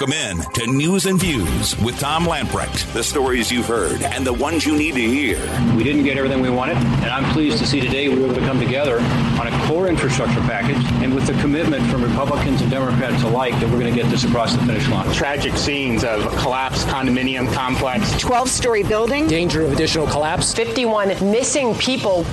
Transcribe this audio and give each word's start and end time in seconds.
Welcome 0.00 0.16
in 0.16 0.40
to 0.54 0.66
News 0.66 1.04
and 1.04 1.20
Views 1.20 1.78
with 1.80 1.98
Tom 1.98 2.24
Lamprecht. 2.24 2.90
The 2.94 3.04
stories 3.04 3.52
you've 3.52 3.66
heard 3.66 4.02
and 4.02 4.26
the 4.26 4.32
ones 4.32 4.64
you 4.64 4.74
need 4.74 4.94
to 4.94 5.00
hear. 5.02 5.36
We 5.76 5.84
didn't 5.84 6.04
get 6.04 6.16
everything 6.16 6.40
we 6.40 6.48
wanted, 6.48 6.78
and 6.78 7.10
I'm 7.10 7.30
pleased 7.34 7.58
to 7.58 7.66
see 7.66 7.80
today 7.80 8.08
we 8.08 8.18
were 8.18 8.24
able 8.24 8.36
to 8.36 8.40
come 8.40 8.58
together 8.58 9.00
on 9.38 9.46
a 9.46 9.66
core 9.66 9.88
infrastructure 9.88 10.40
package 10.40 10.82
and 11.02 11.14
with 11.14 11.26
the 11.26 11.34
commitment 11.42 11.86
from 11.90 12.02
Republicans 12.02 12.62
and 12.62 12.70
Democrats 12.70 13.22
alike 13.24 13.52
that 13.60 13.64
we're 13.64 13.78
going 13.78 13.94
to 13.94 14.02
get 14.02 14.10
this 14.10 14.24
across 14.24 14.54
the 14.54 14.60
finish 14.60 14.88
line. 14.88 15.12
Tragic 15.12 15.54
scenes 15.54 16.02
of 16.02 16.24
a 16.24 16.34
collapsed 16.38 16.86
condominium 16.86 17.52
complex. 17.52 18.18
12 18.18 18.48
story 18.48 18.82
building. 18.82 19.26
Danger 19.26 19.60
of 19.60 19.72
additional 19.74 20.06
collapse. 20.06 20.54
51 20.54 21.08
missing 21.30 21.74
people. 21.74 22.24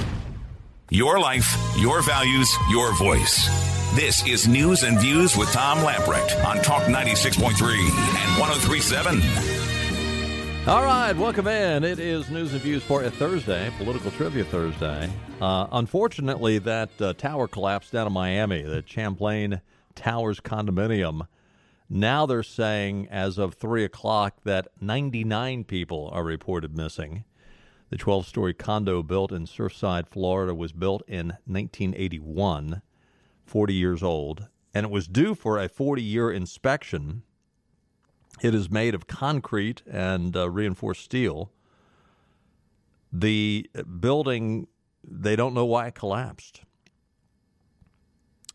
Your 0.90 1.20
life, 1.20 1.54
your 1.76 2.02
values, 2.02 2.50
your 2.70 2.96
voice. 2.96 3.77
This 3.94 4.26
is 4.28 4.48
News 4.48 4.84
and 4.84 5.00
Views 5.00 5.36
with 5.36 5.52
Tom 5.52 5.80
Lamprecht 5.80 6.44
on 6.46 6.58
Talk 6.58 6.84
96.3 6.84 7.50
and 7.50 8.40
1037. 8.40 9.22
All 10.68 10.84
right, 10.84 11.16
welcome 11.16 11.48
in. 11.48 11.84
It 11.84 11.98
is 11.98 12.30
News 12.30 12.54
and 12.54 12.62
Views 12.62 12.84
for 12.84 13.04
a 13.04 13.10
Thursday, 13.10 13.72
Political 13.80 14.12
Trivia 14.12 14.44
Thursday. 14.46 15.10
Uh, 15.42 15.66
unfortunately, 15.72 16.60
that 16.60 16.90
uh, 17.02 17.14
tower 17.14 17.48
collapsed 17.48 17.92
down 17.92 18.06
in 18.06 18.14
Miami, 18.14 18.62
the 18.62 18.84
Champlain 18.86 19.62
Towers 19.96 20.40
condominium. 20.42 21.28
Now 21.90 22.28
they're 22.28 22.44
saying, 22.44 23.08
as 23.10 23.40
of 23.40 23.56
3 23.56 23.84
o'clock, 23.84 24.36
that 24.44 24.68
99 24.80 25.64
people 25.64 26.10
are 26.14 26.24
reported 26.24 26.78
missing. 26.78 27.24
The 27.90 27.98
12 27.98 28.28
story 28.28 28.54
condo 28.54 29.02
built 29.02 29.32
in 29.32 29.46
Surfside, 29.46 30.08
Florida, 30.08 30.54
was 30.54 30.72
built 30.74 31.02
in 31.08 31.38
1981. 31.46 32.84
40 33.48 33.74
years 33.74 34.04
old, 34.04 34.48
and 34.74 34.86
it 34.86 34.92
was 34.92 35.08
due 35.08 35.34
for 35.34 35.58
a 35.58 35.70
40 35.70 36.02
year 36.02 36.32
inspection. 36.32 37.24
It 38.42 38.54
is 38.54 38.70
made 38.70 38.94
of 38.94 39.08
concrete 39.08 39.82
and 39.90 40.36
uh, 40.36 40.50
reinforced 40.50 41.04
steel. 41.04 41.52
The 43.12 43.70
building, 44.00 44.68
they 45.04 45.36
don't 45.36 45.54
know 45.54 45.66
why 45.66 45.88
it 45.88 45.96
collapsed. 45.96 46.62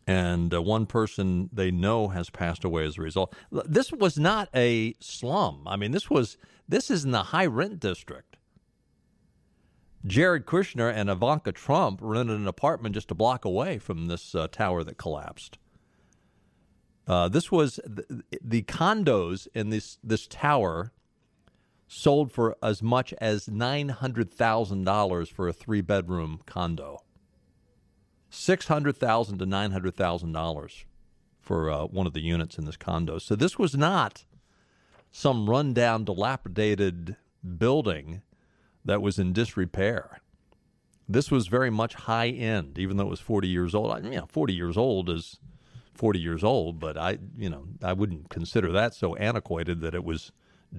And 0.05 0.53
uh, 0.53 0.61
one 0.61 0.85
person 0.85 1.49
they 1.51 1.71
know 1.71 2.09
has 2.09 2.29
passed 2.29 2.63
away 2.63 2.85
as 2.85 2.97
a 2.97 3.01
result. 3.01 3.33
This 3.51 3.91
was 3.91 4.17
not 4.17 4.49
a 4.53 4.95
slum. 4.99 5.63
I 5.65 5.75
mean, 5.77 5.91
this 5.91 6.09
was 6.09 6.37
this 6.67 6.91
is 6.91 7.05
in 7.05 7.11
the 7.11 7.23
high 7.23 7.45
rent 7.45 7.79
district. 7.79 8.32
Jared 10.05 10.45
Kushner 10.45 10.93
and 10.93 11.09
Ivanka 11.09 11.51
Trump 11.51 11.99
rented 12.01 12.37
an 12.37 12.47
apartment 12.47 12.95
just 12.95 13.11
a 13.11 13.15
block 13.15 13.45
away 13.45 13.77
from 13.77 14.07
this 14.07 14.35
uh, 14.35 14.47
tower 14.47 14.83
that 14.83 14.97
collapsed. 14.97 15.57
Uh, 17.07 17.27
this 17.27 17.51
was 17.51 17.79
the, 17.85 18.23
the, 18.41 18.61
condos 18.63 19.47
in 19.53 19.69
this 19.69 19.97
this 20.03 20.25
tower 20.25 20.93
sold 21.87 22.31
for 22.31 22.55
as 22.63 22.81
much 22.81 23.13
as 23.19 23.49
nine 23.49 23.89
hundred 23.89 24.31
thousand 24.31 24.85
dollars 24.85 25.29
for 25.29 25.47
a 25.47 25.53
three 25.53 25.81
bedroom 25.81 26.39
condo. 26.45 27.03
Six 28.29 28.67
hundred 28.67 28.95
thousand 28.97 29.39
to 29.39 29.45
nine 29.45 29.71
hundred 29.71 29.95
thousand 29.95 30.31
dollars 30.31 30.85
for 31.41 31.69
uh, 31.69 31.85
one 31.85 32.07
of 32.07 32.13
the 32.13 32.21
units 32.21 32.57
in 32.57 32.65
this 32.65 32.77
condo. 32.77 33.19
So 33.19 33.35
this 33.35 33.59
was 33.59 33.75
not 33.75 34.23
some 35.11 35.49
rundown, 35.49 36.05
dilapidated 36.05 37.17
building 37.57 38.21
that 38.85 39.01
was 39.01 39.19
in 39.19 39.33
disrepair. 39.33 40.19
This 41.07 41.29
was 41.29 41.47
very 41.47 41.69
much 41.69 41.95
high 41.95 42.29
end, 42.29 42.77
even 42.77 42.97
though 42.97 43.05
it 43.05 43.09
was 43.09 43.19
40 43.19 43.47
years 43.47 43.75
old. 43.75 43.91
I, 43.91 43.99
you 43.99 44.17
know, 44.17 44.27
40 44.27 44.53
years 44.53 44.77
old 44.77 45.09
is 45.09 45.39
40 45.93 46.19
years 46.19 46.43
old, 46.43 46.79
but 46.79 46.97
I, 46.97 47.19
you 47.37 47.49
know, 47.49 47.65
I 47.81 47.93
wouldn't 47.93 48.29
consider 48.29 48.71
that 48.71 48.93
so 48.93 49.15
antiquated 49.15 49.81
that 49.81 49.93
it 49.93 50.03
was 50.03 50.31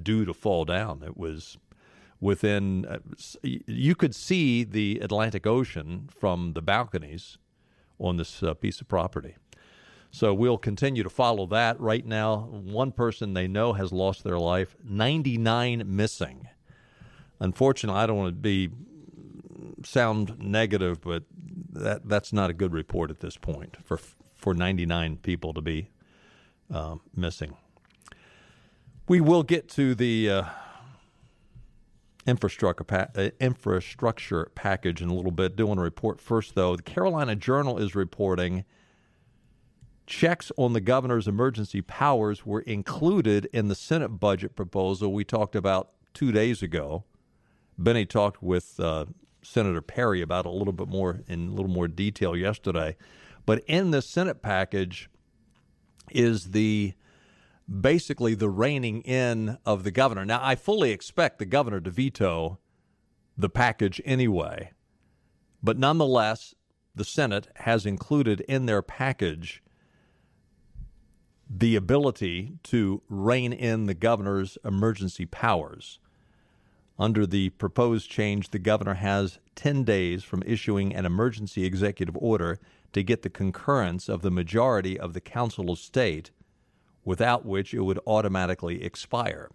due 0.03 0.25
to 0.25 0.35
fall 0.35 0.65
down. 0.65 1.03
It 1.05 1.17
was 1.17 1.59
within, 2.21 2.87
uh, 2.87 2.99
you 3.43 3.95
could 3.95 4.15
see 4.15 4.65
the 4.65 4.99
Atlantic 5.01 5.47
Ocean 5.47 6.09
from 6.11 6.55
the 6.55 6.63
balconies 6.63 7.39
on 7.99 8.17
this 8.17 8.43
uh, 8.43 8.55
piece 8.55 8.81
of 8.81 8.89
property. 8.89 9.37
So 10.11 10.33
we'll 10.33 10.59
continue 10.59 11.03
to 11.03 11.11
follow 11.11 11.47
that. 11.47 11.79
Right 11.81 12.07
now, 12.07 12.49
one 12.51 12.93
person 12.93 13.35
they 13.35 13.49
know 13.49 13.73
has 13.73 13.93
lost 13.93 14.25
their 14.25 14.39
life, 14.39 14.77
99 14.85 15.83
missing 15.87 16.49
unfortunately, 17.41 18.01
I 18.01 18.07
don't 18.07 18.17
want 18.17 18.29
to 18.29 18.41
be 18.41 18.71
sound 19.85 20.39
negative, 20.39 21.01
but 21.01 21.25
that 21.73 22.09
that's 22.09 22.33
not 22.33 22.51
a 22.51 22.53
good 22.53 22.73
report 22.73 23.11
at 23.11 23.21
this 23.21 23.37
point 23.37 23.77
for 23.85 23.99
for 24.35 24.55
99 24.55 25.19
people 25.19 25.55
to 25.55 25.61
be 25.61 25.89
um, 26.71 27.01
missing. 27.15 27.57
We 29.09 29.21
will 29.21 29.43
get 29.43 29.69
to 29.71 29.95
the 29.95 30.31
uh, 30.31 30.45
infrastructure 32.27 32.85
pa- 32.85 33.09
uh, 33.17 33.31
infrastructure 33.41 34.51
package 34.55 35.03
in 35.03 35.09
a 35.09 35.15
little 35.15 35.31
bit. 35.31 35.57
Do 35.57 35.67
want 35.67 35.79
to 35.79 35.83
report 35.83 36.21
first, 36.21 36.55
though. 36.55 36.77
The 36.77 36.83
Carolina 36.83 37.37
Journal 37.37 37.79
is 37.79 37.95
reporting 37.95 38.65
checks 40.07 40.53
on 40.57 40.75
the 40.75 40.81
governor's 40.81 41.27
emergency 41.27 41.81
powers 41.81 42.45
were 42.45 42.61
included 42.61 43.49
in 43.53 43.69
the 43.69 43.75
Senate 43.75 44.09
budget 44.09 44.55
proposal 44.55 45.13
we 45.13 45.25
talked 45.25 45.57
about 45.57 45.91
two 46.13 46.31
days 46.31 46.63
ago. 46.63 47.05
Benny 47.79 48.07
talked 48.07 48.43
with 48.43 48.79
uh, 48.79 49.07
Senator 49.43 49.83
Perry 49.83 50.23
about 50.23 50.47
a 50.47 50.51
little 50.51 50.73
bit 50.73 50.89
more 50.89 51.21
in 51.27 51.49
a 51.49 51.51
little 51.51 51.71
more 51.71 51.89
detail 51.89 52.37
yesterday. 52.37 52.97
But 53.47 53.63
in 53.67 53.91
the 53.91 54.03
Senate 54.03 54.43
package 54.43 55.11
is 56.11 56.51
the 56.51 56.95
basically 57.81 58.35
the 58.35 58.49
reining 58.49 59.03
in 59.03 59.59
of 59.65 59.85
the 59.85 59.91
governor. 59.91 60.25
Now, 60.25 60.41
I 60.43 60.55
fully 60.55 60.91
expect 60.91 61.39
the 61.39 61.47
governor 61.47 61.81
to 61.81 61.91
veto 61.91 62.59
the 63.37 63.49
package 63.49 64.01
anyway, 64.05 64.73
but 65.63 65.79
nonetheless, 65.79 66.55
the 66.95 67.05
Senate 67.05 67.49
has 67.57 67.85
included 67.87 68.41
in 68.43 68.67
their 68.67 68.83
package 68.83 69.63
the 71.49 71.75
ability 71.77 72.59
to 72.65 73.03
rein 73.09 73.53
in 73.53 73.87
the 73.87 73.95
governor's 73.95 74.57
emergency 74.65 75.27
powers. 75.27 75.99
Under 76.99 77.27
the 77.27 77.51
proposed 77.51 78.09
change, 78.09 78.51
the 78.51 78.59
governor 78.59 78.95
has 78.95 79.39
10 79.57 79.83
days 79.83 80.23
from 80.23 80.45
issuing 80.47 80.95
an 80.95 81.05
emergency 81.05 81.65
executive 81.65 82.17
order 82.17 82.61
to 82.93 83.03
get 83.03 83.23
the 83.23 83.31
concurrence 83.31 84.09
of 84.09 84.23
the 84.23 84.31
majority 84.31 84.99
of 84.99 85.13
the 85.13 85.21
Council 85.21 85.71
of 85.71 85.79
State, 85.79 86.31
without 87.05 87.45
which 87.45 87.75
it 87.75 87.81
would 87.81 87.99
automatically 88.07 88.85
expire. 88.85 89.51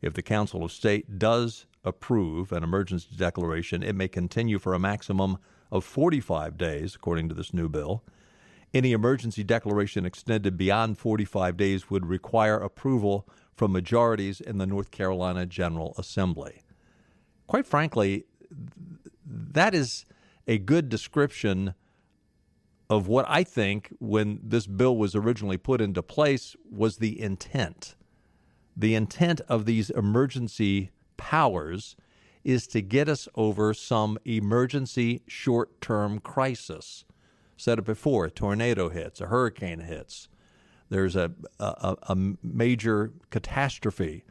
If 0.00 0.14
the 0.14 0.22
Council 0.22 0.64
of 0.64 0.72
State 0.72 1.18
does 1.18 1.66
approve 1.84 2.50
an 2.50 2.64
emergency 2.64 3.08
declaration, 3.14 3.82
it 3.82 3.94
may 3.94 4.08
continue 4.08 4.58
for 4.58 4.72
a 4.72 4.78
maximum 4.78 5.38
of 5.70 5.84
45 5.84 6.56
days, 6.56 6.94
according 6.94 7.28
to 7.28 7.34
this 7.34 7.52
new 7.52 7.68
bill. 7.68 8.02
Any 8.72 8.92
emergency 8.92 9.44
declaration 9.44 10.06
extended 10.06 10.56
beyond 10.56 10.98
45 10.98 11.56
days 11.56 11.90
would 11.90 12.06
require 12.06 12.56
approval 12.56 13.28
from 13.58 13.72
majorities 13.72 14.40
in 14.40 14.58
the 14.58 14.66
North 14.66 14.90
Carolina 14.92 15.44
General 15.44 15.94
Assembly. 15.98 16.62
Quite 17.48 17.66
frankly, 17.66 18.24
that 19.26 19.74
is 19.74 20.06
a 20.46 20.58
good 20.58 20.88
description 20.88 21.74
of 22.88 23.06
what 23.06 23.26
I 23.28 23.44
think, 23.44 23.94
when 23.98 24.40
this 24.42 24.66
bill 24.66 24.96
was 24.96 25.14
originally 25.14 25.58
put 25.58 25.80
into 25.80 26.02
place, 26.02 26.56
was 26.70 26.96
the 26.96 27.20
intent. 27.20 27.96
The 28.74 28.94
intent 28.94 29.42
of 29.42 29.66
these 29.66 29.90
emergency 29.90 30.90
powers 31.18 31.96
is 32.44 32.66
to 32.68 32.80
get 32.80 33.08
us 33.08 33.28
over 33.34 33.74
some 33.74 34.16
emergency 34.24 35.22
short 35.26 35.80
term 35.82 36.20
crisis. 36.20 37.04
Said 37.56 37.80
it 37.80 37.84
before 37.84 38.26
a 38.26 38.30
tornado 38.30 38.88
hits, 38.88 39.20
a 39.20 39.26
hurricane 39.26 39.80
hits, 39.80 40.28
there's 40.90 41.16
a, 41.16 41.32
a, 41.58 41.96
a 42.02 42.16
major 42.42 43.12
catastrophe, 43.30 44.24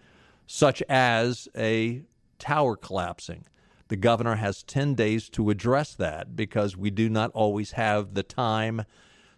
such 0.46 0.82
as 0.90 1.48
a 1.56 2.04
tower 2.40 2.76
collapsing. 2.76 3.46
The 3.90 3.96
governor 3.96 4.36
has 4.36 4.64
10 4.64 4.96
days 4.96 5.30
to 5.30 5.50
address 5.50 5.96
that 5.96 6.36
because 6.36 6.76
we 6.76 6.90
do 6.90 7.10
not 7.10 7.32
always 7.32 7.72
have 7.72 8.14
the 8.14 8.24
time 8.24 8.84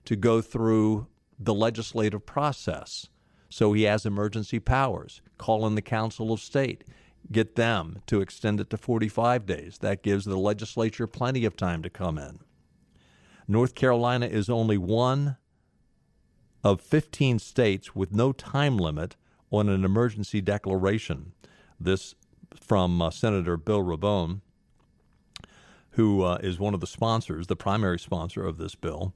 to 0.05 0.15
go 0.15 0.41
through 0.41 1.07
the 1.37 1.53
legislative 1.53 2.25
process. 2.25 3.07
So 3.49 3.73
he 3.73 3.83
has 3.83 4.05
emergency 4.05 4.59
powers. 4.59 5.21
Call 5.37 5.65
in 5.67 5.75
the 5.75 5.81
Council 5.81 6.31
of 6.31 6.39
State, 6.39 6.83
get 7.31 7.55
them 7.55 8.01
to 8.07 8.21
extend 8.21 8.59
it 8.59 8.69
to 8.71 8.77
45 8.77 9.45
days. 9.45 9.77
That 9.79 10.03
gives 10.03 10.25
the 10.25 10.37
legislature 10.37 11.07
plenty 11.07 11.45
of 11.45 11.55
time 11.55 11.83
to 11.83 11.89
come 11.89 12.17
in. 12.17 12.39
North 13.47 13.73
Carolina 13.73 14.27
is 14.27 14.49
only 14.49 14.77
one 14.77 15.37
of 16.63 16.81
15 16.81 17.39
states 17.39 17.95
with 17.95 18.13
no 18.13 18.31
time 18.31 18.77
limit 18.77 19.15
on 19.51 19.69
an 19.69 19.83
emergency 19.83 20.41
declaration. 20.41 21.31
This 21.79 22.15
from 22.55 23.01
uh, 23.01 23.09
Senator 23.09 23.57
Bill 23.57 23.83
Rabon, 23.83 24.41
who 25.91 26.23
uh, 26.23 26.37
is 26.41 26.59
one 26.59 26.73
of 26.73 26.79
the 26.79 26.87
sponsors, 26.87 27.47
the 27.47 27.55
primary 27.55 27.99
sponsor 27.99 28.45
of 28.45 28.57
this 28.57 28.75
bill. 28.75 29.13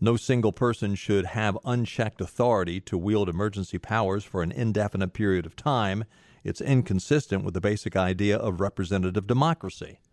No 0.00 0.16
single 0.16 0.52
person 0.52 0.94
should 0.94 1.26
have 1.26 1.56
unchecked 1.64 2.20
authority 2.20 2.80
to 2.80 2.98
wield 2.98 3.28
emergency 3.28 3.78
powers 3.78 4.24
for 4.24 4.42
an 4.42 4.50
indefinite 4.50 5.12
period 5.12 5.46
of 5.46 5.54
time. 5.54 6.04
It's 6.42 6.60
inconsistent 6.60 7.44
with 7.44 7.54
the 7.54 7.60
basic 7.60 7.96
idea 7.96 8.36
of 8.36 8.60
representative 8.60 9.26
democracy. 9.26 10.00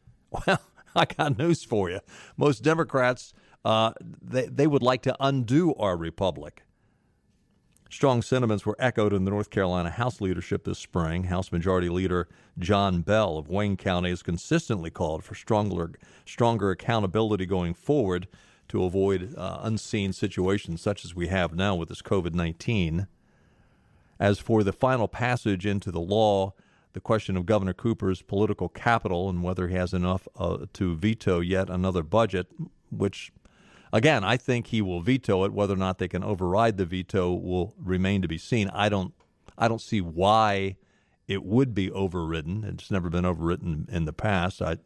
Well, 0.46 0.62
I 0.96 1.06
got 1.06 1.38
news 1.38 1.64
for 1.64 1.90
you. 1.90 2.00
Most 2.38 2.64
Democrats, 2.64 3.34
uh, 3.66 3.94
they, 4.00 4.46
they 4.46 4.68
would 4.68 4.84
like 4.84 5.02
to 5.04 5.16
undo 5.20 5.74
our 5.76 5.98
republic. 5.98 6.64
Strong 7.90 8.22
sentiments 8.22 8.68
were 8.68 8.76
echoed 8.78 9.14
in 9.14 9.26
the 9.26 9.32
North 9.32 9.50
Carolina 9.50 9.90
House 9.90 10.22
leadership 10.22 10.64
this 10.64 10.78
spring. 10.78 11.24
House 11.24 11.52
Majority 11.52 11.90
Leader 11.90 12.28
John 12.60 13.02
Bell 13.02 13.38
of 13.38 13.50
Wayne 13.50 13.78
County 13.78 14.10
has 14.10 14.22
consistently 14.22 14.92
called 14.92 15.24
for 15.24 15.34
stronger, 15.34 15.92
stronger 16.24 16.70
accountability 16.70 17.48
going 17.48 17.74
forward 17.74 18.28
to 18.68 18.84
avoid 18.84 19.34
uh, 19.36 19.60
unseen 19.64 20.14
situations 20.14 20.82
such 20.82 21.04
as 21.04 21.16
we 21.16 21.28
have 21.28 21.56
now 21.56 21.74
with 21.74 21.90
this 21.90 22.04
COVID 22.04 22.36
19. 22.36 23.08
As 24.20 24.38
for 24.38 24.64
the 24.64 24.74
final 24.74 25.08
passage 25.08 25.66
into 25.66 25.92
the 25.92 26.00
law, 26.00 26.54
the 26.94 27.00
question 27.00 27.36
of 27.36 27.48
Governor 27.48 27.74
Cooper's 27.74 28.22
political 28.22 28.70
capital 28.70 29.30
and 29.30 29.42
whether 29.42 29.68
he 29.68 29.76
has 29.76 29.94
enough 29.94 30.28
uh, 30.38 30.66
to 30.74 30.96
veto 30.96 31.40
yet 31.40 31.70
another 31.70 32.04
budget, 32.04 32.48
which, 32.92 33.32
again, 33.92 34.24
I 34.24 34.38
think 34.38 34.68
he 34.68 34.82
will 34.82 35.02
veto 35.02 35.44
it. 35.44 35.54
Whether 35.54 35.74
or 35.74 35.78
not 35.78 35.98
they 35.98 36.08
can 36.08 36.24
override 36.24 36.78
the 36.78 36.86
veto 36.86 37.34
will 37.34 37.74
remain 37.78 38.22
to 38.22 38.28
be 38.28 38.38
seen. 38.38 38.70
I 38.70 38.90
don't, 38.90 39.14
I 39.58 39.68
don't 39.68 39.82
see 39.82 40.02
why 40.02 40.78
it 41.28 41.44
would 41.44 41.74
be 41.74 41.92
overridden. 41.92 42.64
It's 42.64 42.92
never 42.92 43.10
been 43.10 43.26
overridden 43.26 43.88
in 43.92 44.06
the 44.06 44.14
past. 44.14 44.62
I, 44.62 44.78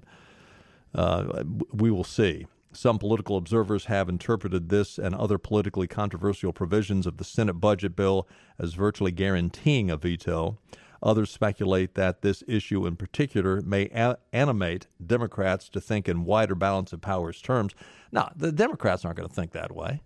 uh, 0.93 1.43
we 1.71 1.89
will 1.89 2.03
see. 2.03 2.47
Some 2.73 2.97
political 2.97 3.37
observers 3.37 3.85
have 3.85 4.09
interpreted 4.09 4.69
this 4.69 4.97
and 4.97 5.13
other 5.13 5.37
politically 5.37 5.87
controversial 5.87 6.51
provisions 6.51 7.05
of 7.05 7.17
the 7.17 7.23
Senate 7.23 7.53
budget 7.53 7.95
bill 7.95 8.27
as 8.57 8.73
virtually 8.73 9.11
guaranteeing 9.11 9.91
a 9.91 9.97
veto. 9.97 10.57
Others 11.03 11.31
speculate 11.31 11.95
that 11.95 12.21
this 12.21 12.43
issue 12.47 12.87
in 12.87 12.95
particular 12.95 13.61
may 13.61 13.87
a- 13.87 14.17
animate 14.31 14.87
Democrats 15.05 15.67
to 15.69 15.81
think 15.81 16.07
in 16.07 16.23
wider 16.23 16.55
balance 16.55 16.93
of 16.93 17.01
powers 17.01 17.41
terms. 17.41 17.73
Now, 18.11 18.31
the 18.35 18.53
Democrats 18.53 19.03
aren't 19.03 19.17
going 19.17 19.27
to 19.27 19.35
think 19.35 19.51
that 19.51 19.75
way. 19.75 20.01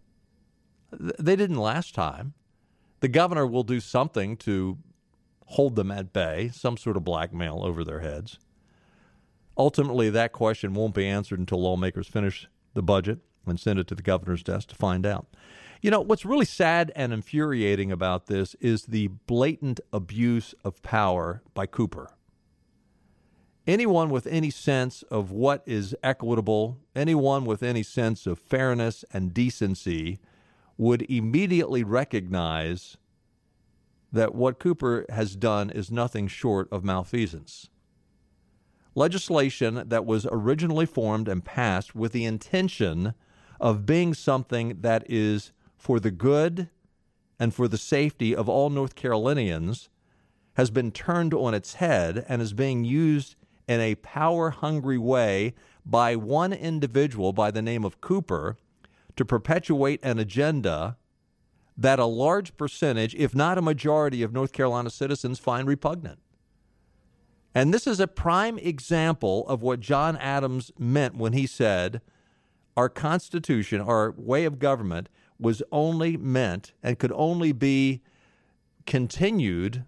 They 0.91 1.35
didn't 1.35 1.57
last 1.57 1.93
time. 1.93 2.33
The 3.01 3.07
governor 3.07 3.45
will 3.45 3.63
do 3.63 3.79
something 3.79 4.37
to 4.37 4.79
hold 5.45 5.75
them 5.75 5.91
at 5.91 6.13
bay, 6.13 6.49
some 6.51 6.77
sort 6.77 6.97
of 6.97 7.03
blackmail 7.03 7.61
over 7.63 7.83
their 7.83 7.99
heads. 7.99 8.39
Ultimately, 9.55 10.09
that 10.09 10.33
question 10.33 10.73
won't 10.73 10.95
be 10.95 11.07
answered 11.07 11.39
until 11.39 11.61
lawmakers 11.61 12.07
finish 12.07 12.47
the 12.73 12.81
budget 12.81 13.19
and 13.45 13.59
send 13.59 13.77
it 13.77 13.87
to 13.87 13.95
the 13.95 14.01
governor's 14.01 14.43
desk 14.43 14.69
to 14.69 14.75
find 14.75 15.05
out. 15.05 15.27
You 15.81 15.91
know, 15.91 16.01
what's 16.01 16.25
really 16.25 16.45
sad 16.45 16.91
and 16.95 17.13
infuriating 17.13 17.91
about 17.91 18.25
this 18.25 18.55
is 18.55 18.85
the 18.85 19.07
blatant 19.27 19.79
abuse 19.93 20.55
of 20.63 20.81
power 20.81 21.43
by 21.53 21.67
Cooper. 21.67 22.09
Anyone 23.67 24.09
with 24.09 24.25
any 24.27 24.49
sense 24.49 25.03
of 25.03 25.29
what 25.29 25.61
is 25.65 25.95
equitable, 26.01 26.79
anyone 26.95 27.45
with 27.45 27.61
any 27.61 27.83
sense 27.83 28.25
of 28.25 28.39
fairness 28.39 29.03
and 29.11 29.33
decency 29.33 30.19
would 30.77 31.03
immediately 31.11 31.83
recognize 31.83 32.97
that 34.11 34.33
what 34.33 34.59
Cooper 34.59 35.05
has 35.09 35.35
done 35.35 35.69
is 35.69 35.91
nothing 35.91 36.27
short 36.27 36.69
of 36.71 36.83
malfeasance. 36.83 37.69
Legislation 38.95 39.83
that 39.85 40.05
was 40.05 40.25
originally 40.31 40.85
formed 40.85 41.27
and 41.27 41.43
passed 41.43 41.93
with 41.93 42.13
the 42.13 42.25
intention 42.25 43.13
of 43.59 43.85
being 43.85 44.13
something 44.13 44.77
that 44.81 45.03
is 45.09 45.51
for 45.87 46.01
the 46.01 46.11
good 46.11 46.67
and 47.39 47.53
for 47.53 47.65
the 47.69 47.77
safety 47.77 48.35
of 48.35 48.49
all 48.49 48.69
North 48.69 48.93
Carolinians 48.93 49.87
has 50.55 50.69
been 50.69 50.91
turned 50.91 51.33
on 51.33 51.53
its 51.53 51.75
head 51.75 52.25
and 52.27 52.41
is 52.41 52.51
being 52.51 52.83
used 52.83 53.37
in 53.69 53.79
a 53.79 53.95
power 53.95 54.49
hungry 54.49 54.97
way 54.97 55.53
by 55.85 56.13
one 56.13 56.51
individual 56.51 57.31
by 57.31 57.51
the 57.51 57.61
name 57.61 57.85
of 57.85 58.01
Cooper 58.01 58.57
to 59.15 59.23
perpetuate 59.23 60.01
an 60.03 60.19
agenda 60.19 60.97
that 61.77 61.99
a 61.99 62.05
large 62.05 62.57
percentage, 62.57 63.15
if 63.15 63.33
not 63.33 63.57
a 63.57 63.61
majority, 63.61 64.21
of 64.21 64.33
North 64.33 64.51
Carolina 64.51 64.89
citizens 64.89 65.39
find 65.39 65.69
repugnant. 65.69 66.19
And 67.55 67.73
this 67.73 67.87
is 67.87 68.01
a 68.01 68.07
prime 68.07 68.59
example 68.59 69.47
of 69.47 69.61
what 69.61 69.79
John 69.79 70.17
Adams 70.17 70.69
meant 70.77 71.15
when 71.15 71.31
he 71.31 71.47
said, 71.47 72.01
Our 72.75 72.89
Constitution, 72.89 73.79
our 73.79 74.13
way 74.17 74.43
of 74.43 74.59
government, 74.59 75.07
was 75.39 75.61
only 75.71 76.17
meant 76.17 76.73
and 76.81 76.99
could 76.99 77.11
only 77.13 77.51
be 77.51 78.01
continued 78.85 79.85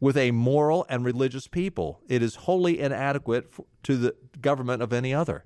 with 0.00 0.16
a 0.16 0.30
moral 0.30 0.86
and 0.88 1.04
religious 1.04 1.46
people. 1.46 2.00
It 2.08 2.22
is 2.22 2.36
wholly 2.36 2.80
inadequate 2.80 3.52
to 3.82 3.96
the 3.96 4.14
government 4.40 4.82
of 4.82 4.92
any 4.92 5.12
other. 5.12 5.44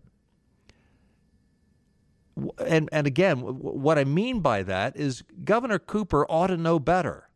And, 2.64 2.88
and 2.92 3.06
again, 3.06 3.38
what 3.38 3.98
I 3.98 4.04
mean 4.04 4.40
by 4.40 4.62
that 4.62 4.96
is 4.96 5.22
Governor 5.44 5.78
Cooper 5.78 6.26
ought 6.28 6.48
to 6.48 6.56
know 6.56 6.78
better. 6.78 7.28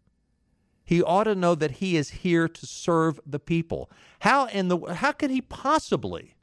He 0.85 1.03
ought 1.03 1.25
to 1.25 1.35
know 1.35 1.55
that 1.55 1.73
he 1.73 1.97
is 1.97 2.11
here 2.11 2.49
to 2.49 2.67
serve 2.67 3.21
the 3.27 3.39
people. 3.39 3.91
How 4.21 4.47
in 4.47 4.69
the 4.69 4.79
how 4.95 5.13
can 5.13 5.31
he 5.31 5.43
possibly 5.43 6.35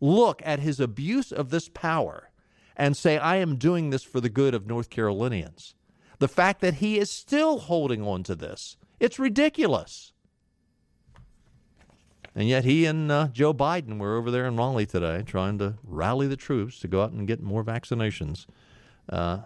look 0.00 0.42
at 0.44 0.58
his 0.58 0.80
abuse 0.80 1.30
of 1.30 1.50
this 1.50 1.68
power 1.68 2.30
and 2.76 2.96
say, 2.96 3.18
I 3.18 3.36
am 3.36 3.56
doing 3.56 3.90
this 3.90 4.02
for 4.02 4.20
the 4.20 4.28
good 4.28 4.54
of 4.54 4.66
North 4.66 4.90
Carolinians. 4.90 5.74
The 6.18 6.28
fact 6.28 6.60
that 6.60 6.74
he 6.74 6.98
is 6.98 7.10
still 7.10 7.58
holding 7.58 8.02
on 8.02 8.22
to 8.24 8.34
this, 8.34 8.76
it's 9.00 9.18
ridiculous. 9.18 10.12
And 12.34 12.48
yet 12.48 12.64
he 12.64 12.84
and 12.84 13.10
uh, 13.12 13.28
Joe 13.28 13.54
Biden 13.54 13.98
were 13.98 14.16
over 14.16 14.30
there 14.30 14.46
in 14.46 14.56
Raleigh 14.56 14.86
today 14.86 15.22
trying 15.24 15.58
to 15.58 15.74
rally 15.84 16.26
the 16.26 16.36
troops 16.36 16.80
to 16.80 16.88
go 16.88 17.02
out 17.02 17.12
and 17.12 17.28
get 17.28 17.40
more 17.40 17.62
vaccinations. 17.62 18.46
Uh, 19.08 19.40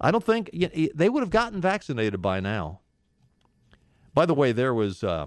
I 0.00 0.10
don't 0.10 0.24
think 0.24 0.50
you 0.52 0.68
know, 0.68 0.88
they 0.94 1.08
would 1.08 1.22
have 1.22 1.30
gotten 1.30 1.60
vaccinated 1.60 2.20
by 2.20 2.40
now. 2.40 2.80
By 4.14 4.26
the 4.26 4.34
way, 4.34 4.52
there 4.52 4.74
was 4.74 5.02
uh, 5.02 5.26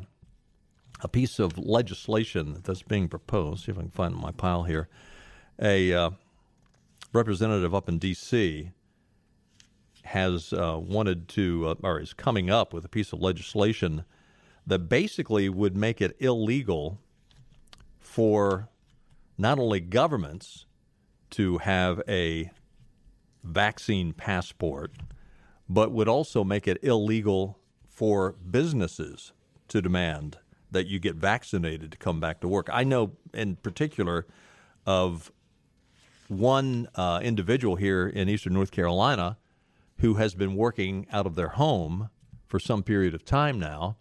a 1.02 1.08
piece 1.08 1.40
of 1.40 1.58
legislation 1.58 2.62
that's 2.64 2.84
being 2.84 3.08
proposed. 3.08 3.66
See 3.66 3.72
if 3.72 3.78
I 3.80 3.82
can 3.82 3.90
find 3.90 4.16
my 4.16 4.32
pile 4.32 4.64
here. 4.64 4.88
A 5.60 5.94
uh, 5.94 6.10
representative 7.16 7.74
up 7.74 7.90
in 7.90 7.98
D.C. 7.98 8.72
has 10.04 10.54
uh, 10.54 10.78
wanted 10.80 11.28
to, 11.30 11.68
uh, 11.70 11.76
or 11.82 12.00
is 12.00 12.14
coming 12.14 12.50
up 12.50 12.74
with 12.74 12.86
a 12.86 12.90
piece 12.90 13.14
of 13.14 13.22
legislation 13.22 14.06
that 14.68 14.80
basically 14.90 15.50
would 15.50 15.76
make 15.76 16.02
it 16.02 16.16
illegal 16.20 17.00
for 18.00 18.70
not 19.38 19.60
only 19.60 19.80
governments 19.80 20.66
to 21.32 21.58
have 21.60 22.02
a 22.08 22.52
vaccine 23.44 24.14
passport, 24.14 24.92
but 25.68 25.92
would 25.92 26.08
also 26.08 26.44
make 26.44 26.68
it 26.68 26.78
illegal 26.84 27.60
for 27.88 28.34
businesses 28.50 29.34
to 29.68 29.82
demand 29.82 30.38
that 30.72 30.88
you 30.88 31.00
get 31.00 31.16
vaccinated 31.16 31.92
to 31.92 31.98
come 31.98 32.20
back 32.20 32.40
to 32.42 32.48
work. 32.48 32.70
I 32.72 32.84
know 32.84 33.14
in 33.34 33.56
particular 33.56 34.26
of 34.86 35.32
one 36.28 36.88
uh, 36.96 37.20
individual 37.24 37.76
here 37.76 38.08
in 38.08 38.30
eastern 38.30 38.54
North 38.54 38.72
Carolina 38.72 39.38
who 40.00 40.16
has 40.16 40.36
been 40.36 40.56
working 40.56 41.08
out 41.12 41.26
of 41.26 41.36
their 41.36 41.50
home 41.50 42.10
for 42.48 42.60
some 42.60 42.84
period 42.84 43.14
of 43.14 43.24
time 43.24 43.60
now. 43.60 43.98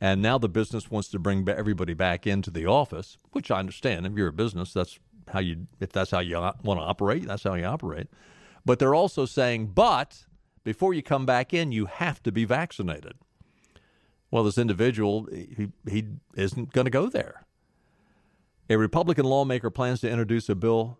And 0.00 0.22
now 0.22 0.38
the 0.38 0.48
business 0.48 0.90
wants 0.90 1.08
to 1.08 1.18
bring 1.18 1.46
everybody 1.48 1.92
back 1.92 2.26
into 2.26 2.50
the 2.50 2.66
office, 2.66 3.18
which 3.32 3.50
I 3.50 3.58
understand. 3.58 4.06
If 4.06 4.14
you're 4.14 4.28
a 4.28 4.32
business, 4.32 4.72
that's 4.72 4.98
how 5.28 5.40
you, 5.40 5.66
if 5.78 5.92
that's 5.92 6.10
how 6.10 6.20
you 6.20 6.38
want 6.38 6.64
to 6.64 6.84
operate, 6.84 7.26
that's 7.26 7.42
how 7.42 7.54
you 7.54 7.64
operate. 7.64 8.06
But 8.64 8.78
they're 8.78 8.94
also 8.94 9.26
saying, 9.26 9.68
but 9.68 10.24
before 10.64 10.94
you 10.94 11.02
come 11.02 11.26
back 11.26 11.52
in, 11.52 11.72
you 11.72 11.86
have 11.86 12.22
to 12.22 12.32
be 12.32 12.44
vaccinated. 12.44 13.14
Well, 14.30 14.44
this 14.44 14.58
individual, 14.58 15.28
he, 15.30 15.68
he 15.88 16.04
isn't 16.34 16.72
going 16.72 16.84
to 16.86 16.90
go 16.90 17.08
there. 17.08 17.44
A 18.70 18.78
Republican 18.78 19.26
lawmaker 19.26 19.70
plans 19.70 20.00
to 20.00 20.10
introduce 20.10 20.48
a 20.48 20.54
bill 20.54 20.98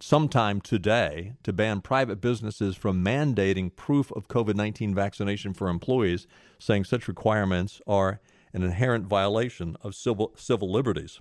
sometime 0.00 0.60
today 0.60 1.34
to 1.42 1.52
ban 1.52 1.80
private 1.80 2.20
businesses 2.20 2.76
from 2.76 3.04
mandating 3.04 3.74
proof 3.74 4.10
of 4.12 4.28
COVID 4.28 4.54
19 4.54 4.94
vaccination 4.94 5.52
for 5.52 5.68
employees, 5.68 6.26
saying 6.58 6.84
such 6.84 7.08
requirements 7.08 7.80
are 7.86 8.20
an 8.52 8.62
inherent 8.62 9.06
violation 9.06 9.76
of 9.82 9.94
civil, 9.94 10.32
civil 10.36 10.70
liberties. 10.70 11.20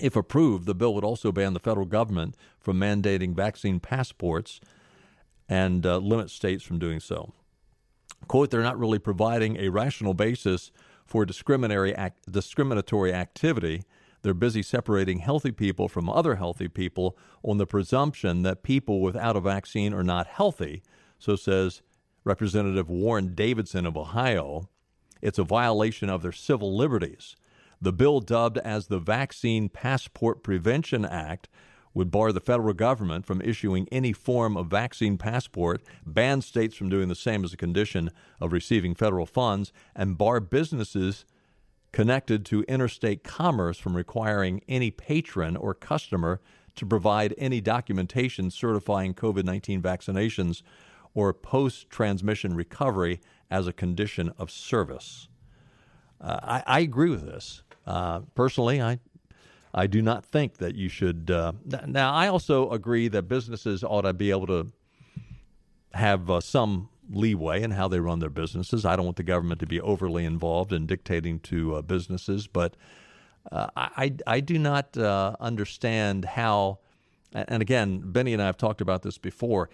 If 0.00 0.16
approved, 0.16 0.66
the 0.66 0.74
bill 0.74 0.94
would 0.94 1.04
also 1.04 1.30
ban 1.30 1.54
the 1.54 1.60
federal 1.60 1.86
government 1.86 2.36
from 2.58 2.80
mandating 2.80 3.36
vaccine 3.36 3.78
passports 3.78 4.60
and 5.48 5.86
uh, 5.86 5.98
limit 5.98 6.30
states 6.30 6.64
from 6.64 6.78
doing 6.78 6.98
so. 6.98 7.32
Quote, 8.26 8.50
they're 8.50 8.62
not 8.62 8.78
really 8.78 8.98
providing 8.98 9.58
a 9.58 9.68
rational 9.68 10.14
basis 10.14 10.72
for 11.04 11.24
discriminatory, 11.24 11.94
act, 11.94 12.30
discriminatory 12.30 13.12
activity 13.12 13.84
they're 14.24 14.32
busy 14.32 14.62
separating 14.62 15.18
healthy 15.18 15.52
people 15.52 15.86
from 15.86 16.08
other 16.08 16.36
healthy 16.36 16.66
people 16.66 17.14
on 17.42 17.58
the 17.58 17.66
presumption 17.66 18.40
that 18.40 18.62
people 18.62 19.02
without 19.02 19.36
a 19.36 19.40
vaccine 19.40 19.92
are 19.92 20.02
not 20.02 20.26
healthy. 20.26 20.82
So 21.18 21.36
says 21.36 21.82
Representative 22.24 22.88
Warren 22.88 23.34
Davidson 23.34 23.84
of 23.84 23.98
Ohio. 23.98 24.70
It's 25.20 25.38
a 25.38 25.44
violation 25.44 26.08
of 26.08 26.22
their 26.22 26.32
civil 26.32 26.74
liberties. 26.74 27.36
The 27.82 27.92
bill, 27.92 28.20
dubbed 28.20 28.56
as 28.56 28.86
the 28.86 28.98
Vaccine 28.98 29.68
Passport 29.68 30.42
Prevention 30.42 31.04
Act, 31.04 31.50
would 31.92 32.10
bar 32.10 32.32
the 32.32 32.40
federal 32.40 32.72
government 32.72 33.26
from 33.26 33.42
issuing 33.42 33.86
any 33.92 34.14
form 34.14 34.56
of 34.56 34.68
vaccine 34.68 35.18
passport, 35.18 35.82
ban 36.06 36.40
states 36.40 36.74
from 36.74 36.88
doing 36.88 37.08
the 37.08 37.14
same 37.14 37.44
as 37.44 37.52
a 37.52 37.58
condition 37.58 38.10
of 38.40 38.52
receiving 38.52 38.94
federal 38.94 39.26
funds, 39.26 39.70
and 39.94 40.16
bar 40.16 40.40
businesses 40.40 41.26
connected 41.94 42.44
to 42.44 42.64
interstate 42.64 43.22
commerce 43.22 43.78
from 43.78 43.96
requiring 43.96 44.60
any 44.68 44.90
patron 44.90 45.56
or 45.56 45.72
customer 45.72 46.40
to 46.74 46.84
provide 46.84 47.32
any 47.38 47.60
documentation 47.60 48.50
certifying 48.50 49.14
COVID 49.14 49.44
19 49.44 49.80
vaccinations 49.80 50.62
or 51.14 51.32
post 51.32 51.88
transmission 51.90 52.56
recovery 52.56 53.20
as 53.48 53.68
a 53.68 53.72
condition 53.72 54.32
of 54.38 54.50
service. 54.50 55.28
Uh, 56.20 56.40
I, 56.42 56.62
I, 56.66 56.80
agree 56.80 57.10
with 57.10 57.24
this. 57.24 57.62
Uh, 57.86 58.22
personally, 58.34 58.82
I 58.82 58.98
I 59.72 59.86
do 59.86 60.02
not 60.02 60.26
think 60.26 60.56
that 60.56 60.74
you 60.74 60.88
should. 60.88 61.30
Uh, 61.30 61.52
now, 61.86 62.12
I 62.12 62.26
also 62.26 62.70
agree 62.70 63.06
that 63.06 63.28
businesses 63.28 63.84
ought 63.84 64.02
to 64.02 64.12
be 64.12 64.32
able 64.32 64.48
to 64.48 64.72
have 65.92 66.28
uh, 66.28 66.40
some 66.40 66.88
leeway 67.10 67.62
in 67.62 67.72
how 67.72 67.88
they 67.88 68.00
run 68.00 68.18
their 68.18 68.30
businesses. 68.30 68.84
I 68.84 68.96
don't 68.96 69.04
want 69.04 69.16
the 69.16 69.22
government 69.22 69.60
to 69.60 69.66
be 69.66 69.80
overly 69.80 70.24
involved 70.24 70.72
in 70.72 70.86
dictating 70.86 71.40
to 71.40 71.76
uh, 71.76 71.82
businesses, 71.82 72.46
but 72.46 72.76
uh, 73.50 73.68
I, 73.76 74.14
I 74.26 74.40
do 74.40 74.58
not 74.58 74.96
uh, 74.96 75.36
understand 75.40 76.24
how. 76.24 76.78
And 77.32 77.60
again, 77.60 78.00
Benny 78.04 78.32
and 78.32 78.40
I 78.40 78.46
have 78.46 78.56
talked 78.56 78.80
about 78.80 79.02
this 79.02 79.18
before. 79.18 79.68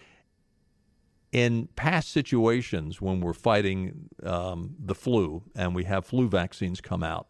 In 1.30 1.68
past 1.76 2.10
situations 2.10 3.00
when 3.00 3.20
we're 3.20 3.34
fighting 3.34 4.08
um, 4.24 4.74
the 4.84 4.96
flu 4.96 5.44
and 5.54 5.74
we 5.74 5.84
have 5.84 6.04
flu 6.04 6.28
vaccines 6.28 6.80
come 6.80 7.04
out, 7.04 7.28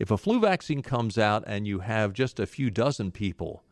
if 0.00 0.10
a 0.10 0.16
flu 0.16 0.40
vaccine 0.40 0.82
comes 0.82 1.18
out 1.18 1.44
and 1.46 1.66
you 1.66 1.80
have 1.80 2.12
just 2.12 2.40
a 2.40 2.46
few 2.46 2.70
dozen 2.70 3.12
people 3.12 3.62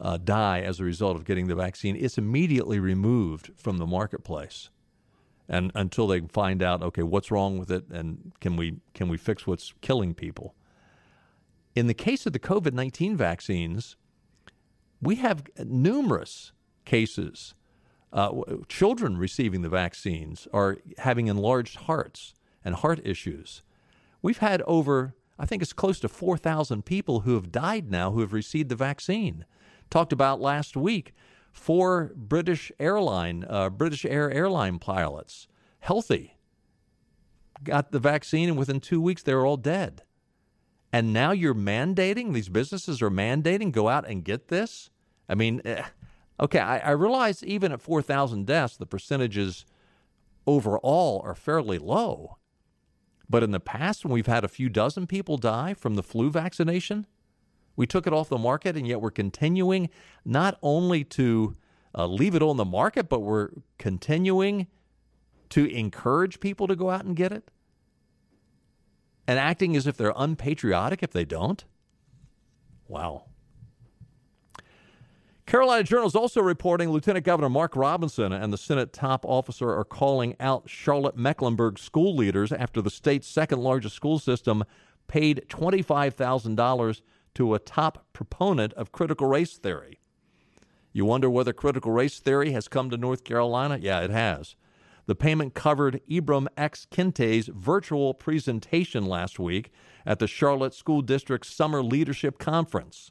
uh, 0.00 0.18
die 0.18 0.60
as 0.60 0.80
a 0.80 0.84
result 0.84 1.16
of 1.16 1.24
getting 1.24 1.46
the 1.46 1.54
vaccine, 1.54 1.96
it's 1.96 2.18
immediately 2.18 2.78
removed 2.78 3.52
from 3.56 3.78
the 3.78 3.86
marketplace 3.86 4.68
and 5.48 5.70
until 5.74 6.06
they 6.06 6.20
find 6.20 6.62
out 6.62 6.82
okay 6.82 7.02
what's 7.02 7.30
wrong 7.30 7.58
with 7.58 7.70
it 7.70 7.84
and 7.90 8.32
can 8.40 8.56
we 8.56 8.76
can 8.94 9.08
we 9.08 9.16
fix 9.16 9.46
what's 9.46 9.72
killing 9.80 10.14
people? 10.14 10.54
In 11.74 11.86
the 11.86 11.94
case 11.94 12.26
of 12.26 12.32
the 12.32 12.38
covid-19 12.38 13.16
vaccines 13.16 13.96
we 15.00 15.16
have 15.16 15.42
numerous 15.58 16.52
cases 16.84 17.54
uh, 18.12 18.30
children 18.68 19.18
receiving 19.18 19.62
the 19.62 19.68
vaccines 19.68 20.46
are 20.52 20.78
having 20.98 21.26
enlarged 21.26 21.74
hearts 21.76 22.32
and 22.64 22.76
heart 22.76 23.00
issues. 23.04 23.62
We've 24.22 24.38
had 24.38 24.62
over 24.62 25.14
i 25.36 25.46
think 25.46 25.62
it's 25.62 25.72
close 25.72 25.98
to 25.98 26.08
4000 26.08 26.84
people 26.84 27.20
who 27.20 27.34
have 27.34 27.50
died 27.50 27.90
now 27.90 28.12
who 28.12 28.20
have 28.20 28.32
received 28.32 28.68
the 28.68 28.76
vaccine. 28.76 29.44
Talked 29.90 30.12
about 30.12 30.40
last 30.40 30.76
week 30.76 31.12
four 31.54 32.12
British 32.16 32.72
airline, 32.80 33.46
uh, 33.48 33.70
British 33.70 34.04
Air 34.04 34.30
airline 34.30 34.78
pilots, 34.78 35.46
healthy, 35.78 36.36
got 37.62 37.92
the 37.92 38.00
vaccine, 38.00 38.48
and 38.50 38.58
within 38.58 38.80
two 38.80 39.00
weeks 39.00 39.22
they 39.22 39.32
were 39.32 39.46
all 39.46 39.56
dead. 39.56 40.02
And 40.92 41.12
now 41.12 41.30
you're 41.30 41.54
mandating 41.54 42.32
these 42.32 42.48
businesses 42.48 43.00
are 43.00 43.10
mandating 43.10 43.72
go 43.72 43.88
out 43.88 44.06
and 44.06 44.24
get 44.24 44.48
this. 44.48 44.90
I 45.28 45.34
mean, 45.36 45.62
eh, 45.64 45.84
okay, 46.40 46.58
I, 46.58 46.78
I 46.78 46.90
realize 46.90 47.42
even 47.44 47.72
at 47.72 47.80
four 47.80 48.02
thousand 48.02 48.46
deaths, 48.46 48.76
the 48.76 48.84
percentages 48.84 49.64
overall 50.46 51.22
are 51.24 51.34
fairly 51.34 51.78
low. 51.78 52.36
But 53.30 53.42
in 53.42 53.52
the 53.52 53.60
past, 53.60 54.04
when 54.04 54.12
we've 54.12 54.26
had 54.26 54.44
a 54.44 54.48
few 54.48 54.68
dozen 54.68 55.06
people 55.06 55.38
die 55.38 55.72
from 55.72 55.94
the 55.94 56.02
flu 56.02 56.30
vaccination, 56.30 57.06
we 57.76 57.86
took 57.86 58.06
it 58.06 58.12
off 58.12 58.28
the 58.28 58.38
market, 58.38 58.76
and 58.76 58.86
yet 58.86 59.00
we're 59.00 59.10
continuing 59.10 59.90
not 60.24 60.58
only 60.62 61.04
to 61.04 61.56
uh, 61.96 62.06
leave 62.06 62.34
it 62.34 62.42
on 62.42 62.56
the 62.56 62.64
market, 62.64 63.08
but 63.08 63.20
we're 63.20 63.50
continuing 63.78 64.66
to 65.50 65.66
encourage 65.66 66.40
people 66.40 66.66
to 66.66 66.76
go 66.76 66.90
out 66.90 67.04
and 67.04 67.16
get 67.16 67.32
it 67.32 67.50
and 69.26 69.38
acting 69.38 69.76
as 69.76 69.86
if 69.86 69.96
they're 69.96 70.12
unpatriotic 70.16 71.02
if 71.02 71.10
they 71.10 71.24
don't. 71.24 71.64
Wow. 72.88 73.24
Carolina 75.46 75.82
Journal 75.82 76.06
is 76.06 76.14
also 76.14 76.40
reporting 76.40 76.90
Lieutenant 76.90 77.24
Governor 77.24 77.50
Mark 77.50 77.76
Robinson 77.76 78.32
and 78.32 78.52
the 78.52 78.58
Senate 78.58 78.92
top 78.92 79.24
officer 79.26 79.70
are 79.70 79.84
calling 79.84 80.34
out 80.40 80.68
Charlotte 80.68 81.16
Mecklenburg 81.16 81.78
school 81.78 82.16
leaders 82.16 82.50
after 82.50 82.80
the 82.80 82.90
state's 82.90 83.28
second 83.28 83.60
largest 83.60 83.94
school 83.94 84.18
system 84.18 84.64
paid 85.06 85.44
$25,000 85.48 87.02
to 87.34 87.54
a 87.54 87.58
top 87.58 88.06
proponent 88.12 88.72
of 88.74 88.92
critical 88.92 89.26
race 89.26 89.56
theory. 89.56 89.98
You 90.92 91.04
wonder 91.04 91.28
whether 91.28 91.52
critical 91.52 91.92
race 91.92 92.20
theory 92.20 92.52
has 92.52 92.68
come 92.68 92.90
to 92.90 92.96
North 92.96 93.24
Carolina? 93.24 93.78
Yeah, 93.80 94.00
it 94.00 94.10
has. 94.10 94.54
The 95.06 95.16
payment 95.16 95.52
covered 95.52 96.00
Ibram 96.08 96.46
X. 96.56 96.86
Kendi's 96.90 97.48
virtual 97.48 98.14
presentation 98.14 99.04
last 99.04 99.38
week 99.38 99.70
at 100.06 100.18
the 100.18 100.26
Charlotte 100.26 100.72
School 100.72 101.02
District's 101.02 101.52
Summer 101.52 101.82
Leadership 101.82 102.38
Conference. 102.38 103.10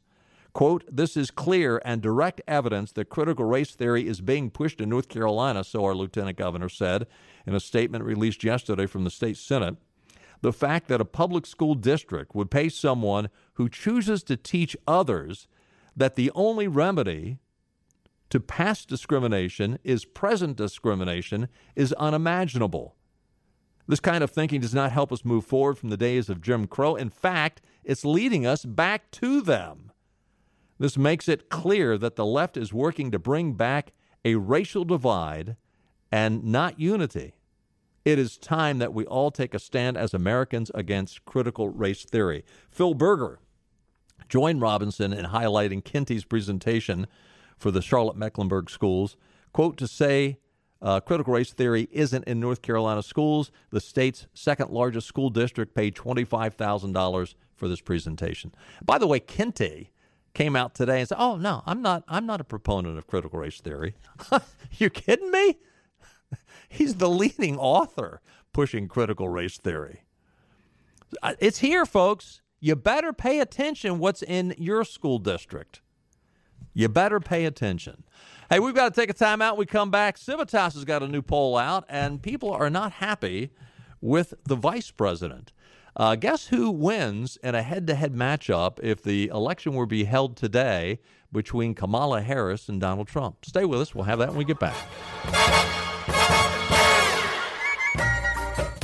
Quote, 0.53 0.83
this 0.89 1.17
is 1.17 1.29
clear 1.29 1.81
and 1.83 2.01
direct 2.01 2.41
evidence 2.47 2.91
that 2.93 3.09
critical 3.09 3.45
race 3.45 3.71
theory 3.71 4.07
is 4.07 4.21
being 4.21 4.49
pushed 4.49 4.79
in 4.79 4.89
North 4.89 5.09
Carolina, 5.09 5.63
so 5.63 5.83
our 5.83 5.95
lieutenant 5.95 6.37
governor 6.37 6.69
said 6.69 7.07
in 7.45 7.53
a 7.53 7.59
statement 7.59 8.03
released 8.03 8.43
yesterday 8.43 8.85
from 8.85 9.03
the 9.03 9.09
state 9.09 9.37
senate 9.37 9.77
the 10.43 10.53
fact 10.53 10.89
that 10.89 11.01
a 11.01 11.05
public 11.05 11.45
school 11.45 11.73
district 11.73 12.35
would 12.35 12.51
pay 12.51 12.67
someone 12.67 13.29
who 13.53 13.69
chooses 13.69 14.23
to 14.23 14.37
teach 14.37 14.75
others 14.87 15.47
that 15.95 16.15
the 16.15 16.31
only 16.33 16.67
remedy 16.67 17.37
to 18.29 18.39
past 18.39 18.87
discrimination 18.87 19.77
is 19.83 20.05
present 20.05 20.57
discrimination 20.57 21.47
is 21.75 21.93
unimaginable. 21.93 22.95
This 23.87 23.99
kind 23.99 24.23
of 24.23 24.31
thinking 24.31 24.61
does 24.61 24.73
not 24.73 24.91
help 24.91 25.11
us 25.11 25.25
move 25.25 25.45
forward 25.45 25.77
from 25.77 25.89
the 25.89 25.97
days 25.97 26.29
of 26.29 26.41
Jim 26.41 26.67
Crow. 26.67 26.95
In 26.95 27.09
fact, 27.09 27.61
it's 27.83 28.05
leading 28.05 28.45
us 28.45 28.65
back 28.65 29.11
to 29.11 29.41
them. 29.41 29.91
This 30.79 30.97
makes 30.97 31.27
it 31.27 31.49
clear 31.49 31.97
that 31.97 32.15
the 32.15 32.25
left 32.25 32.57
is 32.57 32.73
working 32.73 33.11
to 33.11 33.19
bring 33.19 33.53
back 33.53 33.91
a 34.25 34.35
racial 34.35 34.85
divide 34.85 35.57
and 36.11 36.43
not 36.43 36.79
unity. 36.79 37.35
It 38.05 38.19
is 38.19 38.37
time 38.37 38.79
that 38.79 38.93
we 38.93 39.05
all 39.05 39.31
take 39.31 39.53
a 39.53 39.59
stand 39.59 39.97
as 39.97 40.13
Americans 40.13 40.69
against 40.75 41.23
critical 41.25 41.69
race 41.69 42.03
theory. 42.03 42.43
Phil 42.69 42.93
Berger 42.93 43.39
joined 44.27 44.61
Robinson 44.61 45.13
in 45.13 45.25
highlighting 45.25 45.81
Kendi's 45.81 46.25
presentation 46.25 47.07
for 47.57 47.71
the 47.71 47.81
Charlotte 47.81 48.17
Mecklenburg 48.17 48.69
schools. 48.69 49.15
Quote, 49.53 49.77
to 49.77 49.87
say 49.87 50.37
uh, 50.81 50.99
critical 50.99 51.33
race 51.33 51.53
theory 51.53 51.87
isn't 51.91 52.25
in 52.25 52.41
North 52.41 52.61
Carolina 52.61 53.01
schools. 53.01 53.51
The 53.69 53.79
state's 53.79 54.27
second 54.33 54.69
largest 54.69 55.07
school 55.07 55.29
district 55.29 55.73
paid 55.73 55.95
$25,000 55.95 57.35
for 57.55 57.67
this 57.69 57.79
presentation. 57.79 58.53
By 58.83 58.97
the 58.97 59.07
way, 59.07 59.21
Kente 59.21 59.87
came 60.33 60.55
out 60.57 60.75
today 60.75 60.99
and 60.99 61.07
said, 61.07 61.19
"Oh 61.19 61.37
no, 61.37 61.61
I'm 61.65 61.81
not. 61.81 62.03
I'm 62.07 62.25
not 62.25 62.41
a 62.41 62.43
proponent 62.43 62.97
of 62.97 63.07
critical 63.07 63.39
race 63.39 63.61
theory. 63.61 63.95
you 64.71 64.89
kidding 64.89 65.31
me? 65.31 65.57
He's 66.69 66.95
the 66.95 67.09
leading 67.09 67.57
author 67.57 68.21
pushing 68.53 68.87
critical 68.87 69.29
race 69.29 69.57
theory. 69.57 70.03
Uh, 71.21 71.33
it's 71.39 71.59
here, 71.59 71.85
folks. 71.85 72.41
You 72.59 72.75
better 72.75 73.11
pay 73.11 73.39
attention 73.39 73.99
what's 73.99 74.21
in 74.21 74.55
your 74.57 74.83
school 74.85 75.19
district. 75.19 75.81
You 76.73 76.89
better 76.89 77.19
pay 77.19 77.45
attention. 77.45 78.03
Hey, 78.49 78.59
we've 78.59 78.75
got 78.75 78.93
to 78.93 79.01
take 79.01 79.09
a 79.09 79.13
time 79.13 79.41
out. 79.41 79.57
We 79.57 79.65
come 79.65 79.91
back. 79.91 80.17
Civitas 80.17 80.73
has 80.75 80.85
got 80.85 81.03
a 81.03 81.07
new 81.07 81.21
poll 81.21 81.57
out, 81.57 81.85
and 81.89 82.21
people 82.21 82.51
are 82.51 82.69
not 82.69 82.93
happy 82.93 83.51
with 84.01 84.33
the 84.45 84.55
vice 84.55 84.91
president. 84.91 85.51
Uh, 85.95 86.15
guess 86.15 86.47
who 86.47 86.71
wins 86.71 87.37
in 87.43 87.53
a 87.53 87.61
head 87.61 87.85
to 87.87 87.95
head 87.95 88.13
matchup 88.13 88.79
if 88.81 89.03
the 89.03 89.27
election 89.27 89.73
were 89.73 89.85
to 89.85 89.89
be 89.89 90.05
held 90.05 90.35
today 90.35 90.99
between 91.31 91.75
Kamala 91.75 92.21
Harris 92.21 92.67
and 92.67 92.81
Donald 92.81 93.07
Trump? 93.07 93.45
Stay 93.45 93.65
with 93.65 93.79
us. 93.79 93.93
We'll 93.93 94.05
have 94.05 94.19
that 94.19 94.29
when 94.29 94.37
we 94.37 94.45
get 94.45 94.59
back. 94.59 94.75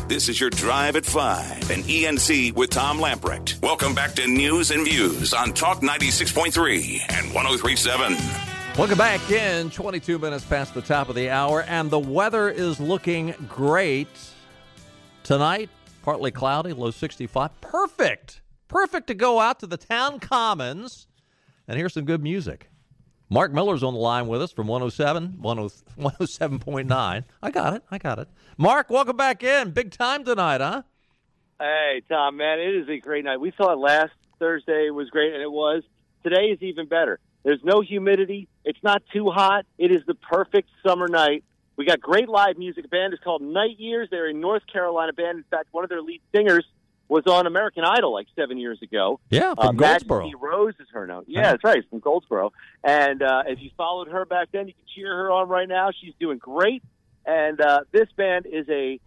This 0.09 0.27
is 0.27 0.39
your 0.39 0.49
Drive 0.49 0.95
at 0.95 1.05
5 1.05 1.69
and 1.69 1.83
ENC 1.83 2.55
with 2.55 2.71
Tom 2.71 2.97
Lamprecht. 2.97 3.61
Welcome 3.61 3.93
back 3.93 4.15
to 4.15 4.27
News 4.27 4.71
and 4.71 4.83
Views 4.83 5.35
on 5.35 5.53
Talk 5.53 5.81
96.3 5.81 6.99
and 7.09 7.31
1037. 7.31 8.17
Welcome 8.75 8.97
back 8.97 9.29
in 9.29 9.69
22 9.69 10.17
minutes 10.17 10.43
past 10.43 10.73
the 10.73 10.81
top 10.81 11.09
of 11.09 11.15
the 11.15 11.29
hour, 11.29 11.61
and 11.61 11.91
the 11.91 11.99
weather 11.99 12.49
is 12.49 12.79
looking 12.79 13.35
great 13.47 14.07
tonight. 15.21 15.69
Partly 16.01 16.31
cloudy, 16.31 16.73
low 16.73 16.89
65. 16.89 17.61
Perfect 17.61 18.41
Perfect 18.67 19.07
to 19.07 19.13
go 19.13 19.39
out 19.39 19.59
to 19.59 19.67
the 19.67 19.77
town 19.77 20.19
commons 20.19 21.07
and 21.67 21.77
hear 21.77 21.89
some 21.89 22.05
good 22.05 22.23
music. 22.23 22.69
Mark 23.31 23.51
Miller's 23.53 23.83
on 23.83 23.93
the 23.93 23.99
line 23.99 24.27
with 24.27 24.41
us 24.41 24.51
from 24.51 24.65
107, 24.67 25.37
107.9. 25.39 27.23
I 27.43 27.51
got 27.51 27.73
it. 27.75 27.83
I 27.91 27.99
got 27.99 28.17
it. 28.17 28.27
Mark, 28.57 28.89
welcome 28.89 29.15
back 29.15 29.43
in. 29.43 29.69
Big 29.69 29.91
time 29.91 30.23
tonight, 30.23 30.61
huh? 30.61 30.81
Hey, 31.59 32.01
Tom, 32.09 32.37
man, 32.37 32.59
it 32.59 32.73
is 32.75 32.89
a 32.89 32.97
great 32.97 33.23
night. 33.23 33.39
We 33.39 33.53
saw 33.55 33.73
it 33.73 33.77
last 33.77 34.13
Thursday 34.39 34.89
was 34.89 35.11
great, 35.11 35.33
and 35.33 35.43
it 35.43 35.51
was. 35.51 35.83
Today 36.23 36.45
is 36.45 36.61
even 36.61 36.87
better. 36.87 37.19
There's 37.43 37.63
no 37.63 37.81
humidity. 37.81 38.47
It's 38.65 38.81
not 38.81 39.03
too 39.13 39.29
hot. 39.29 39.65
It 39.77 39.91
is 39.91 40.01
the 40.07 40.15
perfect 40.15 40.69
summer 40.83 41.07
night. 41.07 41.43
We 41.77 41.85
got 41.85 42.01
great 42.01 42.29
live 42.29 42.57
music. 42.57 42.83
The 42.83 42.89
band 42.89 43.13
is 43.13 43.19
called 43.23 43.43
Night 43.43 43.77
Years. 43.77 44.07
They're 44.09 44.27
a 44.27 44.33
North 44.33 44.63
Carolina 44.71 45.13
band. 45.13 45.37
In 45.37 45.43
fact, 45.51 45.67
one 45.71 45.83
of 45.83 45.89
their 45.89 46.01
lead 46.01 46.21
singers 46.35 46.65
was 47.09 47.23
on 47.25 47.47
American 47.47 47.83
Idol 47.83 48.13
like 48.13 48.27
seven 48.35 48.57
years 48.57 48.79
ago. 48.81 49.19
Yeah, 49.29 49.55
from 49.55 49.67
uh, 49.67 49.71
Goldsboro. 49.71 50.19
Majesty 50.21 50.35
Rose 50.39 50.75
is 50.79 50.87
her 50.93 51.07
name. 51.07 51.23
Yeah, 51.27 51.51
that's 51.51 51.63
right, 51.63 51.83
from 51.89 51.99
Goldsboro. 51.99 52.53
And 52.83 53.21
uh, 53.21 53.43
if 53.47 53.59
you 53.61 53.71
followed 53.75 54.07
her 54.09 54.25
back 54.25 54.49
then, 54.53 54.67
you 54.67 54.73
can 54.73 54.83
cheer 54.95 55.13
her 55.13 55.31
on 55.31 55.49
right 55.49 55.67
now. 55.67 55.89
She's 55.99 56.13
doing 56.19 56.37
great. 56.37 56.83
And 57.25 57.59
uh, 57.59 57.81
this 57.91 58.07
band 58.15 58.45
is 58.45 58.67
a 58.69 58.99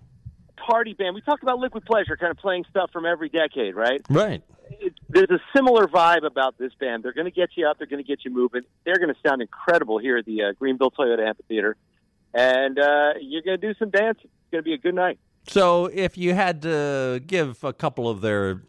party 0.57 0.95
band. 0.95 1.15
We 1.15 1.23
talked 1.23 1.43
about 1.43 1.59
Liquid 1.59 1.85
Pleasure, 1.85 2.17
kind 2.17 2.31
of 2.31 2.39
playing 2.39 2.65
stuff 2.71 2.91
from 2.93 3.07
every 3.07 3.29
decade, 3.29 3.75
right? 3.75 4.01
Right. 4.11 4.43
It, 4.81 4.95
there's 5.09 5.31
a 5.31 5.41
similar 5.55 5.87
vibe 5.87 6.25
about 6.27 6.59
this 6.59 6.73
band. 6.75 7.05
They're 7.05 7.13
going 7.13 7.27
to 7.27 7.31
get 7.31 7.51
you 7.57 7.69
up. 7.69 7.79
They're 7.79 7.87
going 7.87 8.03
to 8.03 8.09
get 8.09 8.25
you 8.25 8.31
moving. 8.31 8.63
They're 8.85 8.99
going 8.99 9.15
to 9.15 9.29
sound 9.29 9.43
incredible 9.43 9.99
here 9.99 10.19
at 10.19 10.25
the 10.25 10.43
uh, 10.43 10.53
Greenville 10.59 10.91
Toyota 10.91 11.27
Amphitheater, 11.27 11.77
and 12.35 12.79
uh, 12.79 13.13
you're 13.21 13.43
going 13.43 13.61
to 13.61 13.67
do 13.67 13.75
some 13.79 13.91
dancing. 13.91 14.25
It's 14.25 14.51
going 14.51 14.63
to 14.63 14.69
be 14.69 14.75
a 14.75 14.79
good 14.79 14.95
night. 14.95 15.19
So, 15.49 15.87
if 15.87 16.17
you 16.17 16.35
had 16.35 16.63
to 16.63 17.23
give 17.27 17.65
a 17.65 17.73
couple 17.73 18.09
of 18.09 18.21
their 18.21 18.63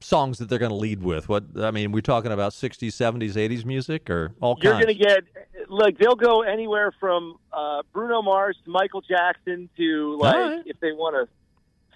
songs 0.00 0.38
that 0.38 0.48
they're 0.48 0.58
going 0.58 0.70
to 0.70 0.76
lead 0.76 1.02
with, 1.02 1.28
what 1.28 1.44
I 1.56 1.70
mean, 1.70 1.92
we're 1.92 2.00
talking 2.00 2.32
about 2.32 2.52
60s, 2.52 2.88
70s, 2.88 3.34
80s 3.34 3.64
music, 3.64 4.10
or 4.10 4.34
all 4.40 4.58
You're 4.60 4.72
kinds. 4.72 4.84
going 4.84 4.98
to 4.98 5.04
get 5.04 5.24
like 5.68 5.98
they'll 5.98 6.16
go 6.16 6.42
anywhere 6.42 6.92
from 6.98 7.36
uh, 7.52 7.82
Bruno 7.92 8.22
Mars 8.22 8.56
to 8.64 8.70
Michael 8.70 9.00
Jackson 9.00 9.68
to 9.76 10.16
like 10.18 10.34
right. 10.34 10.62
if 10.66 10.78
they 10.80 10.92
want 10.92 11.14
to 11.14 11.32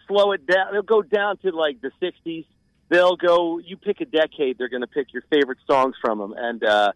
slow 0.06 0.32
it 0.32 0.46
down, 0.46 0.68
they'll 0.72 0.82
go 0.82 1.02
down 1.02 1.36
to 1.38 1.50
like 1.50 1.80
the 1.80 1.90
60s. 2.00 2.46
They'll 2.88 3.16
go. 3.16 3.58
You 3.58 3.76
pick 3.76 4.00
a 4.00 4.04
decade. 4.04 4.58
They're 4.58 4.68
going 4.68 4.82
to 4.82 4.86
pick 4.86 5.12
your 5.12 5.22
favorite 5.28 5.58
songs 5.66 5.96
from 6.00 6.18
them 6.18 6.34
and 6.36 6.62
uh, 6.62 6.92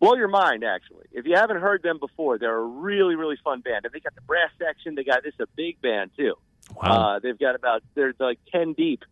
blow 0.00 0.14
your 0.14 0.28
mind. 0.28 0.64
Actually, 0.64 1.06
if 1.12 1.26
you 1.26 1.36
haven't 1.36 1.60
heard 1.60 1.82
them 1.82 1.98
before, 1.98 2.38
they're 2.38 2.56
a 2.56 2.64
really 2.64 3.14
really 3.14 3.38
fun 3.44 3.60
band. 3.60 3.84
And 3.84 3.94
they 3.94 4.00
got 4.00 4.14
the 4.14 4.22
brass 4.22 4.50
section. 4.58 4.94
They 4.94 5.04
got 5.04 5.22
this 5.22 5.34
is 5.34 5.40
a 5.40 5.46
big 5.56 5.80
band 5.80 6.10
too. 6.16 6.34
Wow. 6.74 6.82
Uh, 6.82 7.18
they've 7.20 7.38
got 7.38 7.54
about 7.54 7.82
they're 7.94 8.14
like 8.18 8.38
ten 8.50 8.72
deep. 8.72 9.04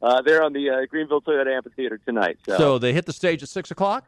Uh, 0.00 0.20
they're 0.22 0.42
on 0.42 0.52
the 0.52 0.70
uh, 0.70 0.86
Greenville 0.86 1.22
Toyota 1.22 1.56
Amphitheater 1.56 1.98
tonight. 1.98 2.38
So. 2.46 2.58
so 2.58 2.78
they 2.78 2.92
hit 2.92 3.06
the 3.06 3.12
stage 3.12 3.42
at 3.42 3.48
six 3.48 3.70
o'clock. 3.70 4.04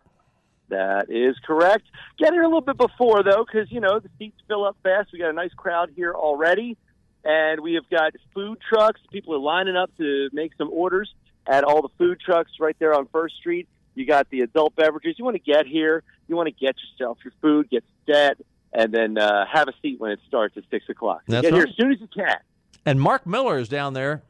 That 0.68 1.10
is 1.10 1.36
correct. 1.44 1.84
Get 2.18 2.32
here 2.32 2.42
a 2.42 2.46
little 2.46 2.60
bit 2.60 2.76
before 2.76 3.22
though, 3.22 3.44
because 3.44 3.70
you 3.70 3.80
know 3.80 3.98
the 3.98 4.10
seats 4.18 4.38
fill 4.48 4.64
up 4.64 4.76
fast. 4.82 5.10
We 5.12 5.18
got 5.18 5.30
a 5.30 5.32
nice 5.32 5.54
crowd 5.54 5.90
here 5.94 6.12
already, 6.12 6.76
and 7.24 7.60
we 7.60 7.74
have 7.74 7.88
got 7.88 8.12
food 8.34 8.58
trucks. 8.68 9.00
People 9.10 9.34
are 9.34 9.38
lining 9.38 9.76
up 9.76 9.90
to 9.98 10.28
make 10.32 10.52
some 10.58 10.70
orders 10.72 11.14
at 11.46 11.62
all 11.64 11.82
the 11.82 11.88
food 11.98 12.20
trucks 12.20 12.50
right 12.58 12.76
there 12.78 12.94
on 12.94 13.06
First 13.12 13.36
Street. 13.36 13.68
You 13.96 14.06
got 14.06 14.30
the 14.30 14.42
adult 14.42 14.76
beverages. 14.76 15.16
You 15.18 15.24
want 15.24 15.36
to 15.36 15.42
get 15.42 15.66
here. 15.66 16.04
You 16.28 16.36
want 16.36 16.46
to 16.46 16.54
get 16.54 16.76
yourself 16.80 17.18
your 17.24 17.32
food, 17.40 17.68
get 17.70 17.82
set, 18.06 18.38
and 18.72 18.92
then 18.92 19.18
uh, 19.18 19.46
have 19.46 19.68
a 19.68 19.72
seat 19.82 19.98
when 19.98 20.12
it 20.12 20.20
starts 20.28 20.56
at 20.56 20.64
six 20.70 20.88
o'clock. 20.88 21.22
That's 21.26 21.42
get 21.42 21.52
right. 21.52 21.58
here 21.58 21.66
as 21.68 21.76
soon 21.76 21.92
as 21.92 22.00
you 22.00 22.08
can. 22.08 22.36
And 22.84 23.00
Mark 23.00 23.26
Miller 23.26 23.58
is 23.58 23.68
down 23.68 23.94
there 23.94 24.22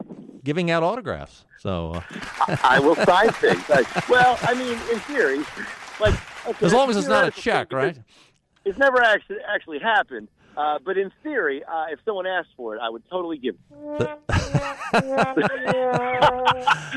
giving 0.44 0.70
out 0.70 0.82
autographs. 0.82 1.44
So 1.58 1.94
uh, 1.94 2.56
I 2.62 2.78
will 2.78 2.94
sign 2.94 3.30
things. 3.32 3.68
Like, 3.68 4.08
well, 4.08 4.38
I 4.42 4.54
mean, 4.54 4.78
in 4.92 5.00
theory, 5.00 5.40
like 6.00 6.14
okay, 6.46 6.64
as 6.64 6.72
long 6.72 6.88
as 6.88 6.96
it's 6.96 7.08
not 7.08 7.26
a 7.26 7.30
check, 7.32 7.72
right? 7.72 7.98
It's 8.64 8.78
never 8.78 9.02
actually 9.02 9.38
actually 9.52 9.80
happened. 9.80 10.28
Uh, 10.56 10.78
but 10.84 10.96
in 10.96 11.12
theory, 11.22 11.62
uh, 11.64 11.86
if 11.90 11.98
someone 12.04 12.26
asked 12.26 12.48
for 12.56 12.74
it, 12.74 12.80
I 12.82 12.88
would 12.88 13.02
totally 13.10 13.36
give 13.38 13.56
it. 13.70 14.08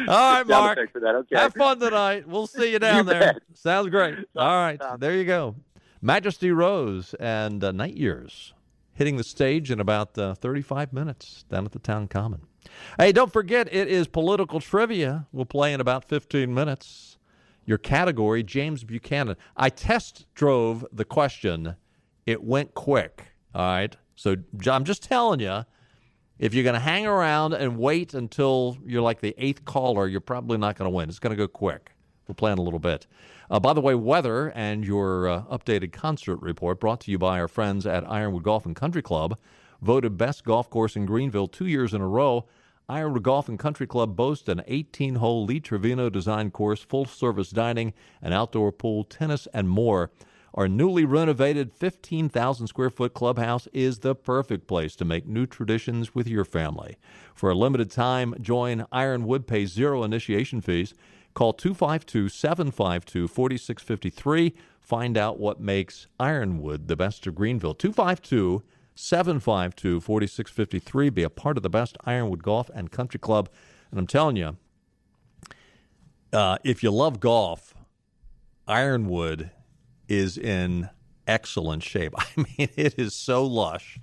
All 0.07 0.33
right, 0.33 0.47
Mark. 0.47 0.77
effect 0.77 0.93
for 0.93 0.99
that, 1.01 1.15
okay. 1.15 1.35
Have 1.37 1.53
fun 1.53 1.79
tonight. 1.79 2.27
We'll 2.27 2.47
see 2.47 2.71
you 2.71 2.79
down 2.79 2.97
You 2.97 3.03
there. 3.03 3.19
bet. 3.33 3.41
Sounds 3.53 3.89
great. 3.89 4.15
All 4.35 4.47
right, 4.55 4.79
there 4.99 5.15
you 5.15 5.25
go. 5.25 5.55
Majesty 6.01 6.51
Rose 6.51 7.13
and 7.19 7.63
uh, 7.63 7.71
Night 7.71 7.95
Years 7.95 8.53
hitting 8.93 9.17
the 9.17 9.23
stage 9.23 9.71
in 9.71 9.79
about 9.79 10.17
uh, 10.17 10.33
35 10.35 10.91
minutes 10.93 11.43
down 11.49 11.65
at 11.65 11.71
the 11.71 11.79
Town 11.79 12.07
Common. 12.07 12.41
Hey, 12.97 13.11
don't 13.11 13.31
forget 13.31 13.67
it 13.73 13.87
is 13.87 14.07
political 14.07 14.59
trivia. 14.59 15.25
We'll 15.31 15.45
play 15.45 15.73
in 15.73 15.81
about 15.81 16.05
15 16.05 16.53
minutes. 16.53 17.17
Your 17.65 17.77
category, 17.77 18.43
James 18.43 18.83
Buchanan. 18.83 19.35
I 19.55 19.69
test 19.69 20.25
drove 20.33 20.85
the 20.91 21.05
question. 21.05 21.75
It 22.25 22.43
went 22.43 22.73
quick. 22.73 23.25
All 23.53 23.61
right. 23.61 23.95
So 24.15 24.35
I'm 24.67 24.83
just 24.83 25.03
telling 25.03 25.39
you, 25.39 25.65
if 26.37 26.53
you're 26.53 26.63
going 26.63 26.73
to 26.73 26.79
hang 26.79 27.05
around 27.05 27.53
and 27.53 27.77
wait 27.77 28.13
until 28.13 28.77
you're 28.85 29.01
like 29.01 29.21
the 29.21 29.35
eighth 29.37 29.65
caller, 29.65 30.07
you're 30.07 30.21
probably 30.21 30.57
not 30.57 30.77
going 30.77 30.89
to 30.89 30.95
win. 30.95 31.09
It's 31.09 31.19
going 31.19 31.31
to 31.31 31.37
go 31.37 31.47
quick. 31.47 31.91
We'll 32.27 32.35
play 32.35 32.51
a 32.51 32.55
little 32.55 32.79
bit. 32.79 33.07
Uh, 33.49 33.59
by 33.59 33.73
the 33.73 33.81
way, 33.81 33.95
weather 33.95 34.51
and 34.53 34.85
your 34.85 35.27
uh, 35.27 35.43
updated 35.45 35.91
concert 35.91 36.37
report 36.41 36.79
brought 36.79 37.01
to 37.01 37.11
you 37.11 37.17
by 37.17 37.39
our 37.39 37.47
friends 37.47 37.85
at 37.87 38.09
Ironwood 38.09 38.43
Golf 38.43 38.65
and 38.65 38.75
Country 38.75 39.01
Club, 39.01 39.37
voted 39.81 40.17
best 40.17 40.43
golf 40.43 40.69
course 40.69 40.95
in 40.95 41.05
Greenville 41.05 41.47
two 41.47 41.65
years 41.65 41.93
in 41.93 42.01
a 42.01 42.07
row. 42.07 42.45
Ironwood 42.87 43.23
Golf 43.23 43.49
and 43.49 43.57
Country 43.57 43.87
Club 43.87 44.15
boasts 44.15 44.47
an 44.47 44.61
18 44.67 45.15
hole 45.15 45.45
Lee 45.45 45.59
Trevino 45.59 46.09
design 46.09 46.51
course, 46.51 46.81
full 46.81 47.05
service 47.05 47.49
dining, 47.49 47.93
an 48.21 48.33
outdoor 48.33 48.71
pool, 48.71 49.03
tennis, 49.03 49.47
and 49.53 49.67
more. 49.67 50.11
Our 50.53 50.67
newly 50.67 51.05
renovated 51.05 51.71
15,000 51.73 52.67
square 52.67 52.89
foot 52.89 53.13
clubhouse 53.13 53.67
is 53.73 53.99
the 53.99 54.15
perfect 54.15 54.67
place 54.67 54.95
to 54.97 55.05
make 55.05 55.27
new 55.27 55.45
traditions 55.45 56.15
with 56.15 56.27
your 56.27 56.45
family. 56.45 56.97
For 57.35 57.49
a 57.49 57.55
limited 57.55 57.91
time, 57.91 58.35
join 58.41 58.85
Ironwood, 58.91 59.47
pay 59.47 59.65
zero 59.65 60.03
initiation 60.03 60.61
fees. 60.61 60.93
Call 61.33 61.53
252 61.53 62.29
752 62.29 63.27
4653. 63.27 64.55
Find 64.81 65.17
out 65.17 65.39
what 65.39 65.61
makes 65.61 66.07
Ironwood 66.19 66.87
the 66.87 66.95
best 66.95 67.27
of 67.27 67.35
Greenville. 67.35 67.75
252 67.75 68.63
752 68.95 70.01
4653. 70.01 71.09
Be 71.09 71.23
a 71.23 71.29
part 71.29 71.57
of 71.57 71.63
the 71.63 71.69
best 71.69 71.97
Ironwood 72.05 72.43
Golf 72.43 72.69
and 72.73 72.91
Country 72.91 73.19
Club. 73.19 73.49
And 73.91 73.99
I'm 73.99 74.07
telling 74.07 74.35
you, 74.35 74.57
uh, 76.33 76.57
if 76.63 76.83
you 76.83 76.91
love 76.91 77.19
golf, 77.19 77.73
Ironwood 78.67 79.51
is 80.09 80.37
in 80.37 80.89
excellent 81.27 81.83
shape. 81.83 82.13
I 82.17 82.27
mean, 82.35 82.69
it 82.75 82.97
is 82.97 83.13
so 83.13 83.45
lush. 83.45 83.99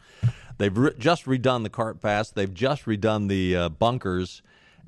They've 0.58 0.76
re- 0.76 0.94
just 0.98 1.26
redone 1.26 1.62
the 1.62 1.70
cart 1.70 2.00
pass. 2.00 2.30
They've 2.30 2.52
just 2.52 2.84
redone 2.86 3.28
the 3.28 3.56
uh, 3.56 3.68
bunkers 3.68 4.42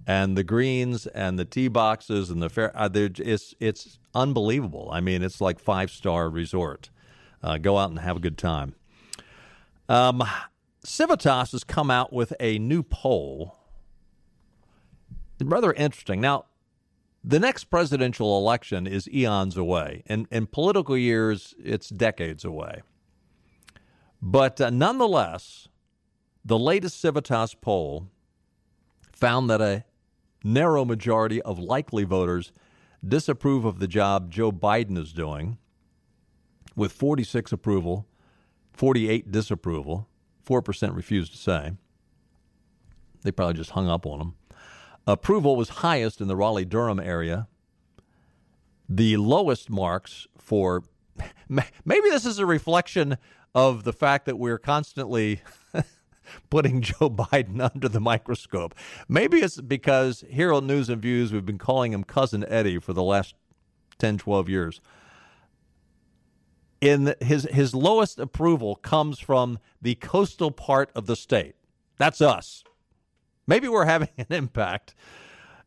and 0.06 0.36
the 0.36 0.44
greens 0.44 1.06
and 1.08 1.38
the 1.38 1.44
tee 1.44 1.68
boxes 1.68 2.30
and 2.30 2.42
the 2.42 2.48
fair. 2.48 2.72
Uh, 2.74 2.88
it's 2.94 3.54
it's 3.60 3.98
unbelievable. 4.14 4.88
I 4.90 5.00
mean, 5.00 5.22
it's 5.22 5.40
like 5.40 5.58
five 5.58 5.90
star 5.90 6.30
resort. 6.30 6.90
Uh, 7.42 7.58
go 7.58 7.76
out 7.78 7.90
and 7.90 7.98
have 8.00 8.16
a 8.16 8.20
good 8.20 8.38
time. 8.38 8.74
Um, 9.88 10.24
Civitas 10.82 11.52
has 11.52 11.64
come 11.64 11.90
out 11.90 12.12
with 12.12 12.32
a 12.40 12.58
new 12.58 12.82
poll. 12.82 13.56
Rather 15.40 15.72
interesting. 15.72 16.20
Now, 16.20 16.46
the 17.28 17.38
next 17.38 17.64
presidential 17.64 18.38
election 18.38 18.86
is 18.86 19.06
eons 19.10 19.58
away. 19.58 20.02
and 20.06 20.26
in 20.30 20.46
political 20.46 20.96
years, 20.96 21.54
it's 21.62 21.90
decades 21.90 22.42
away. 22.42 22.80
But 24.22 24.58
uh, 24.62 24.70
nonetheless, 24.70 25.68
the 26.42 26.58
latest 26.58 26.98
Civitas 26.98 27.52
poll 27.52 28.08
found 29.12 29.50
that 29.50 29.60
a 29.60 29.84
narrow 30.42 30.86
majority 30.86 31.42
of 31.42 31.58
likely 31.58 32.04
voters 32.04 32.50
disapprove 33.06 33.66
of 33.66 33.78
the 33.78 33.86
job 33.86 34.30
Joe 34.30 34.50
Biden 34.50 34.96
is 34.96 35.12
doing, 35.12 35.58
with 36.74 36.92
46 36.92 37.52
approval, 37.52 38.06
48 38.72 39.30
disapproval, 39.30 40.08
4% 40.46 40.96
refused 40.96 41.32
to 41.32 41.38
say. 41.38 41.72
They 43.22 43.32
probably 43.32 43.54
just 43.54 43.72
hung 43.72 43.86
up 43.88 44.06
on 44.06 44.18
him. 44.18 44.34
Approval 45.08 45.56
was 45.56 45.70
highest 45.70 46.20
in 46.20 46.28
the 46.28 46.36
Raleigh 46.36 46.66
Durham 46.66 47.00
area. 47.00 47.48
The 48.90 49.16
lowest 49.16 49.70
marks 49.70 50.26
for 50.36 50.84
maybe 51.48 52.10
this 52.10 52.26
is 52.26 52.38
a 52.38 52.44
reflection 52.44 53.16
of 53.54 53.84
the 53.84 53.94
fact 53.94 54.26
that 54.26 54.38
we're 54.38 54.58
constantly 54.58 55.40
putting 56.50 56.82
Joe 56.82 57.08
Biden 57.08 57.58
under 57.74 57.88
the 57.88 58.00
microscope. 58.00 58.74
Maybe 59.08 59.38
it's 59.38 59.58
because 59.58 60.24
here 60.28 60.52
on 60.52 60.66
News 60.66 60.90
and 60.90 61.00
Views, 61.00 61.32
we've 61.32 61.46
been 61.46 61.56
calling 61.56 61.94
him 61.94 62.04
Cousin 62.04 62.44
Eddie 62.46 62.78
for 62.78 62.92
the 62.92 63.02
last 63.02 63.34
10, 63.98 64.18
12 64.18 64.50
years. 64.50 64.82
In 66.82 67.14
his, 67.20 67.48
his 67.50 67.74
lowest 67.74 68.18
approval 68.18 68.76
comes 68.76 69.18
from 69.18 69.58
the 69.80 69.94
coastal 69.94 70.50
part 70.50 70.90
of 70.94 71.06
the 71.06 71.16
state. 71.16 71.54
That's 71.96 72.20
us. 72.20 72.62
Maybe 73.48 73.66
we're 73.66 73.86
having 73.86 74.10
an 74.18 74.26
impact. 74.28 74.94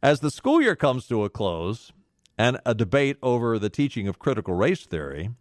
As 0.03 0.19
the 0.19 0.29
school 0.29 0.61
year 0.61 0.75
comes 0.75 1.07
to 1.07 1.23
a 1.23 1.29
close 1.31 1.91
and 2.37 2.59
a 2.63 2.75
debate 2.75 3.17
over 3.23 3.57
the 3.57 3.71
teaching 3.71 4.07
of 4.07 4.19
critical 4.19 4.53
race 4.53 4.85
theory, 4.85 5.31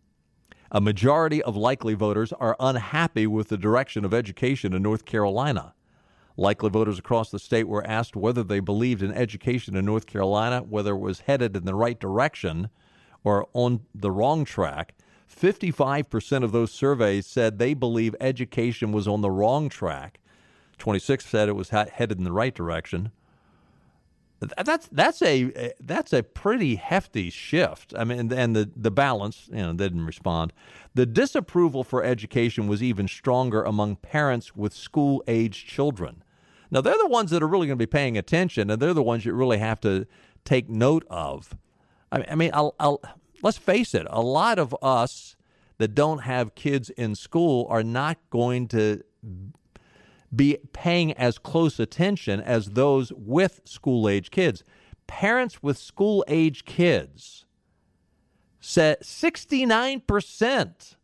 a 0.73 0.81
majority 0.81 1.43
of 1.43 1.55
likely 1.55 1.93
voters 1.93 2.33
are 2.33 2.57
unhappy 2.59 3.27
with 3.27 3.49
the 3.49 3.59
direction 3.59 4.07
of 4.07 4.15
education 4.15 4.73
in 4.73 4.83
North 4.83 5.05
Carolina. 5.05 5.75
Likely 6.39 6.71
voters 6.71 6.99
across 6.99 7.31
the 7.31 7.39
state 7.39 7.69
were 7.69 7.87
asked 7.87 8.17
whether 8.17 8.43
they 8.43 8.61
believed 8.61 9.03
in 9.03 9.13
education 9.13 9.77
in 9.77 9.85
North 9.85 10.07
Carolina, 10.07 10.63
whether 10.63 10.93
it 10.95 10.99
was 10.99 11.21
headed 11.21 11.55
in 11.55 11.67
the 11.67 11.75
right 11.75 12.01
direction 12.01 12.71
or 13.23 13.49
on 13.53 13.81
the 13.95 14.11
wrong 14.11 14.47
track. 14.47 14.95
55% 15.31 16.43
of 16.43 16.53
those 16.53 16.73
surveys 16.73 17.27
said 17.27 17.59
they 17.59 17.75
believe 17.75 18.17
education 18.19 18.93
was 18.93 19.07
on 19.07 19.21
the 19.21 19.31
wrong 19.31 19.69
track. 19.69 20.20
26 20.81 21.25
said 21.25 21.49
it 21.49 21.53
was 21.53 21.71
headed 21.71 22.19
in 22.19 22.25
the 22.25 22.33
right 22.33 22.55
direction. 22.55 23.13
That's 24.41 24.89
that's 24.89 25.21
a 25.21 25.75
that's 25.81 26.15
a 26.15 26.23
pretty 26.23 26.77
hefty 26.77 27.29
shift. 27.29 27.93
I 27.95 28.05
mean, 28.05 28.33
and 28.33 28.57
the 28.57 28.71
the 28.75 28.91
balance, 28.91 29.51
you 29.53 29.59
know, 29.59 29.75
they 29.75 29.85
didn't 29.85 30.07
respond. 30.07 30.55
The 30.95 31.05
disapproval 31.05 31.85
for 31.85 32.03
education 32.03 32.67
was 32.67 32.83
even 32.83 33.07
stronger 33.07 33.63
among 33.63 33.97
parents 33.97 34.57
with 34.57 34.73
school 34.73 35.23
age 35.29 35.67
children. 35.67 36.25
Now 36.71 36.81
they're 36.81 36.97
the 36.97 37.07
ones 37.07 37.31
that 37.33 37.43
are 37.43 37.47
really 37.47 37.67
going 37.67 37.79
to 37.79 37.83
be 37.83 37.91
paying 37.91 38.17
attention, 38.17 38.71
and 38.71 38.81
they're 38.81 38.95
the 38.95 39.03
ones 39.03 39.27
you 39.27 39.35
really 39.35 39.59
have 39.59 39.79
to 39.83 40.07
take 40.45 40.71
note 40.71 41.07
of. 41.11 41.55
I 42.13 42.35
mean, 42.35 42.51
I'll, 42.55 42.75
I'll, 42.81 43.01
let's 43.43 43.59
face 43.59 43.95
it, 43.95 44.07
a 44.11 44.21
lot 44.21 44.59
of 44.59 44.75
us 44.83 45.37
that 45.79 45.95
don't 45.95 46.21
have 46.21 46.55
kids 46.55 46.91
in 46.91 47.15
school 47.15 47.67
are 47.71 47.85
not 47.85 48.19
going 48.31 48.67
to 48.69 49.03
be 50.35 50.59
paying 50.73 51.13
as 51.15 51.39
close 51.39 51.81
attention 51.81 52.41
as 52.41 52.71
those 52.71 53.13
with 53.15 53.61
school 53.65 54.09
age 54.09 54.31
kids. 54.31 54.63
Parents 55.07 55.63
with 55.63 55.77
school 55.77 56.25
age 56.29 56.65
kids 56.65 57.45
said 58.61 59.01
69% 59.01 60.95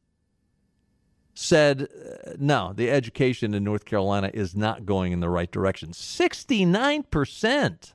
said 1.39 1.83
uh, 1.83 2.33
no, 2.39 2.73
the 2.75 2.91
education 2.91 3.53
in 3.53 3.62
North 3.62 3.85
Carolina 3.85 4.31
is 4.33 4.57
not 4.57 4.87
going 4.87 5.12
in 5.12 5.21
the 5.21 5.29
right 5.29 5.51
direction. 5.51 5.91
69%. 5.91 7.93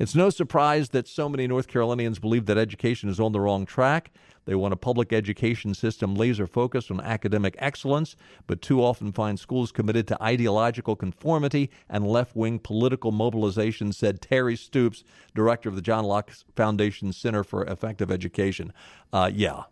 It's 0.00 0.14
no 0.14 0.30
surprise 0.30 0.88
that 0.88 1.06
so 1.06 1.28
many 1.28 1.46
North 1.46 1.68
Carolinians 1.68 2.18
believe 2.18 2.46
that 2.46 2.56
education 2.56 3.10
is 3.10 3.20
on 3.20 3.32
the 3.32 3.40
wrong 3.40 3.66
track. 3.66 4.10
They 4.46 4.54
want 4.54 4.72
a 4.72 4.76
public 4.76 5.12
education 5.12 5.74
system 5.74 6.14
laser 6.14 6.46
focused 6.46 6.90
on 6.90 7.02
academic 7.02 7.54
excellence, 7.58 8.16
but 8.46 8.62
too 8.62 8.82
often 8.82 9.12
find 9.12 9.38
schools 9.38 9.72
committed 9.72 10.08
to 10.08 10.22
ideological 10.22 10.96
conformity 10.96 11.70
and 11.90 12.06
left 12.06 12.34
wing 12.34 12.58
political 12.58 13.12
mobilization, 13.12 13.92
said 13.92 14.22
Terry 14.22 14.56
Stoops, 14.56 15.04
director 15.34 15.68
of 15.68 15.76
the 15.76 15.82
John 15.82 16.04
Locke 16.06 16.32
Foundation 16.56 17.12
Center 17.12 17.44
for 17.44 17.66
Effective 17.66 18.10
Education. 18.10 18.72
Uh, 19.12 19.30
yeah. 19.30 19.64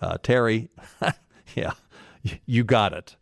Uh, 0.00 0.16
Terry, 0.22 0.70
yeah, 1.54 1.72
you 2.46 2.64
got 2.64 2.94
it. 2.94 3.16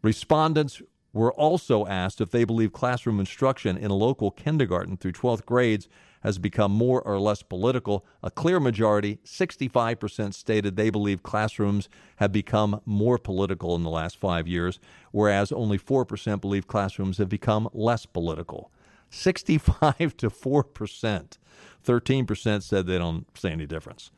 Respondents 0.00 0.80
were 1.14 1.32
also 1.32 1.86
asked 1.86 2.20
if 2.20 2.30
they 2.30 2.44
believe 2.44 2.72
classroom 2.72 3.20
instruction 3.20 3.78
in 3.78 3.90
local 3.90 4.30
kindergarten 4.30 4.96
through 4.98 5.12
12th 5.12 5.46
grades 5.46 5.88
has 6.22 6.38
become 6.38 6.72
more 6.72 7.00
or 7.02 7.18
less 7.18 7.42
political. 7.42 8.04
A 8.22 8.30
clear 8.30 8.58
majority, 8.58 9.20
65%, 9.24 10.34
stated 10.34 10.74
they 10.74 10.90
believe 10.90 11.22
classrooms 11.22 11.88
have 12.16 12.32
become 12.32 12.80
more 12.84 13.18
political 13.18 13.76
in 13.76 13.82
the 13.82 13.90
last 13.90 14.16
five 14.16 14.48
years, 14.48 14.80
whereas 15.12 15.52
only 15.52 15.78
4% 15.78 16.40
believe 16.40 16.66
classrooms 16.66 17.18
have 17.18 17.28
become 17.28 17.68
less 17.72 18.06
political. 18.06 18.72
65 19.10 19.96
to 20.16 20.30
4%. 20.30 21.38
13% 21.86 22.62
said 22.62 22.86
they 22.86 22.98
don't 22.98 23.26
see 23.38 23.50
any 23.50 23.66
difference. 23.66 24.10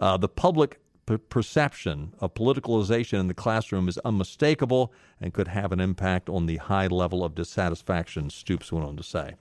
Uh, 0.00 0.16
the 0.16 0.28
public 0.28 0.80
perception 1.16 2.12
of 2.20 2.34
politicalization 2.34 3.20
in 3.20 3.28
the 3.28 3.34
classroom 3.34 3.88
is 3.88 3.96
unmistakable 3.98 4.92
and 5.20 5.32
could 5.32 5.48
have 5.48 5.72
an 5.72 5.80
impact 5.80 6.28
on 6.28 6.44
the 6.44 6.56
high 6.56 6.88
level 6.88 7.24
of 7.24 7.34
dissatisfaction, 7.34 8.28
Stoops 8.28 8.70
went 8.70 8.84
on 8.84 8.96
to 8.96 9.02
say. 9.02 9.36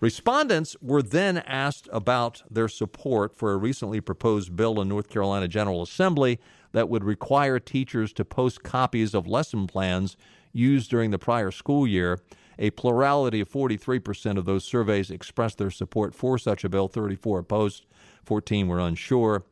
Respondents 0.00 0.76
were 0.80 1.02
then 1.02 1.38
asked 1.38 1.88
about 1.92 2.42
their 2.50 2.68
support 2.68 3.36
for 3.36 3.52
a 3.52 3.56
recently 3.56 4.00
proposed 4.00 4.54
bill 4.54 4.80
in 4.80 4.88
North 4.88 5.08
Carolina 5.08 5.48
General 5.48 5.82
Assembly 5.82 6.38
that 6.72 6.88
would 6.88 7.02
require 7.02 7.58
teachers 7.58 8.12
to 8.12 8.24
post 8.24 8.62
copies 8.62 9.14
of 9.14 9.26
lesson 9.26 9.66
plans 9.66 10.16
used 10.52 10.90
during 10.90 11.10
the 11.10 11.18
prior 11.18 11.50
school 11.50 11.86
year. 11.86 12.20
A 12.60 12.70
plurality 12.70 13.40
of 13.40 13.50
43% 13.50 14.36
of 14.36 14.44
those 14.44 14.64
surveys 14.64 15.10
expressed 15.10 15.58
their 15.58 15.70
support 15.70 16.14
for 16.14 16.38
such 16.38 16.64
a 16.64 16.68
bill, 16.68 16.88
34 16.88 17.40
opposed, 17.40 17.86
14 18.24 18.68
were 18.68 18.80
unsure. 18.80 19.44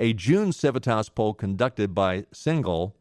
A 0.00 0.12
June 0.12 0.52
Civitas 0.52 1.08
poll 1.08 1.34
conducted 1.34 1.92
by 1.92 2.22
Cygnal 2.32 2.92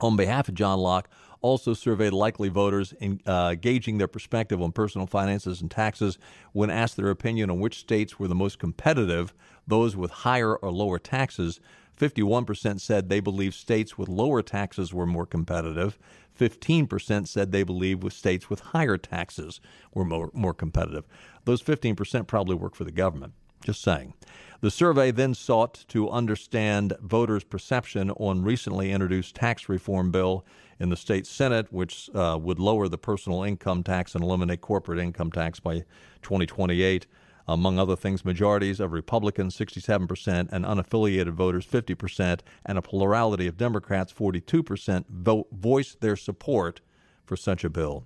on 0.00 0.16
behalf 0.16 0.48
of 0.48 0.54
John 0.54 0.78
Locke 0.78 1.10
also 1.42 1.74
surveyed 1.74 2.14
likely 2.14 2.48
voters 2.48 2.94
in, 3.00 3.20
uh, 3.26 3.54
gauging 3.54 3.98
their 3.98 4.08
perspective 4.08 4.62
on 4.62 4.72
personal 4.72 5.06
finances 5.06 5.60
and 5.60 5.70
taxes 5.70 6.18
when 6.52 6.70
asked 6.70 6.96
their 6.96 7.10
opinion 7.10 7.50
on 7.50 7.60
which 7.60 7.78
states 7.78 8.18
were 8.18 8.28
the 8.28 8.34
most 8.34 8.58
competitive, 8.58 9.34
those 9.66 9.94
with 9.94 10.10
higher 10.10 10.56
or 10.56 10.72
lower 10.72 10.98
taxes. 10.98 11.60
51% 11.98 12.80
said 12.80 13.08
they 13.08 13.20
believe 13.20 13.54
states 13.54 13.98
with 13.98 14.08
lower 14.08 14.42
taxes 14.42 14.94
were 14.94 15.06
more 15.06 15.26
competitive. 15.26 15.98
15% 16.38 17.28
said 17.28 17.52
they 17.52 17.62
believe 17.62 18.02
with 18.02 18.12
states 18.14 18.48
with 18.48 18.60
higher 18.60 18.96
taxes 18.96 19.60
were 19.94 20.04
more, 20.04 20.30
more 20.32 20.54
competitive. 20.54 21.06
Those 21.44 21.62
15% 21.62 22.26
probably 22.26 22.54
work 22.54 22.74
for 22.74 22.84
the 22.84 22.90
government. 22.90 23.34
Just 23.66 23.82
saying. 23.82 24.14
The 24.60 24.70
survey 24.70 25.10
then 25.10 25.34
sought 25.34 25.84
to 25.88 26.08
understand 26.08 26.92
voters' 27.02 27.42
perception 27.42 28.12
on 28.12 28.44
recently 28.44 28.92
introduced 28.92 29.34
tax 29.34 29.68
reform 29.68 30.12
bill 30.12 30.46
in 30.78 30.88
the 30.88 30.96
state 30.96 31.26
senate, 31.26 31.72
which 31.72 32.08
uh, 32.14 32.38
would 32.40 32.60
lower 32.60 32.86
the 32.86 32.96
personal 32.96 33.42
income 33.42 33.82
tax 33.82 34.14
and 34.14 34.22
eliminate 34.22 34.60
corporate 34.60 35.00
income 35.00 35.32
tax 35.32 35.58
by 35.58 35.80
2028. 36.22 37.08
Among 37.48 37.80
other 37.80 37.96
things, 37.96 38.24
majorities 38.24 38.78
of 38.78 38.92
Republicans, 38.92 39.56
67%, 39.56 40.48
and 40.52 40.64
unaffiliated 40.64 41.32
voters, 41.32 41.66
50%, 41.66 42.40
and 42.64 42.78
a 42.78 42.82
plurality 42.82 43.48
of 43.48 43.56
Democrats, 43.56 44.12
42%, 44.12 45.06
vote, 45.08 45.48
voiced 45.50 46.00
their 46.00 46.16
support 46.16 46.82
for 47.24 47.36
such 47.36 47.64
a 47.64 47.70
bill. 47.70 48.04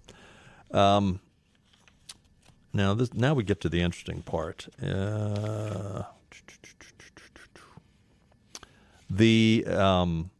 Um, 0.70 1.20
now, 2.72 2.94
this, 2.94 3.12
now 3.14 3.34
we 3.34 3.42
get 3.42 3.60
to 3.62 3.68
the 3.68 3.80
interesting 3.80 4.22
part. 4.22 4.68
Uh, 4.82 6.04
the 9.10 9.64
um, 9.68 10.30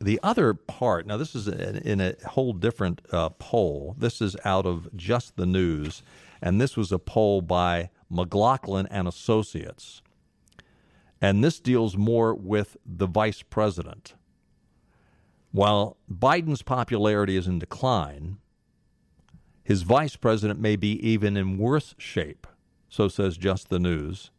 the 0.00 0.20
other 0.22 0.54
part. 0.54 1.06
Now, 1.06 1.16
this 1.16 1.34
is 1.34 1.48
in 1.48 2.00
a 2.00 2.14
whole 2.28 2.52
different 2.52 3.02
uh, 3.12 3.30
poll. 3.30 3.94
This 3.98 4.20
is 4.20 4.36
out 4.44 4.64
of 4.64 4.88
just 4.96 5.36
the 5.36 5.46
news, 5.46 6.02
and 6.40 6.60
this 6.60 6.76
was 6.76 6.92
a 6.92 6.98
poll 6.98 7.42
by 7.42 7.90
McLaughlin 8.08 8.86
and 8.90 9.08
Associates, 9.08 10.00
and 11.20 11.42
this 11.42 11.60
deals 11.60 11.96
more 11.96 12.34
with 12.34 12.76
the 12.86 13.06
vice 13.06 13.42
president. 13.42 14.14
While 15.50 15.96
Biden's 16.10 16.62
popularity 16.62 17.36
is 17.36 17.46
in 17.48 17.58
decline, 17.58 18.38
his 19.68 19.82
vice 19.82 20.16
president 20.16 20.58
may 20.58 20.76
be 20.76 20.92
even 21.06 21.36
in 21.36 21.58
worse 21.58 21.94
shape, 21.98 22.46
so 22.88 23.06
says 23.06 23.36
Just 23.36 23.68
the 23.68 23.78
News. 23.78 24.30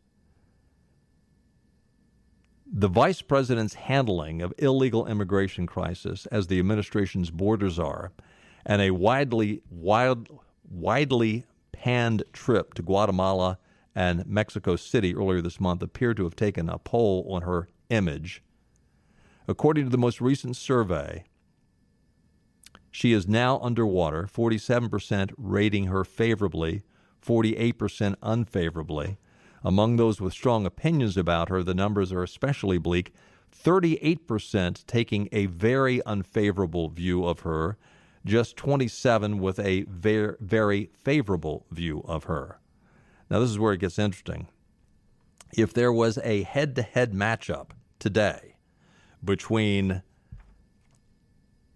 The 2.66 2.88
vice 2.88 3.22
president's 3.22 3.76
handling 3.76 4.42
of 4.42 4.56
illegal 4.58 5.06
immigration 5.06 5.68
crisis 5.68 6.26
as 6.32 6.48
the 6.48 6.58
administration's 6.58 7.30
borders 7.30 7.78
are, 7.78 8.12
and 8.66 8.82
a 8.82 8.90
widely 8.90 9.62
wild, 9.70 10.30
widely 10.68 11.46
panned 11.74 12.24
trip 12.34 12.74
to 12.74 12.82
Guatemala 12.82 13.60
and 13.94 14.26
Mexico 14.26 14.76
City 14.76 15.16
earlier 15.16 15.42
this 15.42 15.60
month 15.60 15.84
appear 15.84 16.16
to 16.16 16.24
have 16.24 16.36
taken 16.36 16.70
a 16.70 16.80
toll 16.84 17.28
on 17.30 17.44
her 17.44 17.68
image. 17.92 18.42
According 19.48 19.84
to 19.84 19.92
the 19.92 19.98
most 20.00 20.22
recent 20.22 20.56
survey, 20.56 21.26
she 23.00 23.14
is 23.14 23.30
now 23.30 23.58
underwater, 23.60 24.28
47% 24.28 25.32
rating 25.38 25.86
her 25.86 26.04
favorably, 26.04 26.82
48% 27.26 28.16
unfavorably. 28.22 29.18
Among 29.64 29.96
those 29.96 30.20
with 30.20 30.34
strong 30.34 30.66
opinions 30.66 31.16
about 31.16 31.48
her, 31.48 31.64
the 31.64 31.74
numbers 31.74 32.12
are 32.12 32.24
especially 32.24 32.78
bleak 32.78 33.14
38% 33.56 34.86
taking 34.86 35.30
a 35.32 35.46
very 35.46 36.04
unfavorable 36.06 36.90
view 36.90 37.24
of 37.24 37.40
her, 37.40 37.78
just 38.26 38.58
27 38.58 39.40
with 39.40 39.60
a 39.60 39.84
very, 39.84 40.90
favorable 40.94 41.66
view 41.72 42.04
of 42.04 42.26
her. 42.26 42.60
Now, 43.30 43.40
this 43.40 43.50
is 43.50 43.58
where 43.58 43.72
it 43.72 43.80
gets 43.80 43.98
interesting. 43.98 44.50
If 45.54 45.72
there 45.74 45.94
was 45.94 46.18
a 46.18 46.44
head 46.44 46.76
to 46.76 46.82
head 46.82 47.14
matchup 47.14 47.70
today 47.98 48.58
between 49.24 50.04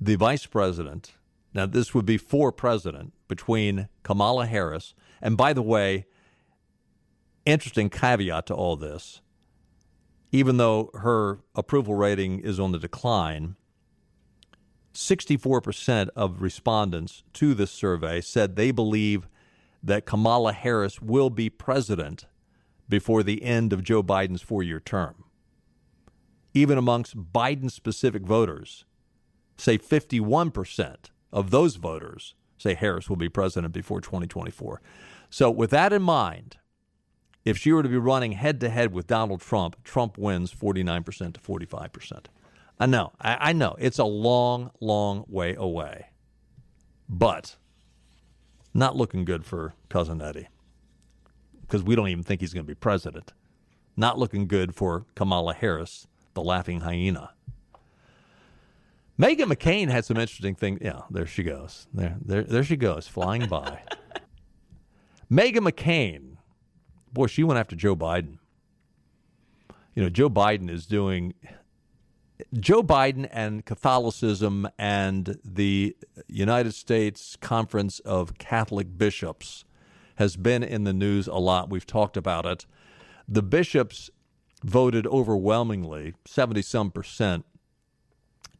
the 0.05 0.15
vice 0.15 0.45
president 0.45 1.13
Now, 1.53 1.65
this 1.67 1.93
would 1.93 2.05
be 2.05 2.17
for 2.17 2.51
president 2.51 3.13
between 3.27 3.87
Kamala 4.01 4.47
Harris. 4.47 4.95
And 5.21 5.37
by 5.37 5.53
the 5.53 5.61
way, 5.61 6.07
interesting 7.45 7.89
caveat 7.89 8.47
to 8.47 8.55
all 8.55 8.75
this 8.75 9.21
even 10.33 10.57
though 10.57 10.89
her 10.95 11.39
approval 11.53 11.93
rating 11.93 12.39
is 12.39 12.59
on 12.59 12.71
the 12.71 12.79
decline, 12.79 13.55
64% 14.95 16.09
of 16.15 16.41
respondents 16.41 17.23
to 17.33 17.53
this 17.53 17.69
survey 17.69 18.19
said 18.19 18.55
they 18.55 18.71
believe 18.71 19.27
that 19.83 20.07
Kamala 20.07 20.51
Harris 20.51 21.01
will 21.01 21.29
be 21.29 21.51
president 21.51 22.25
before 22.89 23.21
the 23.21 23.43
end 23.43 23.71
of 23.71 23.83
Joe 23.83 24.01
Biden's 24.01 24.41
four 24.41 24.63
year 24.63 24.79
term. 24.79 25.23
Even 26.55 26.79
amongst 26.79 27.31
Biden 27.31 27.69
specific 27.69 28.23
voters, 28.23 28.85
say 29.57 29.77
51% 29.77 30.95
of 31.31 31.51
those 31.51 31.75
voters 31.75 32.35
say 32.57 32.73
Harris 32.73 33.09
will 33.09 33.17
be 33.17 33.29
president 33.29 33.73
before 33.73 34.01
2024. 34.01 34.81
So, 35.29 35.49
with 35.49 35.71
that 35.71 35.91
in 35.91 36.01
mind, 36.01 36.57
if 37.43 37.57
she 37.57 37.73
were 37.73 37.83
to 37.83 37.89
be 37.89 37.97
running 37.97 38.33
head 38.33 38.59
to 38.61 38.69
head 38.69 38.93
with 38.93 39.07
Donald 39.07 39.41
Trump, 39.41 39.83
Trump 39.83 40.17
wins 40.17 40.53
49% 40.53 41.33
to 41.33 41.39
45%. 41.39 42.25
I 42.79 42.85
know, 42.85 43.11
I, 43.19 43.49
I 43.49 43.53
know, 43.53 43.75
it's 43.79 43.99
a 43.99 44.05
long, 44.05 44.71
long 44.79 45.25
way 45.27 45.55
away. 45.55 46.07
But 47.09 47.57
not 48.73 48.95
looking 48.95 49.25
good 49.25 49.45
for 49.45 49.73
Cousin 49.89 50.21
Eddie 50.21 50.47
because 51.61 51.83
we 51.83 51.95
don't 51.95 52.07
even 52.07 52.23
think 52.23 52.41
he's 52.41 52.53
going 52.53 52.65
to 52.65 52.71
be 52.71 52.75
president. 52.75 53.33
Not 53.95 54.17
looking 54.17 54.47
good 54.47 54.73
for 54.73 55.05
Kamala 55.15 55.53
Harris, 55.53 56.07
the 56.33 56.41
laughing 56.41 56.81
hyena. 56.81 57.31
Meghan 59.23 59.53
McCain 59.53 59.89
had 59.89 60.05
some 60.05 60.17
interesting 60.17 60.55
things. 60.55 60.79
Yeah, 60.81 61.01
there 61.09 61.25
she 61.25 61.43
goes. 61.43 61.87
There, 61.93 62.17
there, 62.23 62.43
there 62.43 62.63
she 62.63 62.75
goes, 62.75 63.07
flying 63.07 63.47
by. 63.47 63.79
Meghan 65.31 65.69
McCain 65.69 66.33
boy, 67.13 67.27
she 67.27 67.43
went 67.43 67.59
after 67.59 67.75
Joe 67.75 67.95
Biden. 67.95 68.39
You 69.95 70.03
know, 70.03 70.09
Joe 70.09 70.29
Biden 70.29 70.69
is 70.69 70.85
doing. 70.85 71.35
Joe 72.59 72.81
Biden 72.81 73.29
and 73.31 73.63
Catholicism 73.63 74.67
and 74.77 75.37
the 75.45 75.95
United 76.27 76.73
States 76.73 77.37
Conference 77.39 77.99
of 77.99 78.37
Catholic 78.37 78.97
Bishops 78.97 79.63
has 80.15 80.35
been 80.35 80.63
in 80.63 80.83
the 80.83 80.93
news 80.93 81.27
a 81.27 81.35
lot. 81.35 81.69
We've 81.69 81.85
talked 81.85 82.17
about 82.17 82.45
it. 82.45 82.65
The 83.27 83.43
bishops 83.43 84.09
voted 84.63 85.05
overwhelmingly, 85.07 86.15
70 86.25 86.63
some 86.63 86.91
percent, 86.91 87.45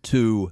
to 0.03 0.51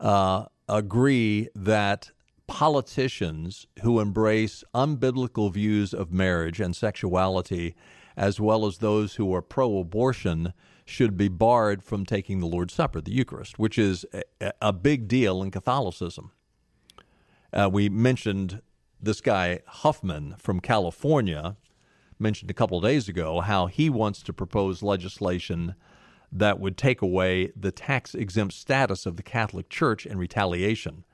uh, 0.00 0.46
agree 0.68 1.48
that 1.54 2.10
politicians 2.46 3.66
who 3.82 4.00
embrace 4.00 4.64
unbiblical 4.74 5.52
views 5.52 5.92
of 5.92 6.12
marriage 6.12 6.60
and 6.60 6.74
sexuality, 6.74 7.74
as 8.16 8.40
well 8.40 8.66
as 8.66 8.78
those 8.78 9.16
who 9.16 9.34
are 9.34 9.42
pro 9.42 9.78
abortion, 9.78 10.52
should 10.84 11.16
be 11.16 11.28
barred 11.28 11.82
from 11.82 12.06
taking 12.06 12.40
the 12.40 12.46
Lord's 12.46 12.72
Supper, 12.72 13.00
the 13.00 13.12
Eucharist, 13.12 13.58
which 13.58 13.78
is 13.78 14.06
a, 14.40 14.52
a 14.62 14.72
big 14.72 15.06
deal 15.06 15.42
in 15.42 15.50
Catholicism. 15.50 16.32
Uh, 17.52 17.68
we 17.70 17.88
mentioned 17.88 18.62
this 19.00 19.20
guy, 19.20 19.60
Huffman 19.66 20.34
from 20.38 20.60
California, 20.60 21.56
mentioned 22.18 22.50
a 22.50 22.54
couple 22.54 22.80
days 22.80 23.08
ago 23.08 23.40
how 23.40 23.66
he 23.66 23.88
wants 23.90 24.22
to 24.22 24.32
propose 24.32 24.82
legislation 24.82 25.74
that 26.30 26.60
would 26.60 26.76
take 26.76 27.00
away 27.00 27.52
the 27.56 27.72
tax 27.72 28.14
exempt 28.14 28.54
status 28.54 29.06
of 29.06 29.16
the 29.16 29.22
Catholic 29.22 29.68
Church 29.68 30.04
in 30.06 30.18
retaliation. 30.18 31.04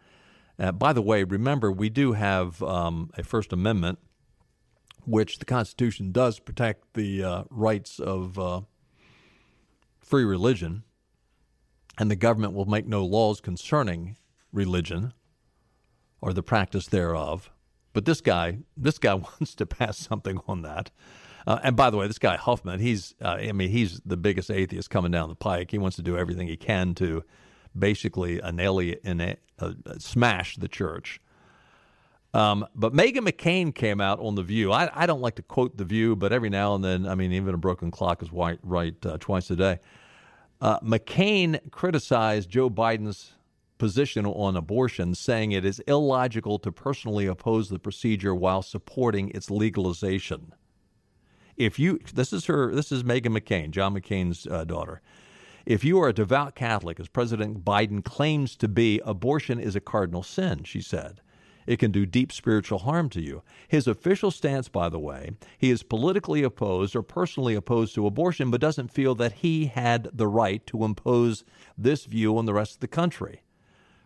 Uh, 0.58 0.72
by 0.72 0.92
the 0.92 1.02
way, 1.02 1.24
remember, 1.24 1.70
we 1.70 1.88
do 1.88 2.12
have 2.12 2.62
um, 2.62 3.10
a 3.16 3.22
First 3.22 3.52
Amendment, 3.52 3.98
which 5.04 5.38
the 5.38 5.44
Constitution 5.44 6.12
does 6.12 6.38
protect 6.38 6.94
the 6.94 7.22
uh, 7.22 7.44
rights 7.50 7.98
of 7.98 8.38
uh, 8.38 8.60
free 10.00 10.24
religion, 10.24 10.84
and 11.98 12.10
the 12.10 12.16
government 12.16 12.52
will 12.52 12.66
make 12.66 12.86
no 12.86 13.04
laws 13.04 13.40
concerning 13.40 14.16
religion 14.52 15.12
or 16.20 16.32
the 16.32 16.42
practice 16.42 16.86
thereof. 16.86 17.50
But 17.92 18.04
this 18.04 18.20
guy, 18.20 18.58
this 18.76 18.98
guy 18.98 19.14
wants 19.14 19.54
to 19.56 19.66
pass 19.66 19.98
something 19.98 20.40
on 20.46 20.62
that. 20.62 20.90
Uh, 21.46 21.58
and 21.62 21.76
by 21.76 21.90
the 21.90 21.96
way, 21.96 22.06
this 22.06 22.18
guy 22.18 22.36
Huffman, 22.36 22.80
he's, 22.80 23.14
uh, 23.22 23.28
I 23.28 23.52
mean, 23.52 23.70
he's 23.70 24.00
the 24.06 24.16
biggest 24.16 24.50
atheist 24.50 24.90
coming 24.90 25.10
down 25.10 25.28
the 25.28 25.34
pike. 25.34 25.70
He 25.70 25.78
wants 25.78 25.96
to 25.96 26.02
do 26.02 26.16
everything 26.16 26.48
he 26.48 26.56
can 26.56 26.94
to 26.94 27.22
basically 27.78 28.40
annihilate 28.40 29.00
and 29.04 29.36
uh, 29.58 29.72
smash 29.98 30.56
the 30.56 30.68
church. 30.68 31.20
Um, 32.32 32.66
but 32.74 32.92
Meghan 32.92 33.28
McCain 33.28 33.72
came 33.72 34.00
out 34.00 34.18
on 34.18 34.34
The 34.34 34.42
View. 34.42 34.72
I, 34.72 34.90
I, 34.92 35.06
don't 35.06 35.20
like 35.20 35.36
to 35.36 35.42
quote 35.42 35.76
The 35.76 35.84
View, 35.84 36.16
but 36.16 36.32
every 36.32 36.50
now 36.50 36.74
and 36.74 36.82
then, 36.82 37.06
I 37.06 37.14
mean, 37.14 37.32
even 37.32 37.54
a 37.54 37.58
broken 37.58 37.92
clock 37.92 38.22
is 38.22 38.32
right, 38.32 38.58
right 38.64 38.94
uh, 39.06 39.18
twice 39.20 39.50
a 39.50 39.56
day. 39.56 39.78
Uh, 40.60 40.80
McCain 40.80 41.60
criticized 41.70 42.50
Joe 42.50 42.68
Biden's 42.68 43.34
position 43.78 44.26
on 44.26 44.56
abortion, 44.56 45.14
saying 45.14 45.52
it 45.52 45.64
is 45.64 45.78
illogical 45.80 46.58
to 46.60 46.72
personally 46.72 47.26
oppose 47.26 47.68
the 47.68 47.78
procedure 47.78 48.34
while 48.34 48.62
supporting 48.62 49.30
its 49.30 49.48
legalization. 49.48 50.54
If 51.56 51.78
you, 51.78 52.00
this 52.12 52.32
is 52.32 52.46
her, 52.46 52.74
this 52.74 52.90
is 52.90 53.02
Meghan 53.02 53.36
McCain, 53.38 53.70
John 53.70 53.94
McCain's 53.94 54.46
uh, 54.46 54.64
daughter. 54.64 55.00
If 55.66 55.84
you 55.84 56.00
are 56.00 56.08
a 56.08 56.12
devout 56.12 56.54
Catholic, 56.54 57.00
as 57.00 57.08
President 57.08 57.64
Biden 57.64 58.04
claims 58.04 58.54
to 58.56 58.68
be, 58.68 59.00
abortion 59.04 59.58
is 59.58 59.74
a 59.74 59.80
cardinal 59.80 60.22
sin, 60.22 60.64
she 60.64 60.80
said. 60.80 61.20
It 61.66 61.78
can 61.78 61.90
do 61.90 62.04
deep 62.04 62.30
spiritual 62.30 62.80
harm 62.80 63.08
to 63.10 63.22
you. 63.22 63.42
His 63.68 63.86
official 63.86 64.30
stance, 64.30 64.68
by 64.68 64.90
the 64.90 64.98
way, 64.98 65.30
he 65.56 65.70
is 65.70 65.82
politically 65.82 66.42
opposed 66.42 66.94
or 66.94 67.02
personally 67.02 67.54
opposed 67.54 67.94
to 67.94 68.06
abortion, 68.06 68.50
but 68.50 68.60
doesn't 68.60 68.92
feel 68.92 69.14
that 69.14 69.32
he 69.32 69.66
had 69.66 70.10
the 70.12 70.28
right 70.28 70.66
to 70.66 70.84
impose 70.84 71.44
this 71.78 72.04
view 72.04 72.36
on 72.36 72.44
the 72.44 72.52
rest 72.52 72.74
of 72.74 72.80
the 72.80 72.88
country. 72.88 73.42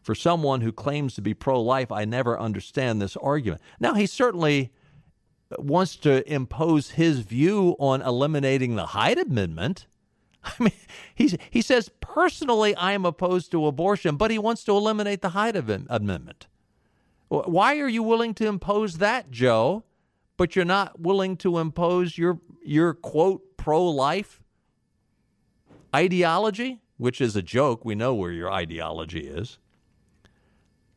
For 0.03 0.15
someone 0.15 0.61
who 0.61 0.71
claims 0.71 1.15
to 1.15 1.23
be 1.23 1.35
pro 1.35 1.61
life, 1.61 1.91
I 1.91 2.05
never 2.05 2.39
understand 2.39 3.03
this 3.03 3.17
argument. 3.17 3.61
Now, 3.81 3.95
he 3.95 4.07
certainly 4.07 4.71
wants 5.57 5.97
to 5.97 6.31
impose 6.31 6.91
his 6.91 7.21
view 7.21 7.77
on 7.79 8.03
eliminating 8.03 8.77
the 8.77 8.87
Hyde 8.87 9.19
Amendment. 9.19 9.87
I 10.45 10.53
mean, 10.61 10.73
he's, 11.15 11.37
he 11.51 11.63
says, 11.63 11.91
personally, 12.01 12.75
I 12.75 12.93
am 12.93 13.05
opposed 13.05 13.51
to 13.53 13.67
abortion, 13.67 14.17
but 14.17 14.31
he 14.31 14.39
wants 14.39 14.65
to 14.65 14.73
eliminate 14.73 15.23
the 15.23 15.31
Hyde 15.31 15.57
Amendment. 15.57 16.47
Why 17.29 17.79
are 17.79 17.89
you 17.89 18.03
willing 18.03 18.35
to 18.35 18.47
impose 18.47 18.99
that, 18.99 19.31
Joe, 19.31 19.85
but 20.37 20.57
you're 20.57 20.65
not 20.65 21.01
willing 21.01 21.37
to 21.39 21.59
impose 21.59 22.17
your, 22.17 22.41
your 22.65 22.95
quote, 22.95 23.57
pro 23.57 23.85
life 23.85 24.41
ideology, 25.95 26.81
which 26.97 27.21
is 27.21 27.37
a 27.37 27.43
joke? 27.43 27.85
We 27.85 27.95
know 27.95 28.15
where 28.15 28.33
your 28.33 28.51
ideology 28.51 29.27
is 29.27 29.59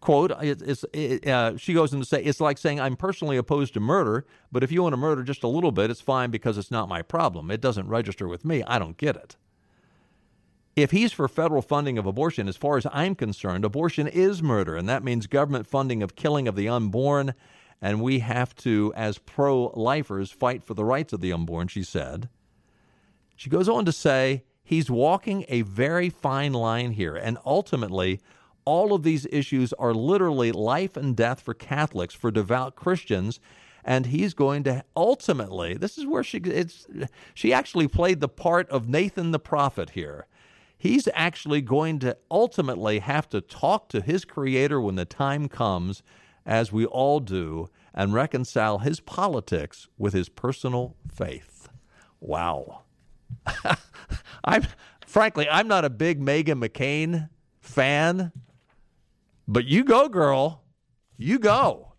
quote 0.01 0.31
it's, 0.41 0.83
it, 0.93 1.25
uh, 1.27 1.55
she 1.55 1.73
goes 1.73 1.93
on 1.93 1.99
to 1.99 2.05
say 2.05 2.21
it's 2.23 2.41
like 2.41 2.57
saying 2.57 2.79
i'm 2.79 2.97
personally 2.97 3.37
opposed 3.37 3.73
to 3.73 3.79
murder 3.79 4.25
but 4.51 4.63
if 4.63 4.71
you 4.71 4.81
want 4.81 4.93
to 4.93 4.97
murder 4.97 5.23
just 5.23 5.43
a 5.43 5.47
little 5.47 5.71
bit 5.71 5.89
it's 5.89 6.01
fine 6.01 6.31
because 6.31 6.57
it's 6.57 6.71
not 6.71 6.89
my 6.89 7.01
problem. 7.01 7.51
It 7.51 7.61
doesn't 7.61 7.87
register 7.87 8.27
with 8.27 8.43
me. 8.43 8.63
I 8.63 8.79
don't 8.79 8.97
get 8.97 9.15
it. 9.15 9.35
If 10.75 10.91
he's 10.91 11.11
for 11.11 11.27
federal 11.27 11.61
funding 11.61 11.97
of 11.97 12.05
abortion 12.05 12.47
as 12.47 12.57
far 12.57 12.77
as 12.77 12.87
i'm 12.91 13.13
concerned 13.13 13.63
abortion 13.63 14.07
is 14.07 14.41
murder 14.41 14.75
and 14.75 14.89
that 14.89 15.03
means 15.03 15.27
government 15.27 15.67
funding 15.67 16.01
of 16.01 16.15
killing 16.15 16.47
of 16.47 16.55
the 16.55 16.67
unborn 16.67 17.33
and 17.81 18.01
we 18.01 18.19
have 18.19 18.55
to 18.55 18.93
as 18.95 19.17
pro-lifers 19.17 20.31
fight 20.31 20.63
for 20.63 20.73
the 20.73 20.85
rights 20.85 21.13
of 21.13 21.21
the 21.21 21.33
unborn 21.33 21.67
she 21.67 21.83
said. 21.83 22.29
She 23.35 23.49
goes 23.49 23.67
on 23.67 23.85
to 23.85 23.91
say 23.91 24.43
he's 24.63 24.89
walking 24.89 25.45
a 25.49 25.63
very 25.63 26.09
fine 26.09 26.53
line 26.53 26.91
here 26.91 27.15
and 27.15 27.37
ultimately 27.45 28.21
all 28.65 28.93
of 28.93 29.03
these 29.03 29.27
issues 29.31 29.73
are 29.73 29.93
literally 29.93 30.51
life 30.51 30.97
and 30.97 31.15
death 31.15 31.41
for 31.41 31.53
Catholics, 31.53 32.13
for 32.13 32.31
devout 32.31 32.75
Christians. 32.75 33.39
And 33.83 34.07
he's 34.07 34.33
going 34.33 34.63
to 34.63 34.83
ultimately, 34.95 35.73
this 35.75 35.97
is 35.97 36.05
where 36.05 36.23
she, 36.23 36.37
it's, 36.37 36.87
she 37.33 37.51
actually 37.51 37.87
played 37.87 38.19
the 38.19 38.29
part 38.29 38.69
of 38.69 38.87
Nathan 38.87 39.31
the 39.31 39.39
prophet 39.39 39.91
here. 39.91 40.27
He's 40.77 41.07
actually 41.13 41.61
going 41.61 41.99
to 41.99 42.17
ultimately 42.29 42.99
have 42.99 43.29
to 43.29 43.41
talk 43.41 43.89
to 43.89 44.01
his 44.01 44.25
creator 44.25 44.81
when 44.81 44.95
the 44.95 45.05
time 45.05 45.47
comes, 45.47 46.01
as 46.45 46.71
we 46.71 46.85
all 46.85 47.19
do, 47.19 47.69
and 47.93 48.13
reconcile 48.13 48.79
his 48.79 48.99
politics 48.99 49.87
with 49.97 50.13
his 50.13 50.29
personal 50.29 50.95
faith. 51.11 51.69
Wow. 52.19 52.81
I'm 54.43 54.65
frankly, 55.05 55.47
I'm 55.49 55.67
not 55.67 55.85
a 55.85 55.89
big 55.89 56.19
Meghan 56.19 56.65
McCain 56.65 57.29
fan. 57.59 58.31
But 59.47 59.65
you 59.65 59.83
go, 59.83 60.07
girl. 60.09 60.63
You 61.17 61.39
go. 61.39 61.93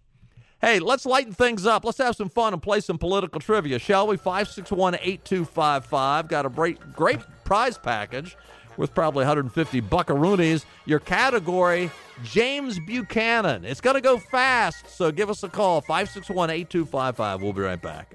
Hey, 0.61 0.79
let's 0.79 1.05
lighten 1.05 1.33
things 1.33 1.67
up. 1.67 1.85
Let's 1.85 1.99
have 1.99 2.15
some 2.15 2.29
fun 2.29 2.53
and 2.53 2.63
play 2.63 2.81
some 2.81 2.97
political 2.97 3.41
trivia, 3.41 3.81
shall 3.81 4.07
we? 4.07 4.17
561 4.17 4.95
8255. 4.95 6.29
Got 6.29 6.47
a 6.47 6.49
great, 6.49 6.93
great 6.93 7.19
prize 7.45 7.77
package. 7.77 8.37
worth 8.77 8.95
probably 8.95 9.25
150 9.25 9.83
buckaroonies. 9.83 10.65
Your 10.87 11.01
category, 11.01 11.91
James 12.23 12.79
Buchanan. 12.79 13.65
It's 13.65 13.81
going 13.81 13.97
to 13.97 14.01
go 14.01 14.19
fast, 14.19 14.89
so 14.89 15.11
give 15.11 15.31
us 15.31 15.43
a 15.43 15.49
call, 15.49 15.81
561 15.81 16.51
8255. 16.51 17.43
We'll 17.43 17.53
be 17.53 17.63
right 17.63 17.83
back. 17.83 18.15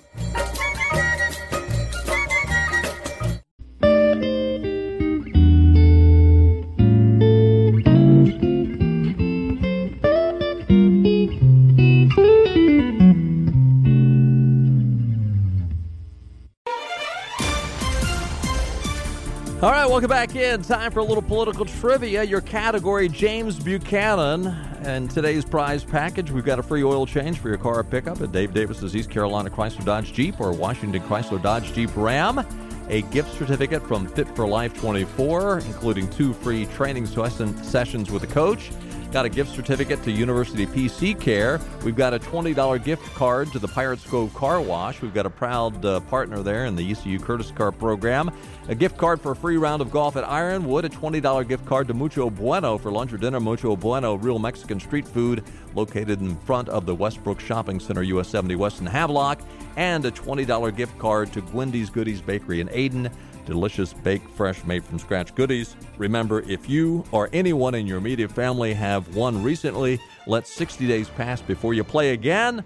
Welcome 19.98 20.10
back 20.12 20.36
in. 20.36 20.62
Time 20.62 20.92
for 20.92 21.00
a 21.00 21.04
little 21.04 21.24
political 21.24 21.66
trivia. 21.66 22.22
Your 22.22 22.40
category, 22.40 23.10
James 23.10 23.58
Buchanan. 23.58 24.46
And 24.84 25.10
today's 25.10 25.44
prize 25.44 25.84
package, 25.84 26.30
we've 26.30 26.46
got 26.46 26.60
a 26.60 26.62
free 26.62 26.84
oil 26.84 27.08
change 27.08 27.40
for 27.40 27.50
your 27.50 27.58
car 27.58 27.84
pickup 27.84 28.22
at 28.22 28.32
Dave 28.32 28.54
Davis's 28.54 28.96
East 28.96 29.10
Carolina 29.10 29.50
Chrysler 29.50 29.84
Dodge 29.84 30.14
Jeep 30.14 30.40
or 30.40 30.52
Washington 30.52 31.02
Chrysler 31.02 31.42
Dodge 31.42 31.74
Jeep 31.74 31.90
Ram. 31.96 32.46
A 32.90 33.02
gift 33.12 33.36
certificate 33.40 33.82
from 33.88 34.06
Fit 34.06 34.28
for 34.36 34.48
Life 34.48 34.80
24, 34.80 35.62
including 35.62 36.08
two 36.12 36.32
free 36.32 36.68
training 36.68 37.08
sessions 37.08 38.12
with 38.12 38.22
a 38.22 38.28
coach 38.28 38.70
Got 39.12 39.26
a 39.26 39.30
gift 39.30 39.56
certificate 39.56 40.04
to 40.04 40.12
University 40.12 40.68
PC 40.68 41.20
Care. 41.20 41.62
We've 41.84 41.96
got 41.96 42.14
a 42.14 42.20
$20 42.20 42.84
gift 42.84 43.06
card 43.16 43.52
to 43.54 43.60
the 43.60 43.68
Pirates 43.68 44.06
Cove 44.06 44.34
Car 44.34 44.60
Wash. 44.60 45.02
We've 45.02 45.14
got 45.14 45.26
a 45.26 45.30
proud 45.30 45.84
uh, 45.86 46.02
partner 46.02 46.44
there 46.44 46.66
in 46.66 46.76
the 46.76 46.92
ECU 46.92 47.18
Curtis 47.18 47.50
Car 47.52 47.72
program. 47.72 48.30
A 48.68 48.76
gift 48.76 48.98
card 48.98 49.22
for 49.22 49.32
a 49.32 49.36
free 49.36 49.56
round 49.56 49.82
of 49.82 49.92
golf 49.92 50.18
at 50.18 50.26
Ironwood. 50.26 50.84
A 50.84 50.90
$20 50.90 51.48
gift 51.48 51.66
card 51.66 51.88
to 51.88 51.94
Mucho 51.94 52.30
Bueno 52.30 52.78
for 52.78 52.92
lunch 52.92 53.14
or 53.14 53.18
dinner. 53.18 53.40
Mucho 53.40 53.78
Bueno, 53.78 54.16
real 54.16 54.40
Mexican 54.40 54.78
street 54.78 55.08
food 55.08 55.42
located 55.74 56.20
in 56.20 56.36
front 56.36 56.68
of 56.68 56.86
the 56.86 56.94
Westbrook 56.94 57.40
Shopping 57.40 57.80
Center, 57.80 58.04
US 58.04 58.28
70 58.28 58.58
West 58.58 58.82
in 58.82 58.88
Havelock. 58.88 59.40
And 59.78 60.04
a 60.06 60.12
$20 60.12 60.76
gift 60.76 61.00
card 61.00 61.32
to 61.32 61.42
Gwendy's 61.42 61.90
Goodies 61.90 62.20
Bakery 62.20 62.60
in 62.60 62.68
Ayden 62.68 63.10
delicious 63.48 63.94
baked 63.94 64.30
fresh 64.30 64.64
made 64.66 64.84
from 64.84 65.00
scratch 65.00 65.34
goodies. 65.34 65.76
Remember, 65.98 66.42
if 66.42 66.70
you 66.70 67.04
or 67.12 67.30
anyone 67.34 67.74
in 67.74 67.88
your 67.88 67.98
immediate 67.98 68.32
family 68.32 68.74
have 68.74 69.16
won 69.16 69.42
recently, 69.42 70.00
let 70.28 70.46
60 70.46 70.86
days 70.86 71.10
pass 71.10 71.42
before 71.42 71.74
you 71.74 71.84
play 71.84 72.12
again. 72.12 72.64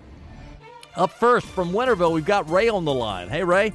Up 0.96 1.12
first 1.12 1.46
from 1.48 1.72
Winterville, 1.72 2.12
we've 2.12 2.26
got 2.26 2.50
Ray 2.50 2.68
on 2.68 2.84
the 2.84 2.94
line. 2.94 3.30
Hey, 3.30 3.44
Ray. 3.44 3.72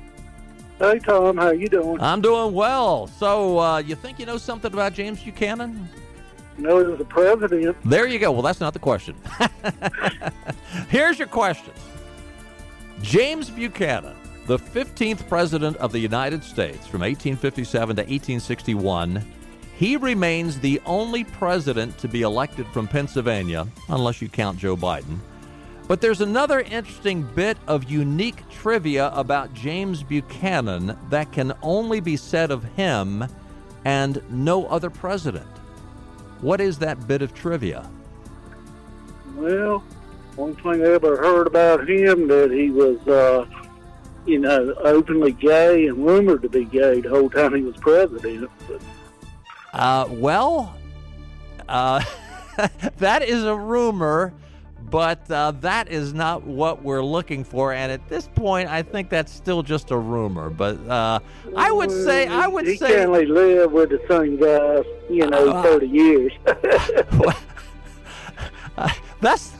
Hey, 0.78 0.98
Tom. 0.98 1.38
How 1.38 1.52
you 1.52 1.68
doing? 1.68 1.98
I'm 2.00 2.20
doing 2.20 2.52
well. 2.52 3.06
So, 3.06 3.58
uh, 3.58 3.78
you 3.78 3.94
think 3.94 4.18
you 4.18 4.26
know 4.26 4.36
something 4.36 4.70
about 4.70 4.92
James 4.92 5.22
Buchanan? 5.22 5.88
No, 6.58 6.80
he 6.80 6.86
was 6.86 6.98
the 6.98 7.04
president. 7.04 7.76
There 7.84 8.06
you 8.06 8.18
go. 8.18 8.32
Well, 8.32 8.42
that's 8.42 8.60
not 8.60 8.72
the 8.72 8.78
question. 8.78 9.14
Here's 10.88 11.18
your 11.18 11.28
question 11.28 11.72
James 13.00 13.48
Buchanan 13.48 14.16
the 14.46 14.58
15th 14.58 15.28
President 15.28 15.76
of 15.78 15.90
the 15.90 15.98
United 15.98 16.44
States 16.44 16.86
from 16.86 17.00
1857 17.00 17.96
to 17.96 18.02
1861, 18.02 19.24
he 19.76 19.96
remains 19.96 20.60
the 20.60 20.80
only 20.86 21.24
president 21.24 21.98
to 21.98 22.08
be 22.08 22.22
elected 22.22 22.66
from 22.68 22.86
Pennsylvania, 22.86 23.66
unless 23.88 24.22
you 24.22 24.28
count 24.28 24.58
Joe 24.58 24.76
Biden. 24.76 25.18
But 25.88 26.00
there's 26.00 26.20
another 26.20 26.60
interesting 26.60 27.22
bit 27.22 27.58
of 27.66 27.90
unique 27.90 28.48
trivia 28.48 29.08
about 29.08 29.52
James 29.52 30.04
Buchanan 30.04 30.96
that 31.10 31.32
can 31.32 31.52
only 31.60 32.00
be 32.00 32.16
said 32.16 32.50
of 32.52 32.62
him 32.62 33.24
and 33.84 34.22
no 34.30 34.66
other 34.66 34.90
president. 34.90 35.46
What 36.40 36.60
is 36.60 36.78
that 36.78 37.06
bit 37.08 37.20
of 37.20 37.34
trivia? 37.34 37.88
Well, 39.34 39.80
one 40.36 40.54
thing 40.56 40.82
I 40.82 40.94
ever 40.94 41.16
heard 41.16 41.46
about 41.46 41.88
him 41.88 42.28
that 42.28 42.50
he 42.50 42.70
was 42.70 42.98
uh, 43.06 43.46
you 44.26 44.38
know, 44.38 44.74
openly 44.80 45.32
gay 45.32 45.86
and 45.86 46.04
rumored 46.04 46.42
to 46.42 46.48
be 46.48 46.64
gay 46.64 47.00
the 47.00 47.08
whole 47.08 47.30
time 47.30 47.54
he 47.54 47.62
was 47.62 47.76
president. 47.76 48.50
But. 48.68 48.80
Uh, 49.72 50.06
well, 50.10 50.74
uh, 51.68 52.02
that 52.98 53.22
is 53.22 53.44
a 53.44 53.54
rumor, 53.54 54.32
but 54.90 55.30
uh, 55.30 55.52
that 55.60 55.88
is 55.88 56.12
not 56.12 56.42
what 56.44 56.82
we're 56.82 57.04
looking 57.04 57.44
for. 57.44 57.72
And 57.72 57.92
at 57.92 58.08
this 58.08 58.28
point, 58.34 58.68
I 58.68 58.82
think 58.82 59.10
that's 59.10 59.32
still 59.32 59.62
just 59.62 59.90
a 59.90 59.96
rumor. 59.96 60.50
But 60.50 60.78
uh, 60.88 61.20
I 61.56 61.70
would 61.70 61.90
say, 61.90 62.26
I 62.26 62.46
would 62.46 62.66
he 62.66 62.76
say, 62.76 62.88
he 62.88 62.94
can 62.94 63.06
only 63.08 63.26
live 63.26 63.72
with 63.72 63.90
the 63.90 64.00
same 64.08 64.36
guy, 64.36 64.82
you 65.12 65.26
know, 65.28 65.50
uh, 65.50 65.62
thirty 65.62 65.88
years. 65.88 66.32
that's 69.20 69.52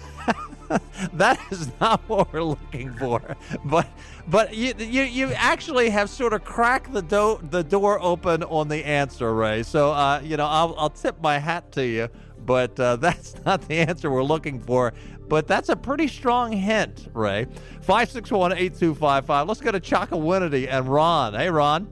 that 1.15 1.41
is 1.51 1.71
not 1.81 2.01
what 2.09 2.33
we're 2.33 2.43
looking 2.43 2.93
for. 2.95 3.37
But 3.65 3.89
but 4.29 4.55
you, 4.55 4.75
you 4.79 5.03
you 5.03 5.33
actually 5.35 5.91
have 5.91 6.11
sort 6.11 6.33
of 6.33 6.45
cracked 6.45 6.93
the 6.93 7.03
door 7.03 7.41
the 7.43 7.63
door 7.63 8.01
open 8.03 8.43
on 8.45 8.69
the 8.69 8.85
answer, 8.85 9.35
Ray. 9.35 9.63
So 9.63 9.93
uh, 9.93 10.21
you 10.23 10.37
know 10.37 10.47
I'll 10.47 10.75
I'll 10.79 10.91
tip 10.91 11.21
my 11.21 11.39
hat 11.39 11.73
to 11.73 11.87
you, 11.87 12.09
but 12.45 12.79
uh, 12.79 12.97
that's 13.07 13.37
not 13.45 13.67
the 13.69 13.79
answer 13.79 14.11
we're 14.11 14.23
looking 14.23 14.61
for. 14.61 14.93
But 15.29 15.49
that's 15.49 15.69
a 15.69 15.77
pretty 15.77 16.07
strong 16.09 16.53
hint, 16.53 17.09
Ray. 17.13 17.47
Five 17.83 18.11
six 18.11 18.31
one 18.31 18.53
eight 18.53 18.79
two 18.79 18.95
five 18.95 19.27
five. 19.27 19.49
Let's 19.49 19.61
go 19.61 19.73
to 19.73 19.81
Chocowinity 19.81 20.69
and 20.71 20.89
Ron. 20.89 21.35
Hey, 21.35 21.51
Ron. 21.51 21.89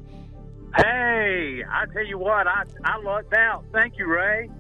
Hey, 0.76 1.62
I 1.70 1.86
tell 1.92 2.04
you 2.04 2.18
what, 2.18 2.46
I 2.46 2.64
I 2.84 2.98
lucked 2.98 3.34
out. 3.34 3.64
Thank 3.72 3.98
you, 3.98 4.06
Ray. 4.06 4.50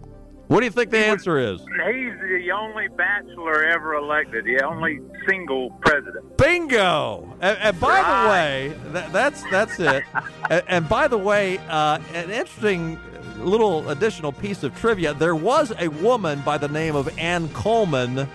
What 0.48 0.60
do 0.60 0.66
you 0.66 0.70
think 0.70 0.90
the 0.90 0.98
answer 0.98 1.38
is? 1.38 1.60
He's 1.60 2.12
the 2.20 2.52
only 2.54 2.88
bachelor 2.88 3.64
ever 3.64 3.94
elected, 3.94 4.44
the 4.44 4.62
only 4.62 5.00
single 5.26 5.70
president. 5.80 6.36
Bingo! 6.36 7.34
And, 7.40 7.58
and 7.58 7.80
by 7.80 8.00
right. 8.00 8.22
the 8.22 8.28
way, 8.28 8.92
that, 8.92 9.12
that's 9.12 9.42
that's 9.50 9.80
it. 9.80 10.04
and, 10.50 10.62
and, 10.68 10.88
by 10.88 11.08
the 11.08 11.16
way, 11.16 11.58
uh, 11.68 11.98
an 12.12 12.30
interesting 12.30 13.00
little 13.38 13.88
additional 13.88 14.32
piece 14.32 14.62
of 14.62 14.78
trivia: 14.78 15.14
there 15.14 15.34
was 15.34 15.72
a 15.78 15.88
woman 15.88 16.42
by 16.42 16.58
the 16.58 16.68
name 16.68 16.94
of 16.94 17.16
Ann 17.18 17.48
Coleman, 17.50 18.28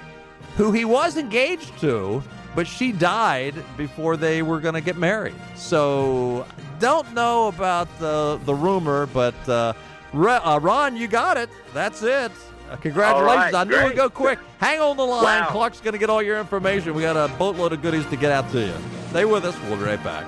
who 0.57 0.71
he 0.71 0.85
was 0.85 1.15
engaged 1.15 1.79
to, 1.81 2.23
but 2.55 2.65
she 2.65 2.91
died 2.91 3.53
before 3.77 4.17
they 4.17 4.41
were 4.41 4.59
going 4.59 4.73
to 4.73 4.81
get 4.81 4.97
married. 4.97 5.35
So, 5.55 6.47
don't 6.79 7.13
know 7.13 7.49
about 7.49 7.87
the 7.99 8.39
the 8.45 8.55
rumor, 8.55 9.05
but. 9.05 9.35
Uh, 9.47 9.73
uh, 10.13 10.59
Ron, 10.61 10.97
you 10.97 11.07
got 11.07 11.37
it. 11.37 11.49
That's 11.73 12.03
it. 12.03 12.31
Uh, 12.69 12.75
congratulations. 12.75 13.53
Right, 13.53 13.55
I 13.55 13.63
knew 13.63 13.71
great. 13.71 13.85
it'd 13.85 13.97
go 13.97 14.09
quick. 14.09 14.39
Hang 14.59 14.79
on 14.79 14.97
the 14.97 15.05
line. 15.05 15.23
Wow. 15.23 15.47
Clark's 15.49 15.81
going 15.81 15.93
to 15.93 15.97
get 15.97 16.09
all 16.09 16.21
your 16.21 16.39
information. 16.39 16.93
We 16.93 17.01
got 17.01 17.17
a 17.17 17.33
boatload 17.37 17.73
of 17.73 17.81
goodies 17.81 18.05
to 18.07 18.15
get 18.15 18.31
out 18.31 18.49
to 18.51 18.59
you. 18.59 18.73
Stay 19.09 19.25
with 19.25 19.45
us. 19.45 19.55
We'll 19.67 19.77
be 19.77 19.83
right 19.83 20.03
back. 20.03 20.25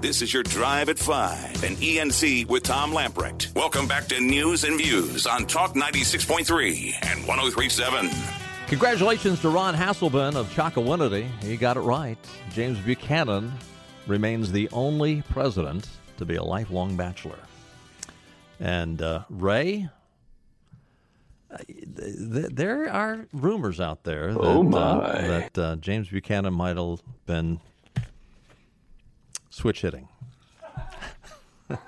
This 0.00 0.22
is 0.22 0.32
your 0.32 0.44
Drive 0.44 0.88
at 0.88 0.98
5 0.98 1.64
and 1.64 1.76
ENC 1.78 2.46
with 2.48 2.62
Tom 2.62 2.92
Lamprecht. 2.92 3.52
Welcome 3.56 3.88
back 3.88 4.06
to 4.08 4.20
News 4.20 4.62
and 4.62 4.78
Views 4.78 5.26
on 5.26 5.46
Talk 5.46 5.74
96.3 5.74 6.94
and 7.02 7.26
1037. 7.26 8.10
Congratulations 8.68 9.40
to 9.42 9.48
Ron 9.48 9.74
Hasselman 9.76 10.34
of 10.34 10.52
Chocowinity. 10.52 11.28
He 11.42 11.56
got 11.56 11.76
it 11.76 11.80
right. 11.80 12.18
James 12.52 12.78
Buchanan 12.80 13.52
remains 14.08 14.50
the 14.50 14.68
only 14.72 15.22
president 15.22 15.88
to 16.16 16.24
be 16.24 16.34
a 16.34 16.42
lifelong 16.42 16.96
bachelor. 16.96 17.38
And 18.58 19.00
uh, 19.00 19.22
Ray, 19.30 19.88
uh, 21.48 21.58
th- 21.68 22.48
there 22.50 22.90
are 22.92 23.28
rumors 23.32 23.80
out 23.80 24.02
there 24.02 24.32
that, 24.32 24.40
oh 24.40 24.68
uh, 24.72 25.22
that 25.28 25.58
uh, 25.58 25.76
James 25.76 26.08
Buchanan 26.08 26.52
might 26.52 26.76
have 26.76 27.02
been 27.24 27.60
switch 29.50 29.82
hitting. 29.82 30.08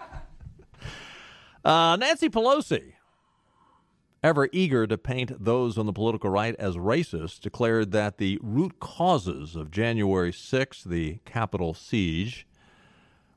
Uh, 1.65 1.97
Nancy 1.97 2.31
Pelosi 2.31 2.93
ever 4.23 4.49
eager 4.53 4.87
to 4.87 4.99
paint 4.99 5.45
those 5.45 5.79
on 5.79 5.87
the 5.87 5.93
political 5.93 6.31
right 6.31 6.55
as 6.57 6.77
racist, 6.77 7.41
declared 7.41 7.93
that 7.93 8.19
the 8.19 8.39
root 8.43 8.81
causes 8.81 9.55
of 9.55 9.71
January 9.71 10.33
6th, 10.33 10.85
the 10.85 11.19
Capitol 11.25 11.75
siege, 11.75 12.47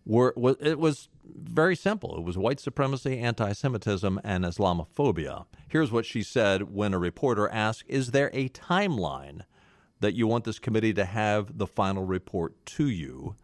were 0.05 0.33
was, 0.35 0.55
it 0.59 0.79
was 0.79 1.09
very 1.23 1.75
simple. 1.75 2.17
It 2.17 2.23
was 2.23 2.37
white 2.37 2.59
supremacy, 2.59 3.19
anti-Semitism, 3.19 4.19
and 4.23 4.43
Islamophobia. 4.43 5.45
Here's 5.67 5.91
what 5.91 6.05
she 6.05 6.23
said 6.23 6.73
when 6.73 6.93
a 6.93 6.99
reporter 6.99 7.47
asked, 7.49 7.83
"Is 7.87 8.11
there 8.11 8.31
a 8.33 8.49
timeline 8.49 9.41
that 9.99 10.15
you 10.15 10.25
want 10.25 10.43
this 10.45 10.57
committee 10.57 10.93
to 10.93 11.05
have 11.05 11.59
the 11.59 11.67
final 11.67 12.03
report 12.03 12.65
to 12.65 12.89
you? 12.89 13.35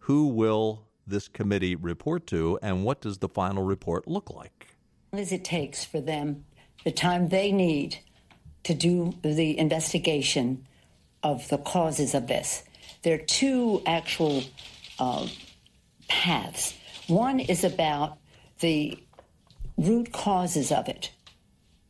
Who 0.00 0.28
will 0.28 0.86
this 1.06 1.28
committee 1.28 1.76
report 1.76 2.26
to, 2.28 2.58
and 2.62 2.84
what 2.84 3.02
does 3.02 3.18
the 3.18 3.28
final 3.28 3.62
report 3.62 4.08
look 4.08 4.30
like?" 4.30 4.78
As 5.12 5.32
it 5.32 5.44
takes 5.44 5.84
for 5.84 6.00
them 6.00 6.46
the 6.88 6.92
time 6.92 7.28
they 7.28 7.52
need 7.52 7.98
to 8.64 8.72
do 8.72 9.12
the 9.20 9.58
investigation 9.58 10.66
of 11.22 11.46
the 11.50 11.58
causes 11.58 12.14
of 12.14 12.28
this. 12.28 12.62
there 13.02 13.16
are 13.16 13.26
two 13.42 13.82
actual 13.84 14.42
uh, 14.98 15.28
paths. 16.08 16.72
One 17.06 17.40
is 17.40 17.62
about 17.62 18.16
the 18.60 18.98
root 19.76 20.14
causes 20.14 20.72
of 20.72 20.88
it 20.88 21.10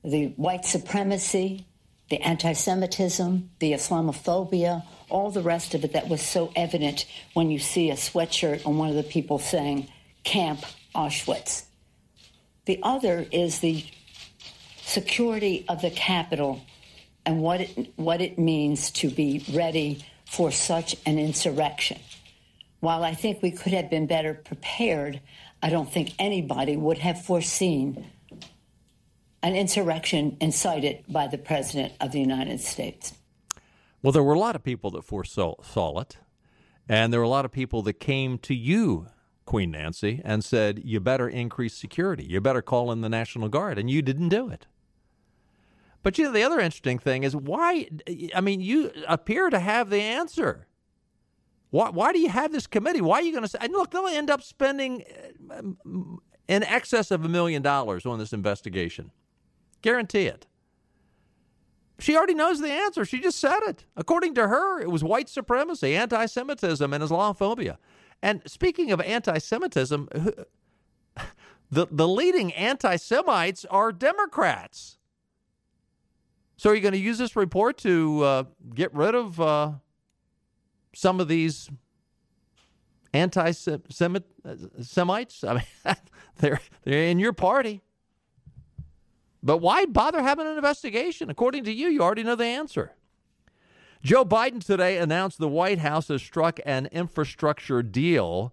the 0.02 0.32
white 0.46 0.64
supremacy, 0.64 1.64
the 2.10 2.20
anti 2.20 2.52
Semitism, 2.52 3.50
the 3.60 3.74
Islamophobia, 3.74 4.82
all 5.08 5.30
the 5.30 5.42
rest 5.42 5.74
of 5.74 5.84
it 5.84 5.92
that 5.92 6.08
was 6.08 6.22
so 6.22 6.50
evident 6.56 7.06
when 7.34 7.52
you 7.52 7.60
see 7.60 7.88
a 7.90 7.94
sweatshirt 7.94 8.66
on 8.66 8.78
one 8.78 8.88
of 8.88 8.96
the 8.96 9.04
people 9.04 9.38
saying 9.38 9.86
Camp 10.24 10.64
Auschwitz. 10.92 11.66
The 12.64 12.80
other 12.82 13.28
is 13.30 13.60
the 13.60 13.84
security 14.88 15.64
of 15.68 15.82
the 15.82 15.90
Capitol 15.90 16.60
and 17.26 17.40
what 17.40 17.60
it, 17.60 17.92
what 17.96 18.20
it 18.20 18.38
means 18.38 18.90
to 18.90 19.10
be 19.10 19.44
ready 19.52 20.04
for 20.24 20.50
such 20.50 20.96
an 21.04 21.18
insurrection. 21.18 21.98
While 22.80 23.04
I 23.04 23.14
think 23.14 23.42
we 23.42 23.50
could 23.50 23.72
have 23.72 23.90
been 23.90 24.06
better 24.06 24.34
prepared, 24.34 25.20
I 25.62 25.70
don't 25.70 25.92
think 25.92 26.12
anybody 26.18 26.76
would 26.76 26.98
have 26.98 27.22
foreseen 27.22 28.06
an 29.42 29.54
insurrection 29.54 30.36
incited 30.40 31.04
by 31.08 31.26
the 31.26 31.38
President 31.38 31.92
of 32.00 32.12
the 32.12 32.20
United 32.20 32.60
States. 32.60 33.14
Well, 34.02 34.12
there 34.12 34.22
were 34.22 34.34
a 34.34 34.38
lot 34.38 34.56
of 34.56 34.62
people 34.62 34.90
that 34.92 35.02
foresaw 35.02 35.54
saw 35.62 36.00
it, 36.00 36.16
and 36.88 37.12
there 37.12 37.20
were 37.20 37.26
a 37.26 37.28
lot 37.28 37.44
of 37.44 37.52
people 37.52 37.82
that 37.82 37.94
came 37.94 38.38
to 38.38 38.54
you, 38.54 39.08
Queen 39.44 39.72
Nancy, 39.72 40.22
and 40.24 40.44
said, 40.44 40.82
You 40.84 41.00
better 41.00 41.28
increase 41.28 41.74
security. 41.74 42.24
You 42.24 42.40
better 42.40 42.62
call 42.62 42.90
in 42.92 43.00
the 43.00 43.08
National 43.08 43.48
Guard. 43.48 43.78
And 43.78 43.90
you 43.90 44.02
didn't 44.02 44.28
do 44.28 44.48
it. 44.48 44.66
But 46.02 46.18
you 46.18 46.24
know, 46.24 46.32
the 46.32 46.42
other 46.42 46.60
interesting 46.60 46.98
thing 46.98 47.24
is 47.24 47.34
why, 47.34 47.88
I 48.34 48.40
mean, 48.40 48.60
you 48.60 48.92
appear 49.06 49.50
to 49.50 49.58
have 49.58 49.90
the 49.90 50.00
answer. 50.00 50.66
Why, 51.70 51.90
why 51.90 52.12
do 52.12 52.18
you 52.18 52.28
have 52.28 52.52
this 52.52 52.66
committee? 52.66 53.00
Why 53.00 53.18
are 53.18 53.22
you 53.22 53.32
going 53.32 53.42
to 53.42 53.48
say, 53.48 53.58
and 53.60 53.72
look, 53.72 53.90
they'll 53.90 54.06
end 54.06 54.30
up 54.30 54.42
spending 54.42 55.04
uh, 55.50 55.62
in 56.48 56.62
excess 56.62 57.10
of 57.10 57.24
a 57.24 57.28
million 57.28 57.62
dollars 57.62 58.06
on 58.06 58.18
this 58.18 58.32
investigation. 58.32 59.10
Guarantee 59.82 60.26
it. 60.26 60.46
She 62.00 62.16
already 62.16 62.34
knows 62.34 62.60
the 62.60 62.70
answer. 62.70 63.04
She 63.04 63.20
just 63.20 63.38
said 63.38 63.60
it. 63.66 63.84
According 63.96 64.34
to 64.34 64.48
her, 64.48 64.80
it 64.80 64.90
was 64.90 65.02
white 65.04 65.28
supremacy, 65.28 65.96
anti 65.96 66.26
Semitism, 66.26 66.92
and 66.92 67.04
Islamophobia. 67.04 67.76
And 68.22 68.42
speaking 68.46 68.92
of 68.92 69.00
anti 69.00 69.38
Semitism, 69.38 70.08
the, 71.70 71.86
the 71.90 72.08
leading 72.08 72.52
anti 72.54 72.96
Semites 72.96 73.64
are 73.66 73.92
Democrats. 73.92 74.97
So 76.58 76.70
are 76.70 76.74
you 76.74 76.80
going 76.80 76.92
to 76.92 76.98
use 76.98 77.18
this 77.18 77.36
report 77.36 77.78
to 77.78 78.22
uh, 78.24 78.44
get 78.74 78.92
rid 78.92 79.14
of 79.14 79.40
uh, 79.40 79.72
some 80.92 81.20
of 81.20 81.28
these 81.28 81.70
anti 83.14 83.52
Semites? 83.52 85.44
I 85.44 85.54
mean, 85.54 85.62
they're, 86.38 86.60
they're 86.82 87.04
in 87.04 87.20
your 87.20 87.32
party. 87.32 87.82
But 89.40 89.58
why 89.58 89.86
bother 89.86 90.20
having 90.20 90.48
an 90.48 90.56
investigation? 90.56 91.30
According 91.30 91.62
to 91.64 91.72
you, 91.72 91.86
you 91.88 92.02
already 92.02 92.24
know 92.24 92.34
the 92.34 92.46
answer. 92.46 92.90
Joe 94.02 94.24
Biden 94.24 94.62
today 94.62 94.98
announced 94.98 95.38
the 95.38 95.48
White 95.48 95.78
House 95.78 96.08
has 96.08 96.22
struck 96.22 96.58
an 96.66 96.86
infrastructure 96.86 97.84
deal 97.84 98.52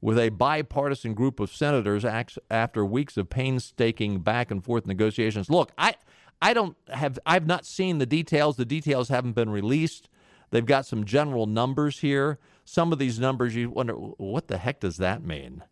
with 0.00 0.16
a 0.16 0.28
bipartisan 0.28 1.14
group 1.14 1.40
of 1.40 1.52
senators 1.52 2.04
after 2.50 2.84
weeks 2.84 3.16
of 3.16 3.30
painstaking 3.30 4.20
back 4.20 4.52
and 4.52 4.64
forth 4.64 4.86
negotiations. 4.86 5.50
Look, 5.50 5.72
I 5.76 5.94
I 6.42 6.52
don't 6.52 6.76
have 6.88 7.18
I've 7.24 7.46
not 7.46 7.64
seen 7.64 7.98
the 7.98 8.06
details. 8.06 8.56
The 8.56 8.64
details 8.64 9.08
haven't 9.08 9.32
been 9.32 9.50
released. 9.50 10.08
They've 10.50 10.66
got 10.66 10.84
some 10.84 11.04
general 11.04 11.46
numbers 11.46 12.00
here. 12.00 12.38
Some 12.64 12.92
of 12.92 12.98
these 12.98 13.18
numbers 13.18 13.54
you 13.54 13.70
wonder 13.70 13.94
what 13.94 14.48
the 14.48 14.58
heck 14.58 14.80
does 14.80 14.96
that 14.98 15.24
mean? 15.24 15.62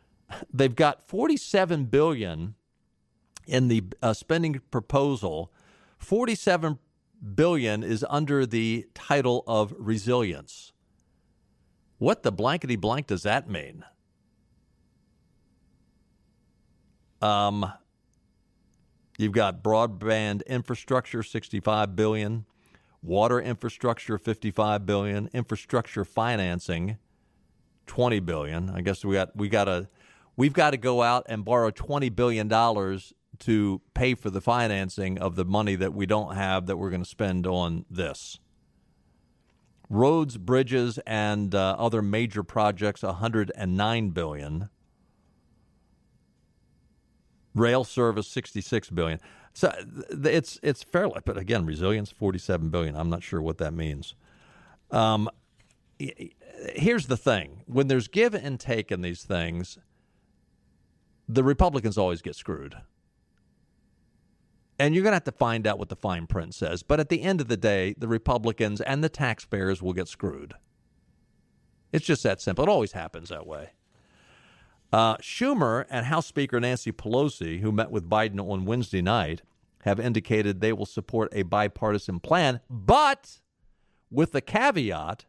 They've 0.54 0.74
got 0.74 1.02
47 1.02 1.86
billion 1.86 2.54
in 3.46 3.66
the 3.66 3.82
uh, 4.00 4.14
spending 4.14 4.60
proposal, 4.70 5.52
47 5.98 6.78
billion 7.34 7.82
is 7.82 8.06
under 8.08 8.46
the 8.46 8.86
title 8.94 9.42
of 9.46 9.74
resilience. 9.76 10.72
What 11.98 12.22
the 12.22 12.32
blankety 12.32 12.76
blank 12.76 13.08
does 13.08 13.24
that 13.24 13.50
mean? 13.50 13.84
Um, 17.20 17.70
you've 19.20 19.32
got 19.32 19.62
broadband 19.62 20.44
infrastructure, 20.46 21.22
65 21.22 21.94
billion, 21.94 22.46
water 23.02 23.40
infrastructure, 23.40 24.18
55 24.18 24.86
billion, 24.86 25.28
infrastructure 25.32 26.04
financing, 26.04 26.96
20 27.86 28.20
billion. 28.20 28.70
I 28.70 28.80
guess 28.80 29.04
we 29.04 29.14
got 29.14 29.36
we 29.36 29.48
got 29.48 29.64
to 29.64 29.88
we've 30.36 30.52
got 30.52 30.70
to 30.70 30.76
go 30.76 31.02
out 31.02 31.26
and 31.28 31.44
borrow 31.44 31.70
20 31.70 32.08
billion 32.10 32.48
dollars 32.48 33.12
to 33.40 33.80
pay 33.94 34.14
for 34.14 34.30
the 34.30 34.40
financing 34.40 35.18
of 35.18 35.34
the 35.34 35.44
money 35.44 35.74
that 35.74 35.94
we 35.94 36.06
don't 36.06 36.34
have 36.34 36.66
that 36.66 36.76
we're 36.76 36.90
going 36.90 37.02
to 37.02 37.08
spend 37.08 37.46
on 37.46 37.84
this. 37.90 38.38
Roads, 39.88 40.36
bridges, 40.36 40.98
and 41.06 41.54
uh, 41.54 41.74
other 41.78 42.00
major 42.00 42.42
projects, 42.42 43.02
109 43.02 44.10
billion. 44.10 44.68
Rail 47.54 47.84
service, 47.84 48.28
66 48.28 48.90
billion. 48.90 49.20
So 49.52 49.74
it's 50.10 50.60
it's 50.62 50.82
fairly, 50.82 51.20
but 51.24 51.36
again, 51.36 51.66
resilience, 51.66 52.10
47 52.10 52.70
billion. 52.70 52.96
I'm 52.96 53.10
not 53.10 53.22
sure 53.22 53.42
what 53.42 53.58
that 53.58 53.74
means. 53.74 54.14
Um, 54.90 55.28
here's 55.98 57.06
the 57.06 57.16
thing: 57.16 57.62
when 57.66 57.88
there's 57.88 58.06
give 58.06 58.34
and 58.34 58.60
take 58.60 58.92
in 58.92 59.00
these 59.00 59.24
things, 59.24 59.78
the 61.28 61.42
Republicans 61.42 61.98
always 61.98 62.22
get 62.22 62.36
screwed 62.36 62.76
and 64.80 64.94
you're 64.94 65.02
going 65.02 65.12
to 65.12 65.16
have 65.16 65.24
to 65.24 65.32
find 65.32 65.66
out 65.66 65.78
what 65.78 65.90
the 65.90 65.96
fine 65.96 66.26
print 66.26 66.54
says. 66.54 66.82
But 66.82 67.00
at 67.00 67.10
the 67.10 67.20
end 67.20 67.42
of 67.42 67.48
the 67.48 67.56
day, 67.58 67.94
the 67.98 68.08
Republicans 68.08 68.80
and 68.80 69.04
the 69.04 69.10
taxpayers 69.10 69.82
will 69.82 69.92
get 69.92 70.08
screwed. 70.08 70.54
It's 71.92 72.06
just 72.06 72.22
that 72.22 72.40
simple. 72.40 72.64
It 72.64 72.70
always 72.70 72.92
happens 72.92 73.28
that 73.28 73.46
way. 73.46 73.72
Uh, 74.92 75.16
Schumer 75.18 75.86
and 75.88 76.06
House 76.06 76.26
Speaker 76.26 76.58
Nancy 76.58 76.90
Pelosi, 76.92 77.60
who 77.60 77.70
met 77.70 77.90
with 77.90 78.08
Biden 78.08 78.40
on 78.40 78.64
Wednesday 78.64 79.02
night, 79.02 79.42
have 79.82 80.00
indicated 80.00 80.60
they 80.60 80.72
will 80.72 80.86
support 80.86 81.28
a 81.32 81.42
bipartisan 81.42 82.20
plan, 82.20 82.60
but 82.68 83.40
with 84.10 84.32
the 84.32 84.40
caveat 84.40 85.26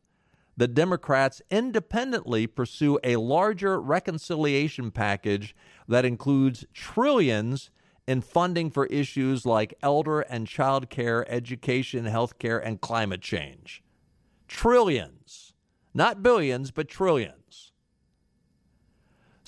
that 0.57 0.73
Democrats 0.73 1.41
independently 1.49 2.47
pursue 2.47 2.99
a 3.03 3.15
larger 3.15 3.79
reconciliation 3.79 4.91
package 4.91 5.55
that 5.87 6.05
includes 6.05 6.65
trillions 6.73 7.69
in 8.07 8.21
funding 8.21 8.69
for 8.69 8.87
issues 8.87 9.45
like 9.45 9.73
elder 9.81 10.21
and 10.21 10.47
child 10.47 10.89
care, 10.89 11.29
education, 11.31 12.05
health 12.05 12.37
care, 12.39 12.59
and 12.59 12.81
climate 12.81 13.21
change. 13.21 13.83
Trillions. 14.47 15.53
Not 15.93 16.21
billions, 16.21 16.71
but 16.71 16.89
trillions. 16.89 17.40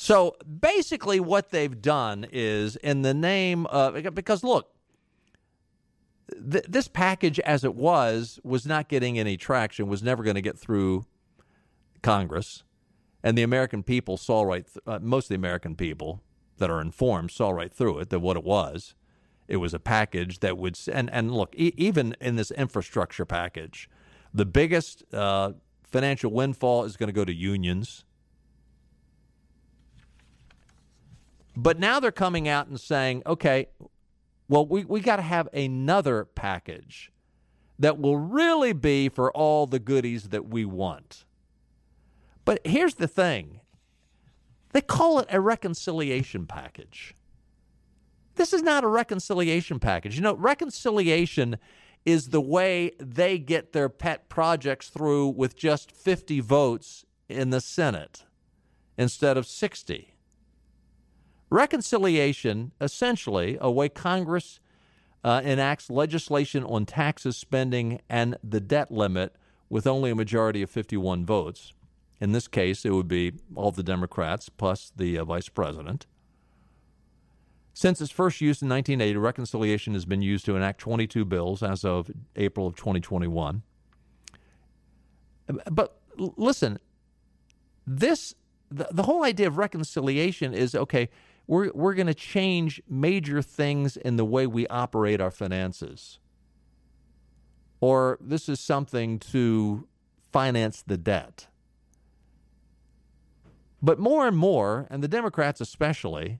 So 0.03 0.35
basically, 0.59 1.21
what 1.21 1.51
they've 1.51 1.81
done 1.81 2.25
is 2.29 2.75
in 2.75 3.03
the 3.03 3.13
name 3.13 3.65
of, 3.67 4.13
because 4.13 4.43
look, 4.43 4.69
th- 6.29 6.65
this 6.67 6.89
package 6.89 7.39
as 7.39 7.63
it 7.63 7.73
was 7.73 8.37
was 8.43 8.65
not 8.65 8.89
getting 8.89 9.17
any 9.17 9.37
traction, 9.37 9.87
was 9.87 10.03
never 10.03 10.21
going 10.21 10.35
to 10.35 10.41
get 10.41 10.59
through 10.59 11.05
Congress. 12.01 12.63
And 13.23 13.37
the 13.37 13.43
American 13.43 13.81
people 13.81 14.17
saw 14.17 14.41
right, 14.41 14.65
th- 14.65 14.83
uh, 14.85 14.99
most 15.01 15.27
of 15.27 15.29
the 15.29 15.35
American 15.35 15.73
people 15.73 16.21
that 16.57 16.69
are 16.69 16.81
informed 16.81 17.31
saw 17.31 17.51
right 17.51 17.73
through 17.73 17.99
it 17.99 18.09
that 18.09 18.19
what 18.19 18.35
it 18.35 18.43
was. 18.43 18.95
It 19.47 19.57
was 19.57 19.73
a 19.73 19.79
package 19.79 20.41
that 20.41 20.57
would, 20.57 20.77
and, 20.91 21.09
and 21.13 21.31
look, 21.31 21.55
e- 21.55 21.71
even 21.77 22.13
in 22.19 22.35
this 22.35 22.51
infrastructure 22.51 23.23
package, 23.23 23.89
the 24.33 24.45
biggest 24.45 25.05
uh, 25.13 25.53
financial 25.85 26.29
windfall 26.29 26.83
is 26.83 26.97
going 26.97 27.07
to 27.07 27.13
go 27.13 27.23
to 27.23 27.33
unions. 27.33 28.03
But 31.55 31.79
now 31.79 31.99
they're 31.99 32.11
coming 32.11 32.47
out 32.47 32.67
and 32.67 32.79
saying, 32.79 33.23
okay, 33.25 33.67
well, 34.47 34.65
we, 34.65 34.85
we 34.85 34.99
got 34.99 35.17
to 35.17 35.21
have 35.21 35.47
another 35.53 36.25
package 36.25 37.11
that 37.79 37.99
will 37.99 38.17
really 38.17 38.73
be 38.73 39.09
for 39.09 39.31
all 39.31 39.65
the 39.65 39.79
goodies 39.79 40.29
that 40.29 40.47
we 40.47 40.65
want. 40.65 41.25
But 42.45 42.59
here's 42.65 42.95
the 42.95 43.07
thing 43.07 43.59
they 44.71 44.81
call 44.81 45.19
it 45.19 45.27
a 45.29 45.39
reconciliation 45.39 46.45
package. 46.45 47.15
This 48.35 48.53
is 48.53 48.63
not 48.63 48.83
a 48.83 48.87
reconciliation 48.87 49.79
package. 49.79 50.15
You 50.15 50.23
know, 50.23 50.35
reconciliation 50.35 51.57
is 52.05 52.29
the 52.29 52.41
way 52.41 52.91
they 52.99 53.37
get 53.37 53.73
their 53.73 53.89
pet 53.89 54.27
projects 54.27 54.89
through 54.89 55.29
with 55.29 55.55
just 55.55 55.91
50 55.91 56.39
votes 56.39 57.05
in 57.29 57.51
the 57.51 57.61
Senate 57.61 58.25
instead 58.97 59.37
of 59.37 59.45
60. 59.45 60.12
Reconciliation, 61.53 62.71
essentially, 62.81 63.59
a 63.61 63.69
way 63.69 63.87
Congress 63.87 64.59
uh, 65.23 65.39
enacts 65.45 65.87
legislation 65.87 66.63
on 66.63 66.87
taxes, 66.87 67.37
spending, 67.37 68.01
and 68.09 68.37
the 68.43 68.59
debt 68.59 68.89
limit 68.89 69.35
with 69.69 69.85
only 69.85 70.09
a 70.09 70.15
majority 70.15 70.63
of 70.63 70.71
51 70.71 71.27
votes. 71.27 71.71
In 72.19 72.31
this 72.31 72.47
case, 72.47 72.85
it 72.85 72.89
would 72.89 73.07
be 73.07 73.33
all 73.53 73.69
the 73.69 73.83
Democrats 73.83 74.49
plus 74.49 74.91
the 74.95 75.15
uh, 75.19 75.25
vice 75.25 75.47
president. 75.47 76.07
Since 77.75 78.01
its 78.01 78.09
first 78.09 78.41
use 78.41 78.63
in 78.63 78.69
1980, 78.69 79.15
reconciliation 79.17 79.93
has 79.93 80.05
been 80.05 80.23
used 80.23 80.45
to 80.45 80.55
enact 80.55 80.79
22 80.79 81.23
bills 81.23 81.61
as 81.61 81.85
of 81.85 82.09
April 82.35 82.65
of 82.65 82.75
2021. 82.77 83.61
But 85.69 86.01
listen, 86.17 86.79
this 87.85 88.33
the, 88.71 88.87
the 88.91 89.03
whole 89.03 89.23
idea 89.23 89.45
of 89.45 89.57
reconciliation 89.59 90.53
is 90.53 90.73
okay, 90.73 91.09
we're, 91.47 91.71
we're 91.73 91.93
going 91.93 92.07
to 92.07 92.13
change 92.13 92.81
major 92.87 93.41
things 93.41 93.97
in 93.97 94.15
the 94.15 94.25
way 94.25 94.47
we 94.47 94.67
operate 94.67 95.19
our 95.19 95.31
finances. 95.31 96.19
Or 97.81 98.17
this 98.21 98.47
is 98.47 98.59
something 98.59 99.19
to 99.19 99.87
finance 100.31 100.83
the 100.85 100.97
debt. 100.97 101.47
But 103.81 103.99
more 103.99 104.25
and 104.25 104.37
more, 104.37 104.87
and 104.89 105.03
the 105.03 105.09
Democrats 105.09 105.59
especially, 105.59 106.39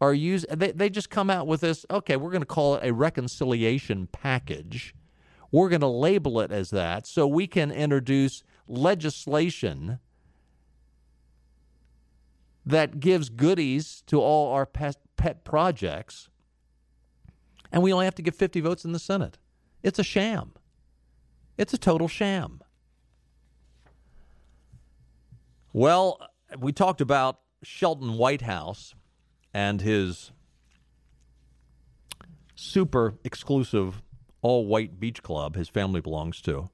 are 0.00 0.14
used 0.14 0.46
they, 0.50 0.72
they 0.72 0.88
just 0.88 1.10
come 1.10 1.30
out 1.30 1.46
with 1.46 1.60
this 1.60 1.84
okay 1.90 2.16
we're 2.16 2.30
going 2.30 2.42
to 2.42 2.46
call 2.46 2.76
it 2.76 2.88
a 2.88 2.92
reconciliation 2.92 4.08
package 4.10 4.94
we're 5.52 5.68
going 5.68 5.80
to 5.80 5.86
label 5.86 6.40
it 6.40 6.50
as 6.50 6.70
that 6.70 7.06
so 7.06 7.26
we 7.26 7.46
can 7.46 7.70
introduce 7.70 8.42
legislation 8.66 9.98
that 12.64 13.00
gives 13.00 13.28
goodies 13.28 14.02
to 14.06 14.20
all 14.20 14.52
our 14.52 14.66
pet, 14.66 14.96
pet 15.16 15.44
projects 15.44 16.30
and 17.72 17.82
we 17.82 17.92
only 17.92 18.04
have 18.04 18.14
to 18.16 18.22
get 18.22 18.34
50 18.34 18.60
votes 18.60 18.84
in 18.84 18.92
the 18.92 18.98
senate. 18.98 19.38
It's 19.82 19.98
a 19.98 20.04
sham. 20.04 20.52
It's 21.56 21.72
a 21.72 21.78
total 21.78 22.08
sham. 22.08 22.60
Well 25.72 26.20
we 26.58 26.72
talked 26.72 27.00
about 27.00 27.38
Sheldon 27.62 28.14
Whitehouse 28.14 28.94
and 29.54 29.80
his 29.80 30.32
super 32.54 33.14
exclusive 33.24 34.02
all 34.42 34.66
white 34.66 34.98
beach 34.98 35.22
club 35.22 35.54
his 35.54 35.68
family 35.68 36.00
belongs 36.00 36.40
to. 36.42 36.70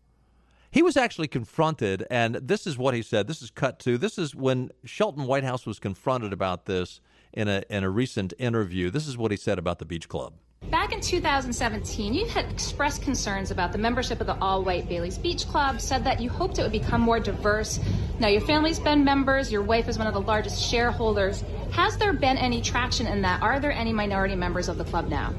He 0.77 0.83
was 0.83 0.99
actually 0.99 1.29
confronted, 1.29 2.07
and 2.11 2.35
this 2.35 2.67
is 2.67 2.77
what 2.77 2.93
he 2.93 3.01
said. 3.01 3.29
This 3.29 3.41
is 3.41 3.51
cut 3.51 3.79
to. 3.79 3.97
This 3.97 4.19
is 4.19 4.35
when 4.35 4.69
Sheldon 4.85 5.25
Whitehouse 5.25 5.65
was 5.65 5.79
confronted 5.79 6.35
about 6.35 6.67
this 6.67 7.01
in 7.33 7.49
a 7.49 7.63
in 7.71 7.83
a 7.83 7.89
recent 7.89 8.35
interview. 8.39 8.91
This 8.91 9.07
is 9.07 9.17
what 9.17 9.31
he 9.31 9.39
said 9.39 9.59
about 9.59 9.79
the 9.79 9.87
beach 9.87 10.07
club. 10.07 10.35
Back 10.71 10.93
in 10.93 11.01
2017, 11.01 12.13
you 12.13 12.27
had 12.27 12.45
expressed 12.53 13.01
concerns 13.01 13.51
about 13.51 13.73
the 13.73 13.79
membership 13.79 14.21
of 14.21 14.27
the 14.27 14.37
all 14.39 14.65
white 14.65 14.87
Bailey's 14.87 15.17
Beach 15.17 15.49
Club, 15.49 15.81
said 15.81 16.05
that 16.05 16.21
you 16.21 16.29
hoped 16.29 16.59
it 16.59 16.63
would 16.63 16.73
become 16.73 17.01
more 17.01 17.21
diverse. 17.21 17.81
Now, 18.21 18.29
your 18.29 18.43
family's 18.43 18.79
been 18.79 19.03
members, 19.03 19.51
your 19.51 19.63
wife 19.63 19.89
is 19.89 19.97
one 19.97 20.07
of 20.07 20.13
the 20.13 20.21
largest 20.21 20.63
shareholders. 20.63 21.43
Has 21.73 21.97
there 21.97 22.13
been 22.13 22.37
any 22.37 22.61
traction 22.61 23.07
in 23.07 23.23
that? 23.23 23.41
Are 23.41 23.61
there 23.61 23.73
any 23.73 23.95
minority 23.95 24.37
members 24.37 24.69
of 24.69 24.77
the 24.77 24.85
club 24.85 25.09
now? 25.09 25.33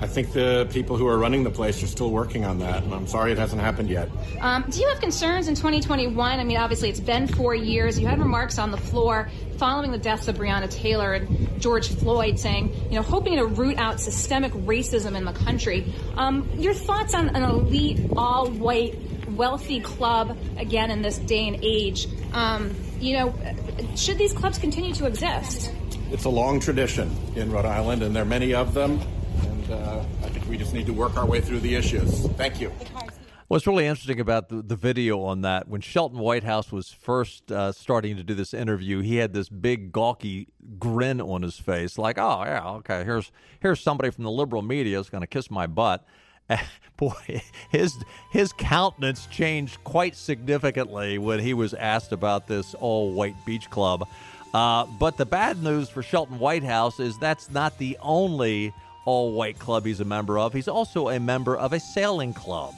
I 0.00 0.06
think 0.06 0.32
the 0.32 0.68
people 0.70 0.96
who 0.96 1.08
are 1.08 1.18
running 1.18 1.42
the 1.42 1.50
place 1.50 1.82
are 1.82 1.88
still 1.88 2.10
working 2.10 2.44
on 2.44 2.60
that, 2.60 2.84
and 2.84 2.94
I'm 2.94 3.08
sorry 3.08 3.32
it 3.32 3.38
hasn't 3.38 3.60
happened 3.60 3.90
yet. 3.90 4.08
Um, 4.40 4.64
do 4.70 4.80
you 4.80 4.88
have 4.88 5.00
concerns 5.00 5.48
in 5.48 5.56
2021? 5.56 6.38
I 6.38 6.44
mean, 6.44 6.56
obviously, 6.56 6.88
it's 6.88 7.00
been 7.00 7.26
four 7.26 7.54
years. 7.54 7.98
You 7.98 8.06
had 8.06 8.20
remarks 8.20 8.58
on 8.58 8.70
the 8.70 8.76
floor 8.76 9.28
following 9.56 9.90
the 9.90 9.98
deaths 9.98 10.28
of 10.28 10.36
Breonna 10.36 10.70
Taylor 10.70 11.14
and 11.14 11.60
George 11.60 11.88
Floyd 11.88 12.38
saying, 12.38 12.72
you 12.90 12.96
know, 12.96 13.02
hoping 13.02 13.36
to 13.36 13.46
root 13.46 13.76
out 13.76 14.00
systemic 14.00 14.52
racism 14.52 15.16
in 15.16 15.24
the 15.24 15.32
country. 15.32 15.92
Um, 16.16 16.48
your 16.54 16.74
thoughts 16.74 17.12
on 17.14 17.30
an 17.30 17.42
elite, 17.42 18.12
all 18.16 18.48
white, 18.48 18.96
wealthy 19.30 19.80
club, 19.80 20.38
again, 20.58 20.92
in 20.92 21.02
this 21.02 21.18
day 21.18 21.48
and 21.48 21.58
age? 21.62 22.06
Um, 22.32 22.74
you 23.00 23.16
know, 23.16 23.34
should 23.96 24.18
these 24.18 24.32
clubs 24.32 24.58
continue 24.58 24.94
to 24.94 25.06
exist? 25.06 25.72
It's 26.12 26.24
a 26.24 26.30
long 26.30 26.60
tradition 26.60 27.14
in 27.34 27.50
Rhode 27.50 27.66
Island, 27.66 28.02
and 28.02 28.14
there 28.14 28.22
are 28.22 28.26
many 28.26 28.54
of 28.54 28.74
them 28.74 29.00
uh, 29.70 30.04
I 30.22 30.28
think 30.28 30.48
we 30.48 30.56
just 30.56 30.74
need 30.74 30.86
to 30.86 30.92
work 30.92 31.16
our 31.16 31.26
way 31.26 31.40
through 31.40 31.60
the 31.60 31.74
issues. 31.74 32.26
Thank 32.30 32.60
you. 32.60 32.72
What's 33.48 33.66
really 33.66 33.86
interesting 33.86 34.20
about 34.20 34.50
the, 34.50 34.60
the 34.60 34.76
video 34.76 35.22
on 35.22 35.40
that, 35.40 35.68
when 35.68 35.80
Sheldon 35.80 36.18
Whitehouse 36.18 36.70
was 36.70 36.90
first 36.90 37.50
uh, 37.50 37.72
starting 37.72 38.16
to 38.16 38.22
do 38.22 38.34
this 38.34 38.52
interview, 38.52 39.00
he 39.00 39.16
had 39.16 39.32
this 39.32 39.48
big 39.48 39.90
gawky 39.90 40.48
grin 40.78 41.18
on 41.20 41.40
his 41.40 41.58
face, 41.58 41.96
like, 41.96 42.18
"Oh 42.18 42.42
yeah, 42.44 42.68
okay, 42.72 43.04
here's 43.04 43.32
here's 43.60 43.80
somebody 43.80 44.10
from 44.10 44.24
the 44.24 44.30
liberal 44.30 44.60
media 44.60 45.00
is 45.00 45.08
going 45.08 45.22
to 45.22 45.26
kiss 45.26 45.50
my 45.50 45.66
butt." 45.66 46.04
boy, 46.96 47.42
his 47.70 47.96
his 48.30 48.52
countenance 48.52 49.26
changed 49.26 49.82
quite 49.84 50.16
significantly 50.16 51.16
when 51.18 51.38
he 51.38 51.54
was 51.54 51.72
asked 51.74 52.12
about 52.12 52.46
this 52.46 52.74
all 52.74 53.12
white 53.12 53.36
beach 53.46 53.70
club. 53.70 54.06
Uh, 54.52 54.86
but 54.98 55.16
the 55.16 55.26
bad 55.26 55.62
news 55.62 55.88
for 55.88 56.02
Sheldon 56.02 56.38
Whitehouse 56.38 57.00
is 57.00 57.18
that's 57.18 57.50
not 57.50 57.78
the 57.78 57.96
only 58.00 58.72
all 59.08 59.32
white 59.32 59.58
club 59.58 59.86
he's 59.86 60.00
a 60.00 60.04
member 60.04 60.38
of. 60.38 60.52
He's 60.52 60.68
also 60.68 61.08
a 61.08 61.18
member 61.18 61.56
of 61.56 61.72
a 61.72 61.80
sailing 61.80 62.34
club. 62.34 62.74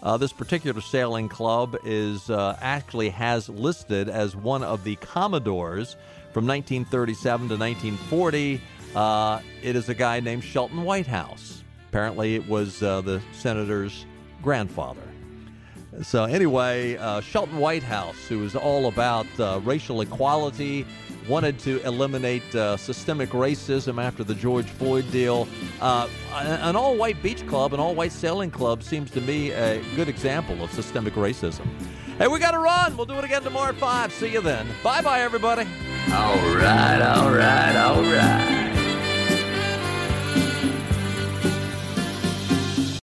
Uh, 0.00 0.16
this 0.16 0.32
particular 0.32 0.80
sailing 0.80 1.28
club 1.28 1.76
is 1.84 2.30
uh, 2.30 2.56
actually 2.62 3.08
has 3.08 3.48
listed 3.48 4.08
as 4.08 4.36
one 4.36 4.62
of 4.62 4.84
the 4.84 4.94
Commodores 4.96 5.96
from 6.32 6.46
1937 6.46 7.48
to 7.48 7.56
1940. 7.56 8.60
Uh, 8.94 9.40
it 9.60 9.74
is 9.74 9.88
a 9.88 9.94
guy 9.94 10.20
named 10.20 10.44
Sheldon 10.44 10.84
Whitehouse. 10.84 11.64
Apparently, 11.88 12.36
it 12.36 12.46
was 12.46 12.80
uh, 12.80 13.00
the 13.00 13.20
senator's 13.32 14.06
grandfather. 14.40 15.02
So, 16.02 16.24
anyway, 16.24 16.96
uh, 16.96 17.20
Sheldon 17.22 17.58
Whitehouse, 17.58 18.28
who 18.28 18.44
is 18.44 18.54
all 18.54 18.86
about 18.86 19.26
uh, 19.40 19.60
racial 19.64 20.00
equality 20.00 20.86
wanted 21.28 21.58
to 21.60 21.80
eliminate 21.86 22.54
uh, 22.54 22.76
systemic 22.76 23.30
racism 23.30 24.02
after 24.02 24.24
the 24.24 24.34
George 24.34 24.66
Floyd 24.66 25.10
deal. 25.10 25.46
Uh, 25.80 26.08
an 26.34 26.76
all 26.76 26.96
white 26.96 27.22
beach 27.22 27.46
club, 27.46 27.74
an 27.74 27.80
all 27.80 27.94
white 27.94 28.12
sailing 28.12 28.50
club 28.50 28.82
seems 28.82 29.10
to 29.12 29.20
me 29.20 29.50
a 29.50 29.82
good 29.96 30.08
example 30.08 30.62
of 30.62 30.72
systemic 30.72 31.14
racism. 31.14 31.66
Hey, 32.18 32.28
we 32.28 32.38
got 32.38 32.52
to 32.52 32.58
run. 32.58 32.96
We'll 32.96 33.06
do 33.06 33.18
it 33.18 33.24
again 33.24 33.42
tomorrow 33.42 33.70
at 33.70 33.76
5. 33.76 34.12
See 34.12 34.32
you 34.32 34.40
then. 34.40 34.66
Bye 34.82 35.00
bye, 35.00 35.20
everybody. 35.20 35.66
All 36.12 36.36
right, 36.56 37.00
all 37.00 37.32
right, 37.32 37.76
all 37.76 38.02
right. 38.02 38.71